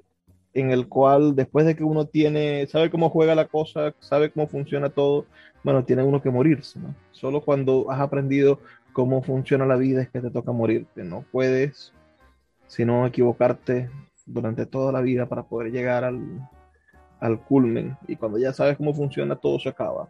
en 0.55 0.70
el 0.70 0.89
cual 0.89 1.35
después 1.35 1.66
de 1.66 1.75
que 1.77 1.85
uno 1.85 2.07
tiene, 2.07 2.66
sabe 2.66 2.91
cómo 2.91 3.11
juega 3.11 3.35
la 3.35 3.47
cosa, 3.47 3.95
sabe 4.01 4.31
cómo 4.31 4.47
funciona 4.47 4.89
todo, 4.89 5.27
bueno, 5.62 5.85
tiene 5.85 6.03
uno 6.03 6.22
que 6.22 6.31
morirse, 6.31 6.79
¿no? 6.79 6.95
Solo 7.11 7.41
cuando 7.41 7.91
has 7.91 8.01
aprendido 8.01 8.61
cómo 8.93 9.22
funciona 9.22 9.66
la 9.66 9.77
vida 9.77 10.03
es 10.03 10.09
que 10.09 10.20
te 10.20 10.31
toca 10.31 10.53
morirte, 10.53 11.03
no 11.03 11.25
puedes 11.33 11.93
sino 12.66 13.07
equivocarte 13.07 13.91
durante 14.27 14.66
toda 14.66 14.93
la 14.93 15.01
vida 15.01 15.27
para 15.27 15.45
poder 15.45 15.70
llegar 15.70 16.05
al, 16.05 16.49
al 17.25 17.41
culmen 17.41 17.97
y 18.07 18.16
cuando 18.16 18.39
ya 18.39 18.53
sabes 18.53 18.77
cómo 18.77 18.93
funciona 18.93 19.35
todo 19.35 19.59
se 19.59 19.70
acaba. 19.70 20.09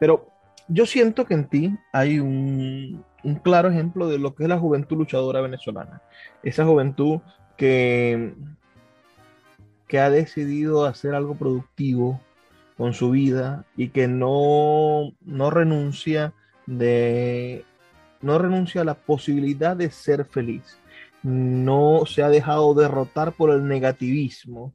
Pero 0.00 0.26
yo 0.68 0.86
siento 0.86 1.26
que 1.26 1.34
en 1.34 1.48
ti 1.48 1.76
hay 1.92 2.18
un, 2.18 3.04
claro 3.42 3.68
ejemplo 3.68 4.08
de 4.08 4.18
lo 4.18 4.34
que 4.34 4.44
es 4.44 4.48
la 4.48 4.58
juventud 4.58 4.96
luchadora 4.96 5.42
venezolana. 5.42 6.00
Esa 6.42 6.64
juventud 6.64 7.20
que, 7.58 8.32
que 9.86 10.00
ha 10.00 10.08
decidido 10.08 10.86
hacer 10.86 11.14
algo 11.14 11.34
productivo 11.34 12.20
con 12.78 12.94
su 12.94 13.10
vida 13.10 13.66
y 13.76 13.88
que 13.88 14.08
no, 14.08 15.12
no 15.20 15.50
renuncia 15.50 16.32
de 16.66 17.64
no 18.22 18.38
renuncia 18.38 18.80
a 18.80 18.84
la 18.84 18.94
posibilidad 18.94 19.76
de 19.76 19.90
ser 19.90 20.24
feliz. 20.24 20.78
No 21.22 22.06
se 22.06 22.22
ha 22.22 22.30
dejado 22.30 22.72
derrotar 22.72 23.32
por 23.32 23.50
el 23.50 23.68
negativismo, 23.68 24.72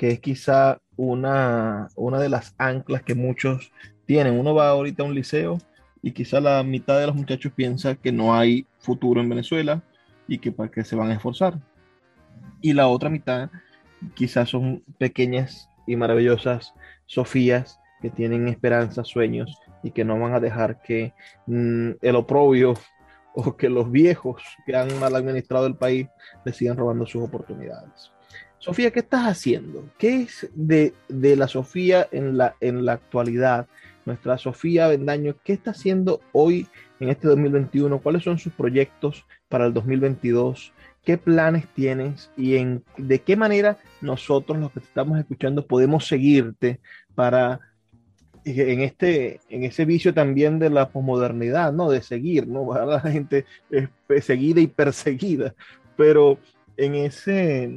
que 0.00 0.12
es 0.12 0.20
quizá 0.20 0.80
una, 0.96 1.88
una 1.94 2.18
de 2.18 2.30
las 2.30 2.54
anclas 2.56 3.02
que 3.02 3.14
muchos 3.14 3.70
tienen. 4.06 4.40
Uno 4.40 4.54
va 4.54 4.70
ahorita 4.70 5.02
a 5.02 5.06
un 5.06 5.14
liceo 5.14 5.58
y 6.00 6.12
quizá 6.12 6.40
la 6.40 6.62
mitad 6.62 6.98
de 6.98 7.06
los 7.06 7.14
muchachos 7.14 7.52
piensa 7.54 7.96
que 7.96 8.10
no 8.10 8.34
hay 8.34 8.66
futuro 8.78 9.20
en 9.20 9.28
Venezuela 9.28 9.82
y 10.26 10.38
que 10.38 10.52
para 10.52 10.70
qué 10.70 10.84
se 10.84 10.96
van 10.96 11.10
a 11.10 11.16
esforzar. 11.16 11.60
Y 12.62 12.72
la 12.72 12.88
otra 12.88 13.10
mitad 13.10 13.50
quizás 14.14 14.48
son 14.48 14.82
pequeñas 14.96 15.68
y 15.86 15.96
maravillosas 15.96 16.72
Sofías 17.04 17.78
que 18.00 18.08
tienen 18.08 18.48
esperanzas, 18.48 19.06
sueños 19.06 19.54
y 19.82 19.90
que 19.90 20.06
no 20.06 20.18
van 20.18 20.32
a 20.32 20.40
dejar 20.40 20.80
que 20.80 21.12
mm, 21.46 21.90
el 22.00 22.16
oprobio 22.16 22.72
o 23.34 23.54
que 23.54 23.68
los 23.68 23.92
viejos 23.92 24.42
que 24.64 24.74
han 24.74 24.98
mal 24.98 25.14
administrado 25.14 25.66
el 25.66 25.76
país 25.76 26.08
les 26.46 26.56
sigan 26.56 26.78
robando 26.78 27.04
sus 27.04 27.22
oportunidades. 27.22 28.12
Sofía, 28.60 28.90
¿qué 28.90 29.00
estás 29.00 29.24
haciendo? 29.24 29.88
¿Qué 29.96 30.22
es 30.22 30.50
de, 30.54 30.92
la 31.08 31.48
Sofía 31.48 32.06
en 32.12 32.36
la, 32.36 32.56
en 32.60 32.84
la 32.84 32.92
actualidad? 32.92 33.66
Nuestra 34.04 34.36
Sofía 34.36 34.86
Bendaño, 34.86 35.34
¿qué 35.42 35.54
está 35.54 35.70
haciendo 35.70 36.20
hoy 36.32 36.66
en 37.00 37.08
este 37.08 37.26
2021? 37.26 38.00
¿Cuáles 38.00 38.22
son 38.22 38.38
sus 38.38 38.52
proyectos 38.52 39.24
para 39.48 39.64
el 39.64 39.72
2022? 39.72 40.74
¿Qué 41.04 41.16
planes 41.16 41.68
tienes 41.74 42.30
y 42.36 42.56
en, 42.56 42.84
de 42.98 43.22
qué 43.22 43.34
manera 43.34 43.78
nosotros, 44.02 44.58
los 44.58 44.70
que 44.72 44.80
te 44.80 44.86
estamos 44.86 45.18
escuchando, 45.18 45.66
podemos 45.66 46.06
seguirte 46.06 46.80
para 47.14 47.60
en 48.44 48.80
este 48.80 49.40
en 49.50 49.64
ese 49.64 49.84
vicio 49.84 50.12
también 50.12 50.58
de 50.58 50.70
la 50.70 50.90
posmodernidad, 50.90 51.72
¿no? 51.72 51.90
De 51.90 52.02
seguir, 52.02 52.46
¿no? 52.46 52.74
La 52.86 53.00
gente 53.00 53.46
es 53.70 54.24
seguida 54.24 54.60
y 54.60 54.66
perseguida, 54.66 55.54
pero 55.96 56.38
en 56.76 56.94
ese 56.94 57.70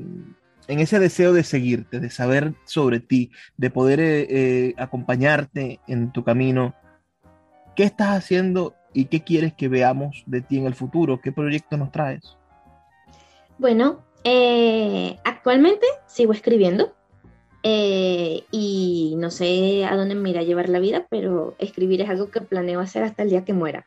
en 0.68 0.80
ese 0.80 1.00
deseo 1.00 1.34
de 1.34 1.44
seguirte, 1.44 2.00
de 2.00 2.10
saber 2.10 2.54
sobre 2.66 3.00
ti, 3.00 3.32
de 3.58 3.70
poder 3.70 4.00
eh, 4.00 4.28
eh, 4.30 4.74
acompañarte 4.78 5.80
en 5.88 6.12
tu 6.12 6.24
camino, 6.24 6.74
¿qué 7.76 7.84
estás 7.84 8.10
haciendo 8.10 8.76
y 8.94 9.06
qué 9.06 9.24
quieres 9.24 9.54
que 9.54 9.68
veamos 9.68 10.24
de 10.26 10.42
ti 10.42 10.58
en 10.58 10.66
el 10.66 10.76
futuro? 10.76 11.20
¿Qué 11.22 11.32
proyecto 11.32 11.78
nos 11.78 11.92
traes? 11.92 12.38
Bueno, 13.58 14.04
eh, 14.24 15.18
actualmente 15.24 15.86
sigo 16.08 16.34
escribiendo 16.34 16.94
y 17.66 19.16
no 19.18 19.32
sé 19.32 19.86
a 19.86 19.96
dónde 19.96 20.16
me 20.16 20.30
irá 20.30 20.42
a 20.42 20.44
llevar 20.44 20.68
la 20.68 20.80
vida, 20.80 21.08
pero 21.10 21.56
escribir 21.60 22.02
es 22.02 22.10
algo 22.10 22.30
que 22.30 22.42
planeo 22.42 22.82
hacer 22.82 23.04
hasta 23.04 23.24
el 23.24 23.30
día 23.30 23.46
que 23.46 23.54
muera. 23.54 23.86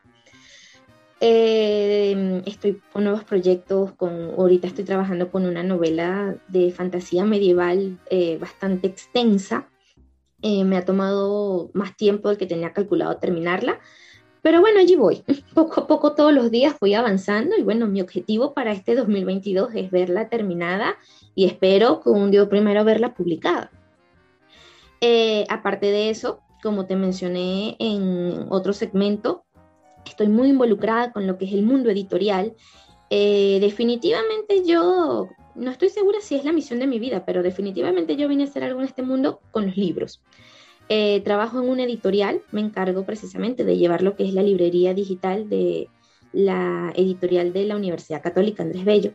Eh, 1.19 2.43
estoy 2.45 2.79
con 2.93 3.03
nuevos 3.03 3.23
proyectos, 3.23 3.93
con, 3.93 4.35
ahorita 4.37 4.67
estoy 4.67 4.83
trabajando 4.83 5.31
con 5.31 5.45
una 5.45 5.63
novela 5.63 6.35
de 6.47 6.71
fantasía 6.71 7.25
medieval 7.25 7.97
eh, 8.09 8.37
bastante 8.37 8.87
extensa. 8.87 9.67
Eh, 10.43 10.63
me 10.63 10.77
ha 10.77 10.85
tomado 10.85 11.71
más 11.73 11.97
tiempo 11.97 12.29
del 12.29 12.37
que 12.37 12.45
tenía 12.45 12.71
calculado 12.71 13.17
terminarla, 13.17 13.79
pero 14.43 14.61
bueno, 14.61 14.79
allí 14.79 14.95
voy. 14.95 15.23
Poco 15.55 15.81
a 15.81 15.87
poco 15.87 16.13
todos 16.13 16.31
los 16.33 16.51
días 16.51 16.75
voy 16.79 16.93
avanzando 16.93 17.55
y 17.57 17.63
bueno, 17.63 17.87
mi 17.87 18.01
objetivo 18.01 18.53
para 18.53 18.71
este 18.71 18.93
2022 18.95 19.71
es 19.73 19.89
verla 19.89 20.29
terminada 20.29 20.97
y 21.33 21.45
espero 21.45 21.99
con 22.01 22.21
un 22.21 22.31
día 22.31 22.47
primero 22.47 22.83
verla 22.83 23.15
publicada. 23.15 23.71
aparte 25.49 25.87
de 25.87 26.11
eso, 26.11 26.41
como 26.61 26.85
te 26.85 26.95
mencioné 26.95 27.75
en 27.79 28.45
otro 28.49 28.73
segmento, 28.73 29.46
estoy 30.09 30.27
muy 30.27 30.49
involucrada 30.49 31.11
con 31.11 31.27
lo 31.27 31.37
que 31.37 31.45
es 31.45 31.53
el 31.53 31.63
mundo 31.63 31.89
editorial. 31.89 32.53
Eh, 33.09 33.57
definitivamente 33.61 34.63
yo 34.65 35.29
no 35.55 35.71
estoy 35.71 35.89
segura 35.89 36.19
si 36.21 36.35
es 36.35 36.45
la 36.45 36.53
misión 36.53 36.79
de 36.79 36.87
mi 36.87 36.99
vida, 36.99 37.25
pero 37.25 37.43
definitivamente 37.43 38.15
yo 38.15 38.27
vine 38.27 38.43
a 38.43 38.47
hacer 38.47 38.63
algo 38.63 38.79
en 38.79 38.85
este 38.85 39.01
mundo 39.01 39.41
con 39.51 39.65
los 39.65 39.77
libros. 39.77 40.21
Eh, 40.89 41.21
trabajo 41.21 41.61
en 41.61 41.69
una 41.69 41.83
editorial, 41.83 42.41
me 42.51 42.61
encargo 42.61 43.05
precisamente 43.05 43.65
de 43.65 43.77
llevar 43.77 44.01
lo 44.01 44.15
que 44.15 44.25
es 44.25 44.33
la 44.33 44.43
librería 44.43 44.93
digital 44.93 45.49
de 45.49 45.89
la 46.31 46.93
editorial 46.95 47.51
de 47.51 47.65
la 47.65 47.75
Universidad 47.75 48.21
Católica 48.21 48.63
Andrés 48.63 48.85
Bello. 48.85 49.11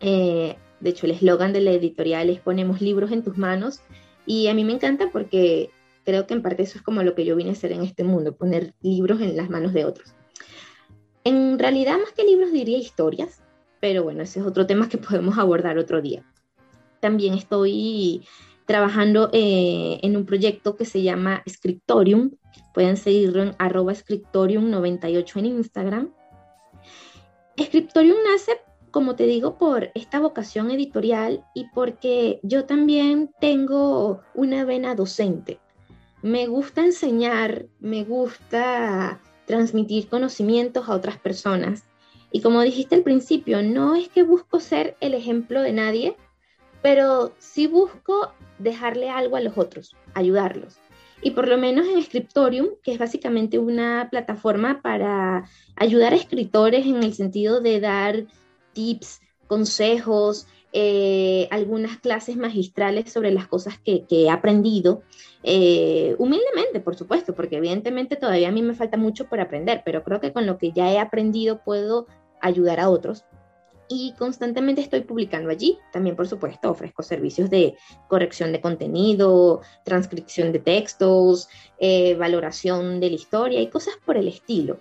Eh, 0.00 0.56
de 0.80 0.90
hecho, 0.90 1.06
el 1.06 1.12
eslogan 1.12 1.52
de 1.52 1.60
la 1.60 1.72
editorial 1.72 2.30
es 2.30 2.40
ponemos 2.40 2.80
libros 2.80 3.10
en 3.10 3.22
tus 3.22 3.36
manos 3.36 3.80
y 4.26 4.46
a 4.48 4.54
mí 4.54 4.64
me 4.64 4.72
encanta 4.72 5.10
porque 5.10 5.70
creo 6.04 6.26
que 6.26 6.34
en 6.34 6.42
parte 6.42 6.62
eso 6.62 6.78
es 6.78 6.82
como 6.82 7.02
lo 7.02 7.14
que 7.14 7.24
yo 7.24 7.36
vine 7.36 7.50
a 7.50 7.54
hacer 7.54 7.72
en 7.72 7.82
este 7.82 8.04
mundo, 8.04 8.36
poner 8.36 8.74
libros 8.82 9.20
en 9.20 9.36
las 9.36 9.50
manos 9.50 9.72
de 9.72 9.84
otros. 9.84 10.14
En 11.24 11.58
realidad, 11.58 11.98
más 11.98 12.12
que 12.12 12.24
libros, 12.24 12.52
diría 12.52 12.78
historias, 12.78 13.42
pero 13.80 14.04
bueno, 14.04 14.22
ese 14.22 14.40
es 14.40 14.46
otro 14.46 14.66
tema 14.66 14.88
que 14.88 14.98
podemos 14.98 15.38
abordar 15.38 15.78
otro 15.78 16.00
día. 16.02 16.24
También 17.00 17.34
estoy 17.34 18.26
trabajando 18.66 19.30
eh, 19.32 19.98
en 20.02 20.16
un 20.16 20.24
proyecto 20.24 20.76
que 20.76 20.84
se 20.84 21.02
llama 21.02 21.42
Scriptorium. 21.48 22.32
Pueden 22.72 22.96
seguirlo 22.96 23.42
en 23.42 23.54
arroba 23.58 23.92
Scriptorium98 23.92 25.38
en 25.38 25.46
Instagram. 25.46 26.14
Scriptorium 27.60 28.16
nace, 28.30 28.52
como 28.90 29.16
te 29.16 29.24
digo, 29.24 29.58
por 29.58 29.90
esta 29.94 30.18
vocación 30.18 30.70
editorial 30.70 31.44
y 31.54 31.66
porque 31.74 32.40
yo 32.42 32.64
también 32.64 33.30
tengo 33.38 34.22
una 34.34 34.64
vena 34.64 34.94
docente 34.94 35.60
me 36.24 36.46
gusta 36.46 36.82
enseñar, 36.82 37.66
me 37.80 38.02
gusta 38.02 39.20
transmitir 39.44 40.08
conocimientos 40.08 40.88
a 40.88 40.94
otras 40.94 41.18
personas. 41.18 41.84
Y 42.32 42.40
como 42.40 42.62
dijiste 42.62 42.94
al 42.94 43.02
principio, 43.02 43.62
no 43.62 43.94
es 43.94 44.08
que 44.08 44.22
busco 44.22 44.58
ser 44.58 44.96
el 45.00 45.12
ejemplo 45.12 45.60
de 45.60 45.74
nadie, 45.74 46.16
pero 46.80 47.34
sí 47.38 47.66
busco 47.66 48.32
dejarle 48.58 49.10
algo 49.10 49.36
a 49.36 49.42
los 49.42 49.58
otros, 49.58 49.94
ayudarlos. 50.14 50.78
Y 51.20 51.32
por 51.32 51.46
lo 51.46 51.58
menos 51.58 51.86
en 51.88 52.02
Scriptorium, 52.02 52.68
que 52.82 52.92
es 52.92 52.98
básicamente 52.98 53.58
una 53.58 54.08
plataforma 54.10 54.80
para 54.80 55.44
ayudar 55.76 56.14
a 56.14 56.16
escritores 56.16 56.86
en 56.86 57.02
el 57.02 57.12
sentido 57.12 57.60
de 57.60 57.80
dar 57.80 58.24
tips, 58.72 59.20
consejos, 59.46 60.46
eh, 60.76 61.46
algunas 61.52 61.98
clases 61.98 62.36
magistrales 62.36 63.12
sobre 63.12 63.30
las 63.30 63.46
cosas 63.46 63.78
que, 63.78 64.04
he 64.10 64.28
aprendido, 64.28 65.02
eh, 65.44 66.16
humildemente, 66.18 66.80
por 66.80 66.96
supuesto, 66.96 67.32
porque 67.32 67.58
evidentemente 67.58 68.16
todavía 68.16 68.48
a 68.48 68.52
mí 68.52 68.60
me 68.60 68.74
falta 68.74 68.96
mucho 68.96 69.28
por 69.28 69.38
aprender, 69.38 69.82
pero 69.84 70.02
creo 70.02 70.20
que 70.20 70.32
con 70.32 70.46
lo 70.46 70.58
que 70.58 70.72
ya 70.72 70.90
he 70.90 70.98
aprendido 70.98 71.62
puedo 71.62 72.08
ayudar 72.40 72.80
a 72.80 72.90
otros. 72.90 73.24
Y 73.86 74.14
constantemente 74.18 74.80
estoy 74.80 75.02
publicando 75.02 75.48
allí. 75.48 75.78
También, 75.92 76.16
por 76.16 76.26
supuesto, 76.26 76.72
ofrezco 76.72 77.04
servicios 77.04 77.50
de 77.50 77.76
corrección 78.08 78.50
de 78.50 78.60
contenido, 78.60 79.60
transcripción 79.84 80.50
de 80.50 80.58
textos, 80.58 81.48
eh, 81.78 82.16
valoración 82.16 82.98
de 82.98 83.10
la 83.10 83.14
historia 83.14 83.60
y 83.60 83.68
cosas 83.68 83.94
por 84.04 84.16
el 84.16 84.26
estilo. 84.26 84.80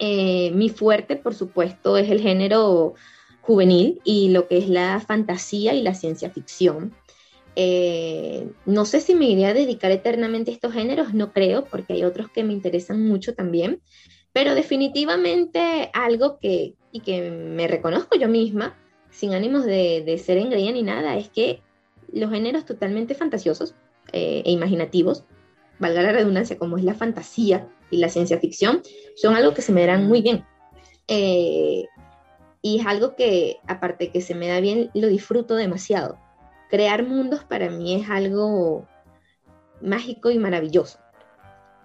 mi 0.00 0.70
fuerte, 0.70 1.14
por 1.14 1.34
supuesto, 1.34 1.96
es 1.96 2.10
el 2.10 2.20
género 2.20 2.94
juvenil 3.40 4.00
y 4.04 4.30
lo 4.30 4.48
que 4.48 4.58
es 4.58 4.68
la 4.68 5.00
fantasía 5.00 5.74
y 5.74 5.82
la 5.82 5.94
ciencia 5.94 6.30
ficción. 6.30 6.94
Eh, 7.56 8.48
no 8.64 8.84
sé 8.84 9.00
si 9.00 9.14
me 9.14 9.28
iría 9.28 9.48
a 9.48 9.54
dedicar 9.54 9.90
eternamente 9.90 10.50
a 10.50 10.54
estos 10.54 10.72
géneros, 10.72 11.14
no 11.14 11.32
creo, 11.32 11.64
porque 11.64 11.94
hay 11.94 12.04
otros 12.04 12.30
que 12.30 12.44
me 12.44 12.52
interesan 12.52 13.04
mucho 13.06 13.34
también, 13.34 13.82
pero 14.32 14.54
definitivamente 14.54 15.90
algo 15.92 16.38
que, 16.38 16.74
y 16.92 17.00
que 17.00 17.30
me 17.30 17.66
reconozco 17.66 18.16
yo 18.16 18.28
misma, 18.28 18.78
sin 19.10 19.34
ánimos 19.34 19.64
de, 19.64 20.02
de 20.04 20.18
ser 20.18 20.38
engreída 20.38 20.72
ni 20.72 20.82
nada, 20.82 21.16
es 21.16 21.28
que 21.28 21.62
los 22.12 22.30
géneros 22.30 22.64
totalmente 22.64 23.14
fantasiosos 23.14 23.74
eh, 24.12 24.42
e 24.44 24.50
imaginativos, 24.50 25.24
valga 25.78 26.02
la 26.02 26.12
redundancia, 26.12 26.58
como 26.58 26.76
es 26.76 26.84
la 26.84 26.94
fantasía 26.94 27.68
y 27.90 27.98
la 27.98 28.08
ciencia 28.08 28.38
ficción, 28.38 28.82
son 29.16 29.34
algo 29.34 29.54
que 29.54 29.62
se 29.62 29.72
me 29.72 29.80
darán 29.80 30.06
muy 30.06 30.22
bien. 30.22 30.44
Eh, 31.08 31.86
y 32.62 32.80
es 32.80 32.86
algo 32.86 33.16
que, 33.16 33.58
aparte 33.66 34.10
que 34.10 34.20
se 34.20 34.34
me 34.34 34.48
da 34.48 34.60
bien, 34.60 34.90
lo 34.94 35.08
disfruto 35.08 35.54
demasiado. 35.54 36.18
Crear 36.68 37.06
mundos 37.06 37.44
para 37.44 37.70
mí 37.70 37.94
es 37.94 38.10
algo 38.10 38.86
mágico 39.80 40.30
y 40.30 40.38
maravilloso. 40.38 40.98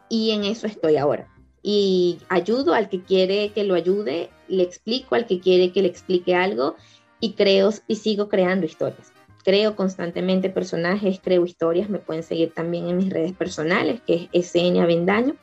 Y 0.10 0.32
en 0.32 0.44
eso 0.44 0.68
estoy 0.68 0.98
ahora. 0.98 1.28
Y 1.64 2.20
ayudo 2.30 2.74
al 2.74 2.90
que 2.90 3.02
quiere 3.02 3.52
que 3.54 3.64
lo 3.64 3.74
ayude, 3.74 4.30
le 4.48 4.64
explico 4.64 5.16
al 5.16 5.26
que 5.26 5.40
quiere 5.40 5.72
que 5.72 5.82
le 5.82 5.88
explique 5.88 6.36
algo 6.36 6.76
y 7.20 7.34
creo 7.34 7.72
y 7.88 7.96
sigo 7.96 8.30
creando 8.30 8.66
historias. 8.66 9.12
Creo 9.44 9.76
constantemente 9.76 10.50
personajes, 10.50 11.20
creo 11.24 11.46
historias. 11.46 11.90
Me 11.90 12.00
pueden 12.00 12.24
seguir 12.24 12.54
también 12.54 12.88
en 12.90 12.98
mis 12.98 13.10
redes 13.10 13.34
personales, 13.34 14.02
que 14.02 14.30
es 14.32 14.52
SN 14.52 14.82
Avendaño. 14.82 15.36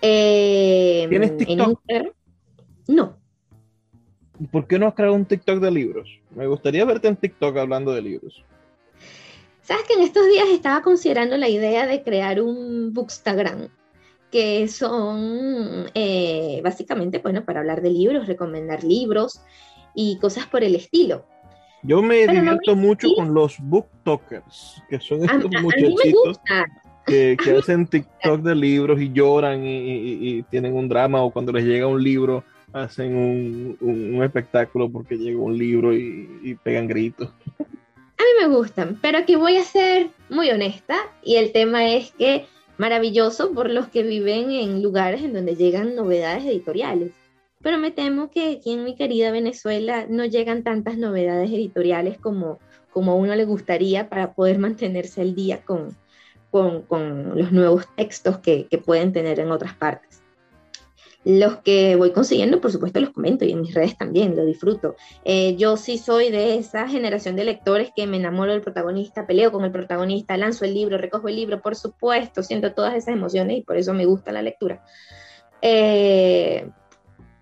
Eh, 0.00 1.06
¿Tienes 1.08 1.36
TikTok? 1.36 1.80
no, 2.88 3.18
¿Por 4.50 4.66
qué 4.66 4.78
no 4.78 4.86
has 4.86 4.94
creado 4.94 5.14
un 5.14 5.24
TikTok 5.24 5.60
de 5.60 5.70
libros? 5.70 6.08
Me 6.34 6.46
gustaría 6.46 6.84
verte 6.84 7.08
en 7.08 7.16
TikTok 7.16 7.56
hablando 7.56 7.92
de 7.92 8.02
libros. 8.02 8.44
Sabes 9.62 9.84
que 9.84 9.94
en 9.94 10.02
estos 10.02 10.26
días 10.28 10.48
estaba 10.48 10.82
considerando 10.82 11.36
la 11.36 11.48
idea 11.48 11.86
de 11.86 12.02
crear 12.02 12.42
un 12.42 12.92
Bookstagram, 12.92 13.68
que 14.30 14.68
son 14.68 15.86
eh, 15.94 16.60
básicamente, 16.62 17.18
bueno, 17.18 17.44
para 17.44 17.60
hablar 17.60 17.80
de 17.80 17.90
libros, 17.90 18.26
recomendar 18.26 18.84
libros 18.84 19.40
y 19.94 20.18
cosas 20.18 20.46
por 20.46 20.64
el 20.64 20.74
estilo. 20.74 21.24
Yo 21.82 22.02
me 22.02 22.26
divierto 22.26 22.74
mucho 22.74 23.08
con 23.14 23.32
los 23.32 23.56
booktokers, 23.60 24.82
que 24.88 24.98
son 25.00 25.22
estos 25.24 25.50
muchachitos 25.62 26.40
que, 27.06 27.36
hacen 27.58 27.86
TikTok 27.86 28.40
de 28.40 28.54
libros 28.54 29.00
y 29.00 29.12
lloran 29.12 29.62
y, 29.64 30.42
tienen 30.44 30.74
un 30.74 30.88
drama 30.88 31.22
o 31.22 31.30
cuando 31.30 31.52
les 31.52 31.64
llega 31.64 31.86
un 31.86 32.02
libro 32.02 32.42
hacen 32.74 33.16
un, 33.80 34.22
espectáculo 34.22 34.90
porque 34.90 35.16
llegó 35.16 35.44
un 35.44 35.56
libro 35.56 35.94
y, 35.94 36.58
pegan 36.62 36.88
gritos. 36.88 37.30
A 37.58 37.62
mí 37.62 38.48
me 38.48 38.54
gustan, 38.54 38.98
pero 39.00 39.18
aquí 39.18 39.36
voy 39.36 39.56
a 39.56 39.64
ser 39.64 40.08
muy 40.28 40.50
honesta 40.50 40.96
y 41.22 41.36
el 41.36 41.52
tema 41.52 41.88
es 41.88 42.10
que 42.12 42.46
maravilloso 42.76 43.52
por 43.52 43.70
los 43.70 43.88
que 43.88 44.02
viven 44.02 44.50
en 44.50 44.82
lugares 44.82 45.22
en 45.22 45.32
donde 45.32 45.54
llegan 45.54 45.94
novedades 45.94 46.44
editoriales. 46.44 47.12
Pero 47.62 47.78
me 47.78 47.92
temo 47.92 48.30
que 48.30 48.56
aquí 48.56 48.72
en 48.72 48.84
mi 48.84 48.96
querida 48.96 49.30
Venezuela 49.30 50.06
no 50.08 50.24
llegan 50.24 50.64
tantas 50.64 50.98
novedades 50.98 51.50
editoriales 51.50 52.18
como, 52.18 52.58
como 52.90 53.12
a 53.12 53.14
uno 53.14 53.34
le 53.36 53.44
gustaría 53.44 54.08
para 54.08 54.34
poder 54.34 54.58
mantenerse 54.58 55.20
al 55.20 55.34
día 55.34 55.64
con, 55.64 55.96
con, 56.50 57.38
los 57.38 57.52
nuevos 57.52 57.86
textos 57.96 58.38
que, 58.38 58.66
que 58.66 58.78
pueden 58.78 59.12
tener 59.12 59.38
en 59.38 59.50
otras 59.50 59.74
partes. 59.74 60.13
Los 61.24 61.56
que 61.58 61.96
voy 61.96 62.12
consiguiendo, 62.12 62.60
por 62.60 62.70
supuesto, 62.70 63.00
los 63.00 63.10
comento 63.10 63.44
y 63.44 63.52
en 63.52 63.62
mis 63.62 63.74
redes 63.74 63.96
también, 63.96 64.36
lo 64.36 64.44
disfruto. 64.44 64.94
Eh, 65.24 65.56
yo 65.56 65.76
sí 65.76 65.96
soy 65.96 66.30
de 66.30 66.56
esa 66.56 66.86
generación 66.86 67.34
de 67.34 67.44
lectores 67.44 67.90
que 67.96 68.06
me 68.06 68.18
enamoro 68.18 68.52
del 68.52 68.60
protagonista, 68.60 69.26
peleo 69.26 69.50
con 69.50 69.64
el 69.64 69.72
protagonista, 69.72 70.36
lanzo 70.36 70.64
el 70.66 70.74
libro, 70.74 70.98
recojo 70.98 71.28
el 71.28 71.36
libro, 71.36 71.62
por 71.62 71.76
supuesto, 71.76 72.42
siento 72.42 72.72
todas 72.72 72.94
esas 72.94 73.14
emociones 73.14 73.58
y 73.58 73.62
por 73.62 73.78
eso 73.78 73.94
me 73.94 74.04
gusta 74.04 74.32
la 74.32 74.42
lectura. 74.42 74.84
Eh, 75.62 76.68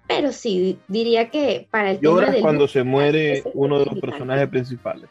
pero 0.06 0.30
sí, 0.30 0.78
diría 0.88 1.30
que 1.30 1.66
para 1.70 1.90
el 1.92 2.00
Lloras 2.00 2.36
cuando 2.40 2.68
se 2.68 2.82
muere 2.82 3.42
uno 3.54 3.78
de 3.78 3.86
los 3.86 3.98
personajes 3.98 4.48
principales. 4.48 5.08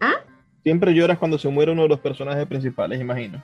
¿Ah? 0.00 0.14
Siempre 0.62 0.92
lloras 0.92 1.18
cuando 1.18 1.38
se 1.38 1.48
muere 1.48 1.72
uno 1.72 1.82
de 1.82 1.88
los 1.88 2.00
personajes 2.00 2.46
principales, 2.46 3.00
imagino. 3.00 3.42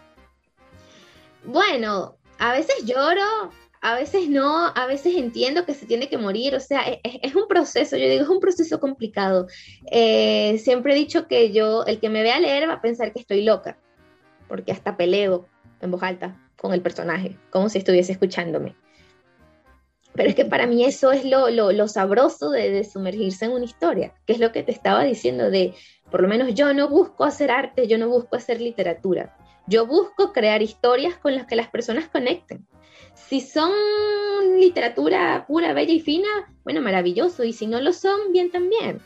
Bueno, 1.44 2.16
a 2.38 2.52
veces 2.52 2.84
lloro, 2.84 3.50
a 3.84 3.94
veces 3.94 4.30
no, 4.30 4.72
a 4.74 4.86
veces 4.86 5.14
entiendo 5.14 5.66
que 5.66 5.74
se 5.74 5.84
tiene 5.84 6.08
que 6.08 6.16
morir, 6.16 6.54
o 6.54 6.60
sea, 6.60 6.88
e, 6.88 7.00
e, 7.04 7.20
es, 7.22 7.34
un 7.34 7.46
proceso, 7.46 7.98
yo 7.98 8.08
digo, 8.08 8.22
es 8.22 8.30
un 8.30 8.40
proceso 8.40 8.80
complicado. 8.80 9.46
Eh, 9.90 10.56
siempre 10.56 10.94
he 10.94 10.96
dicho 10.96 11.28
que 11.28 11.52
yo, 11.52 11.84
el 11.84 12.00
que 12.00 12.08
me 12.08 12.22
vea 12.22 12.40
leer 12.40 12.66
va 12.66 12.74
a 12.74 12.80
pensar 12.80 13.12
que 13.12 13.20
estoy 13.20 13.42
loca, 13.42 13.76
porque 14.48 14.72
hasta 14.72 14.96
peleo 14.96 15.46
en 15.82 15.90
voz 15.90 16.02
alta 16.02 16.40
con 16.56 16.72
el 16.72 16.80
personaje, 16.80 17.36
como 17.50 17.68
si 17.68 17.76
estuviese 17.76 18.12
escuchándome. 18.12 18.74
Pero 20.14 20.30
es 20.30 20.34
que 20.34 20.46
para 20.46 20.66
mí 20.66 20.82
eso 20.82 21.12
es 21.12 21.26
lo, 21.26 21.50
lo, 21.50 21.86
sabroso 21.86 22.48
de, 22.48 22.70
de, 22.70 22.84
sumergirse 22.84 23.44
en 23.44 23.52
una 23.52 23.66
historia, 23.66 24.14
que 24.24 24.32
es 24.32 24.38
lo 24.38 24.50
que 24.50 24.62
te 24.62 24.72
estaba 24.72 25.04
diciendo 25.04 25.50
de, 25.50 25.74
por 26.10 26.22
lo 26.22 26.28
menos 26.28 26.54
yo 26.54 26.72
no 26.72 26.88
busco 26.88 27.24
hacer 27.24 27.50
arte, 27.50 27.86
yo 27.86 27.98
no 27.98 28.08
busco 28.08 28.36
hacer 28.36 28.62
literatura, 28.62 29.36
yo 29.66 29.86
busco 29.86 30.32
crear 30.32 30.62
historias 30.62 31.18
con 31.18 31.34
las 31.34 31.46
que 31.46 31.56
las 31.56 31.68
personas 31.68 32.08
conecten. 32.08 32.66
Si 33.14 33.40
son 33.40 33.72
literatura 34.58 35.44
pura, 35.46 35.72
bella 35.72 35.92
y 35.92 36.00
fina, 36.00 36.28
bueno, 36.64 36.80
maravilloso, 36.80 37.44
y 37.44 37.52
si 37.52 37.66
no 37.66 37.80
lo 37.80 37.92
son, 37.92 38.32
bien 38.32 38.50
también, 38.50 39.00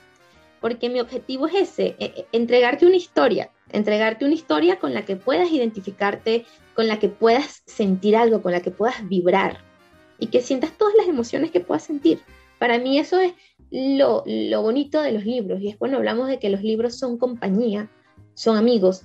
porque 0.61 0.88
mi 0.88 1.00
objetivo 1.00 1.46
es 1.46 1.54
ese, 1.54 1.96
e, 1.98 2.04
e, 2.04 2.26
entregarte 2.32 2.86
una 2.86 2.96
historia, 2.96 3.50
entregarte 3.70 4.24
una 4.24 4.34
historia 4.34 4.78
con 4.78 4.94
la 4.94 5.04
que 5.04 5.16
puedas 5.16 5.50
identificarte, 5.50 6.46
con 6.74 6.88
la 6.88 6.98
que 6.98 7.09
puedas 7.09 7.62
sentir 7.66 8.16
algo, 8.16 8.42
con 8.42 8.52
la 8.52 8.61
que 8.61 8.70
puedas 8.70 9.09
vibrar 9.09 9.59
y 10.18 10.28
que 10.28 10.40
sientas 10.40 10.72
todas 10.76 10.94
las 10.96 11.06
emociones 11.06 11.50
que 11.50 11.61
puedas 11.61 11.82
sentir. 11.84 12.20
Para 12.59 12.78
mí 12.78 12.98
eso 12.98 13.18
es 13.20 13.32
lo, 13.70 14.24
bonito 14.62 15.00
de 15.02 15.12
los 15.12 15.24
libros 15.24 15.61
y 15.61 15.68
es 15.68 15.76
cuando 15.76 15.98
hablamos 15.98 16.28
de 16.28 16.38
que 16.38 16.50
los 16.50 16.62
libros 16.62 16.98
son 16.98 17.18
compañía, 17.18 17.90
son 18.34 18.56
amigos. 18.56 19.02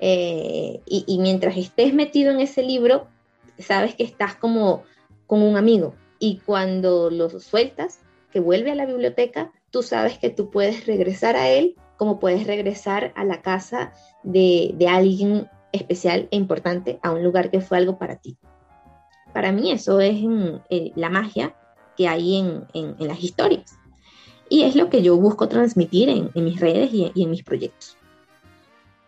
Eh, 0.00 0.80
y, 0.86 1.18
mientras 1.18 1.56
estés 1.56 1.94
metido 1.94 2.30
en 2.30 2.40
ese 2.40 2.62
libro, 2.62 3.08
sabes 3.58 3.94
que 3.94 4.04
estás 4.04 4.34
como 4.34 4.82
con 5.26 5.42
un 5.42 5.56
amigo. 5.56 5.94
Y 6.18 6.38
cuando 6.38 7.10
lo 7.10 7.28
sueltas, 7.40 8.00
que 8.30 8.40
vuelve 8.40 8.72
a 8.72 8.74
la 8.74 8.86
biblioteca, 8.86 9.52
tú 9.70 9.82
sabes 9.82 10.18
que 10.18 10.30
tú 10.30 10.50
puedes 10.50 10.86
regresar 10.86 11.36
a 11.36 11.48
él 11.48 11.76
como 11.96 12.18
puedes 12.18 12.46
regresar 12.46 13.12
a 13.16 13.24
la 13.24 13.42
casa 13.42 13.92
de, 14.22 14.74
de 14.76 14.88
alguien 14.88 15.48
especial 15.72 16.28
e 16.30 16.36
importante, 16.36 16.98
a 17.02 17.12
un 17.12 17.22
lugar 17.22 17.50
que 17.50 17.60
fue 17.60 17.78
algo 17.78 17.98
para 17.98 18.16
ti. 18.16 18.36
Para 19.32 19.52
mí 19.52 19.72
eso 19.72 20.00
es 20.00 20.16
eh, 20.70 20.92
la 20.94 21.10
magia 21.10 21.56
que 21.96 22.08
hay 22.08 22.36
en, 22.38 22.66
en, 22.72 22.96
las 23.06 23.22
historias. 23.22 23.78
Y 24.48 24.62
es 24.62 24.76
lo 24.76 24.90
que 24.90 25.02
yo 25.02 25.16
busco 25.16 25.48
transmitir 25.48 26.08
en, 26.08 26.30
mis 26.34 26.60
redes 26.60 26.90
y 26.92 27.12
en 27.16 27.30
mis 27.30 27.42
proyectos. 27.42 27.96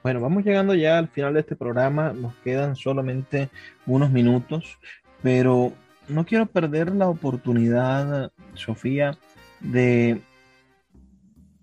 Bueno, 0.07 0.21
vamos 0.21 0.45
llegando 0.45 0.73
ya 0.73 0.99
al 0.99 1.09
final 1.09 1.35
de 1.35 1.41
este 1.41 1.57
programa. 1.57 2.13
Nos 2.13 2.33
quedan 2.37 2.77
solamente 2.77 3.51
unos 3.87 4.13
minutos, 4.13 4.79
pero 5.21 5.73
no 6.07 6.25
quiero 6.25 6.47
perder 6.47 6.95
la 6.95 7.09
oportunidad, 7.09 8.31
Sofía, 8.55 9.19
de, 9.59 10.23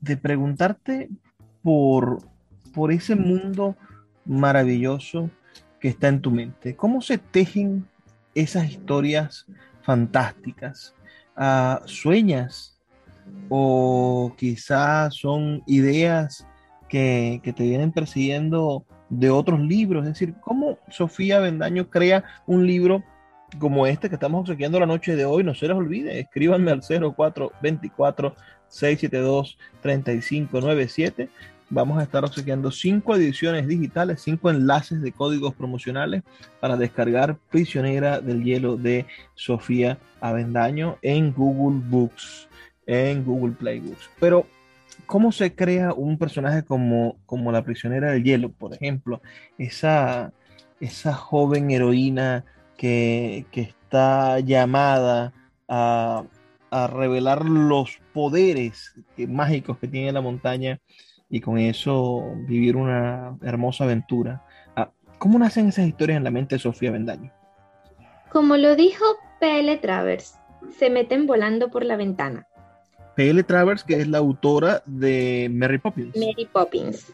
de 0.02 0.18
preguntarte 0.18 1.08
por, 1.62 2.18
por 2.74 2.92
ese 2.92 3.16
mundo 3.16 3.78
maravilloso 4.26 5.30
que 5.80 5.88
está 5.88 6.10
en 6.10 6.20
tu 6.20 6.30
mente. 6.30 6.76
¿Cómo 6.76 7.02
se 7.02 7.20
tejen 7.20 7.88
esas 8.36 8.70
historias 8.70 9.46
fantásticas? 9.84 10.94
Ah, 11.34 11.82
¿Sueñas? 11.86 12.78
¿O 13.48 14.36
quizás 14.38 15.16
son 15.16 15.64
ideas 15.66 16.46
que, 16.94 17.54
te 17.56 17.64
vienen 17.64 17.92
persiguiendo 17.92 18.86
de 19.10 19.32
otros 19.32 19.60
libros? 19.60 20.04
Es 20.04 20.14
decir, 20.14 20.36
¿cómo 20.42 20.78
Sofía 20.90 21.40
Bendaño 21.40 21.90
crea 21.90 22.24
un 22.46 22.68
libro 22.68 23.04
como 23.60 23.88
este 23.88 24.10
que 24.10 24.16
estamos 24.16 24.42
obsequiando 24.42 24.80
la 24.80 24.86
noche 24.86 25.16
de 25.16 25.26
hoy? 25.26 25.44
No 25.44 25.56
se 25.56 25.68
les 25.68 25.76
olvide, 25.76 26.20
escríbanme 26.20 26.72
al 26.72 26.82
0424 26.82 28.36
672 28.68 29.58
3597 29.82 31.30
vamos 31.70 31.98
a 31.98 32.04
estar 32.04 32.24
obsequiando 32.24 32.70
cinco 32.70 33.16
ediciones 33.16 33.68
digitales, 33.68 34.22
cinco 34.22 34.52
enlaces 34.52 35.02
de 35.02 35.12
códigos 35.12 35.56
promocionales 35.56 36.22
para 36.60 36.78
descargar 36.78 37.38
Prisionera 37.50 38.22
del 38.22 38.44
Hielo 38.44 38.78
de 38.78 39.08
Sofía 39.34 39.98
Avendaño 40.22 40.98
en 41.02 41.34
Google 41.34 41.82
Books, 41.90 42.48
en 42.86 43.26
Google 43.26 43.56
Play 43.56 43.80
Books. 43.80 44.08
Pero, 44.20 44.46
¿cómo 45.06 45.32
se 45.32 45.56
crea 45.56 45.94
un 45.94 46.18
personaje 46.18 46.64
como, 46.64 47.18
como 47.26 47.52
la 47.52 47.64
Prisionera 47.64 48.12
del 48.12 48.24
Hielo? 48.24 48.52
Por 48.52 48.74
ejemplo, 48.74 49.22
esa, 49.58 50.34
esa 50.80 51.14
joven 51.14 51.72
heroína 51.72 52.46
que, 52.78 53.46
que 53.52 53.62
está 53.62 54.40
llamada 54.40 55.34
a, 55.68 56.24
a 56.72 56.88
revelar 56.88 57.46
los 57.46 58.00
poderes 58.14 58.94
mágicos 59.18 59.78
que 59.78 59.88
tiene 59.88 60.12
la 60.12 60.22
montaña 60.22 60.80
y 61.30 61.42
con 61.42 61.58
eso 61.58 62.36
vivir 62.48 62.76
una 62.76 63.38
hermosa 63.42 63.86
aventura. 63.86 64.44
Ah, 64.76 64.92
¿Cómo 65.18 65.40
nacen 65.40 65.70
esas 65.70 65.88
historias 65.88 66.18
en 66.18 66.24
la 66.24 66.32
mente 66.32 66.56
de 66.56 66.60
Sofía 66.60 66.92
Bendaño? 66.92 67.32
Como 68.32 68.58
lo 68.58 68.76
dijo 68.76 69.04
P.L. 69.40 69.78
Travers, 69.78 70.40
se 70.78 70.90
meten 70.90 71.28
volando 71.28 71.70
por 71.70 71.86
la 71.86 71.96
ventana. 71.96 72.48
P.L. 73.16 73.44
Travers, 73.44 73.84
que 73.84 74.02
es 74.02 74.08
la 74.08 74.18
autora 74.18 74.84
de 74.86 75.50
Mary 75.52 75.78
Poppins. 75.78 76.16
Mary 76.16 76.48
Poppins. 76.52 77.12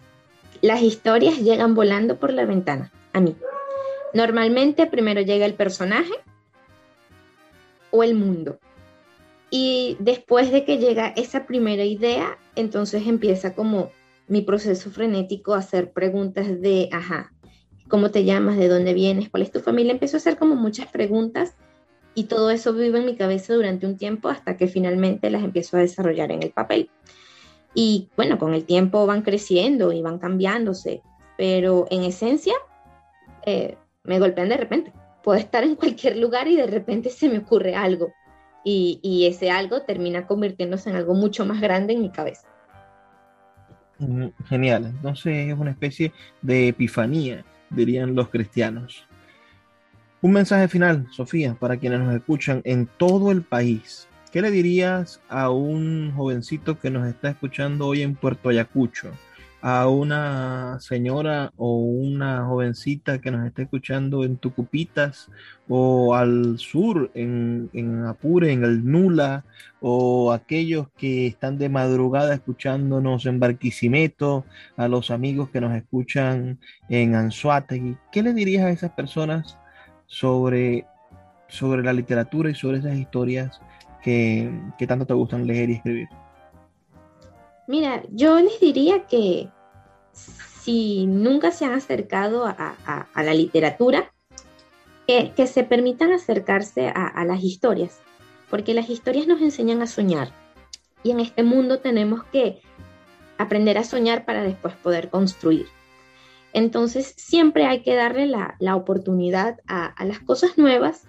Las 0.62 0.82
historias 0.82 1.40
llegan 1.40 1.76
volando 1.76 2.18
por 2.18 2.34
la 2.34 2.46
ventana, 2.46 2.92
a 3.14 3.20
mí. 3.20 3.36
Normalmente 4.14 4.88
primero 4.88 5.22
llega 5.22 5.46
el 5.46 5.54
personaje 5.54 6.14
o 7.92 8.04
el 8.04 8.16
mundo. 8.16 8.60
Y 9.50 9.98
después 10.00 10.52
de 10.52 10.64
que 10.64 10.78
llega 10.78 11.08
esa 11.16 11.46
primera 11.46 11.84
idea, 11.84 12.38
entonces 12.56 13.08
empieza 13.08 13.56
como 13.56 13.92
mi 14.28 14.42
proceso 14.42 14.92
frenético 14.92 15.54
hacer 15.54 15.92
preguntas 15.92 16.62
de, 16.62 16.90
ajá, 16.92 17.34
¿cómo 17.88 18.12
te 18.12 18.26
llamas? 18.26 18.58
¿De 18.58 18.68
dónde 18.68 18.94
vienes? 18.94 19.30
¿Cuál 19.30 19.44
es 19.44 19.52
tu 19.52 19.60
familia? 19.60 19.92
Empezó 19.92 20.18
a 20.18 20.20
hacer 20.20 20.38
como 20.38 20.56
muchas 20.56 20.88
preguntas 20.88 21.56
y 22.20 22.26
todo 22.26 22.50
eso 22.50 22.74
vive 22.74 23.00
en 23.00 23.06
mi 23.06 23.16
cabeza 23.16 23.54
durante 23.54 23.88
un 23.88 23.96
tiempo 23.96 24.28
hasta 24.28 24.58
que 24.58 24.68
finalmente 24.68 25.30
las 25.30 25.42
empiezo 25.42 25.78
a 25.78 25.80
desarrollar 25.80 26.34
en 26.34 26.44
el 26.44 26.52
papel. 26.52 26.90
Y 27.74 28.10
bueno, 28.18 28.38
con 28.38 28.54
el 28.54 28.66
tiempo 28.66 29.06
van 29.06 29.22
creciendo 29.22 29.94
y 29.94 30.02
van 30.02 30.20
cambiándose, 30.20 31.02
pero 31.38 31.88
en 31.90 32.04
esencia 32.04 32.56
eh, 33.46 33.78
me 34.04 34.20
golpean 34.20 34.50
de 34.50 34.58
repente. 34.58 34.92
Puedo 35.24 35.40
estar 35.40 35.64
en 35.64 35.78
cualquier 35.78 36.18
lugar 36.18 36.50
y 36.50 36.58
de 36.58 36.68
repente 36.68 37.10
se 37.10 37.30
me 37.30 37.38
ocurre 37.38 37.74
algo. 37.74 38.12
Y, 38.66 39.00
y 39.02 39.26
ese 39.28 39.50
algo 39.50 39.84
termina 39.84 40.28
convirtiéndose 40.28 40.90
en 40.90 40.98
algo 40.98 41.14
mucho 41.14 41.46
más 41.46 41.62
grande 41.62 41.94
en 41.94 42.02
mi 42.02 42.10
cabeza. 42.10 42.50
Genial, 44.50 44.88
entonces 44.88 45.54
es 45.54 45.58
una 45.58 45.72
especie 45.72 46.12
de 46.42 46.68
epifanía, 46.68 47.46
dirían 47.70 48.14
los 48.14 48.28
cristianos. 48.28 49.09
Un 50.22 50.34
mensaje 50.34 50.68
final, 50.68 51.08
Sofía, 51.12 51.56
para 51.58 51.78
quienes 51.78 52.02
nos 52.02 52.14
escuchan 52.14 52.62
en 52.66 52.88
todo 52.98 53.32
el 53.32 53.42
país. 53.42 54.10
¿Qué 54.34 54.42
le 54.42 54.52
dirías 54.52 55.22
a 55.30 55.50
un 55.50 56.12
jovencito 56.14 56.78
que 56.78 56.90
nos 56.90 57.08
está 57.08 57.30
escuchando 57.30 57.88
hoy 57.88 58.02
en 58.02 58.16
Puerto 58.16 58.50
Ayacucho? 58.50 59.12
a 59.62 59.90
una 59.90 60.80
señora 60.80 61.52
o 61.58 61.80
una 61.80 62.46
jovencita 62.46 63.20
que 63.20 63.32
nos 63.32 63.46
está 63.46 63.64
escuchando 63.64 64.24
en 64.24 64.38
Tucupitas 64.38 65.30
o 65.68 66.16
al 66.16 66.58
sur 66.58 67.12
en, 67.14 67.70
Apure, 68.08 68.52
en 68.54 68.64
el 68.64 68.86
Nula, 68.86 69.44
o 69.82 70.32
aquellos 70.32 70.88
que 70.98 71.28
están 71.28 71.58
de 71.58 71.70
madrugada 71.70 72.34
escuchándonos 72.34 73.26
en 73.26 73.40
Barquisimeto, 73.40 74.46
a 74.78 74.88
los 74.88 75.12
amigos 75.12 75.50
que 75.50 75.62
nos 75.62 75.76
escuchan 75.76 76.60
en 76.88 77.16
Anzuategui. 77.16 77.98
¿Qué 78.12 78.24
le 78.24 78.34
dirías 78.34 78.66
a 78.66 78.72
esas 78.72 78.92
personas 78.92 79.58
sobre, 80.10 80.86
sobre 81.48 81.82
la 81.82 81.94
literatura 81.94 82.50
y 82.50 82.56
sobre 82.56 82.80
esas 82.80 82.98
historias 82.98 83.62
que, 84.04 84.52
que 84.78 84.88
tanto 84.88 85.06
te 85.06 85.14
gustan 85.14 85.48
leer 85.48 85.70
y 85.70 85.76
escribir? 85.76 86.10
Mira, 87.68 88.04
yo 88.12 88.38
les 88.40 88.60
diría 88.60 89.06
que 89.06 89.48
si 90.12 91.06
nunca 91.06 91.52
se 91.52 91.66
han 91.66 91.74
acercado 91.74 92.46
a, 92.46 93.08
la 93.16 93.34
literatura, 93.34 94.12
que, 95.08 95.48
se 95.48 95.64
permitan 95.64 96.12
acercarse 96.12 96.90
a, 96.90 97.24
las 97.26 97.44
historias, 97.44 98.00
porque 98.50 98.74
las 98.74 98.90
historias 98.90 99.28
nos 99.28 99.42
enseñan 99.42 99.82
a 99.82 99.88
soñar. 99.88 100.32
Y 101.04 101.12
en 101.12 101.20
este 101.20 101.44
mundo 101.44 101.80
tenemos 101.80 102.24
que 102.26 102.62
aprender 103.38 103.78
a 103.78 103.84
soñar 103.84 104.26
para 104.26 104.44
después 104.44 104.74
poder 104.76 105.10
construir. 105.10 105.68
Entonces, 106.54 107.14
siempre 107.18 107.66
hay 107.66 107.82
que 107.82 107.96
darle 107.96 108.28
la, 108.28 108.76
oportunidad 108.76 109.60
a, 109.68 109.94
las 110.06 110.20
cosas 110.20 110.58
nuevas. 110.58 111.08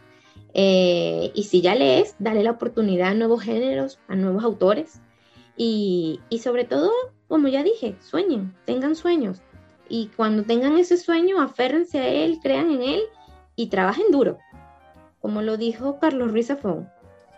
Eh, 0.53 1.31
y 1.35 1.45
si 1.45 1.61
ya 1.61 1.75
lees, 1.75 2.17
dale 2.19 2.43
la 2.43 2.51
oportunidad 2.51 3.09
a 3.09 3.15
nuevos 3.15 3.43
géneros, 3.43 3.99
a 4.09 4.17
nuevos 4.17 4.45
autores. 4.45 5.01
Y, 5.57 6.21
sobre 6.43 6.65
todo, 6.65 6.91
como 7.29 7.49
ya 7.49 7.63
dije, 7.63 7.97
sueñen, 8.01 8.55
tengan 8.65 8.97
sueños. 8.97 9.43
Y 9.89 10.11
cuando 10.17 10.45
tengan 10.45 10.79
ese 10.79 10.97
sueño, 10.97 11.41
aférrense 11.41 11.99
a 11.99 12.09
él, 12.09 12.39
crean 12.43 12.71
en 12.71 12.83
él 12.83 13.03
y 13.57 13.69
trabajen 13.69 14.07
duro. 14.11 14.39
Como 15.21 15.43
lo 15.43 15.57
dijo 15.57 15.99
Carlos 15.99 16.33
Ruiz 16.33 16.47
Zafón, 16.47 16.89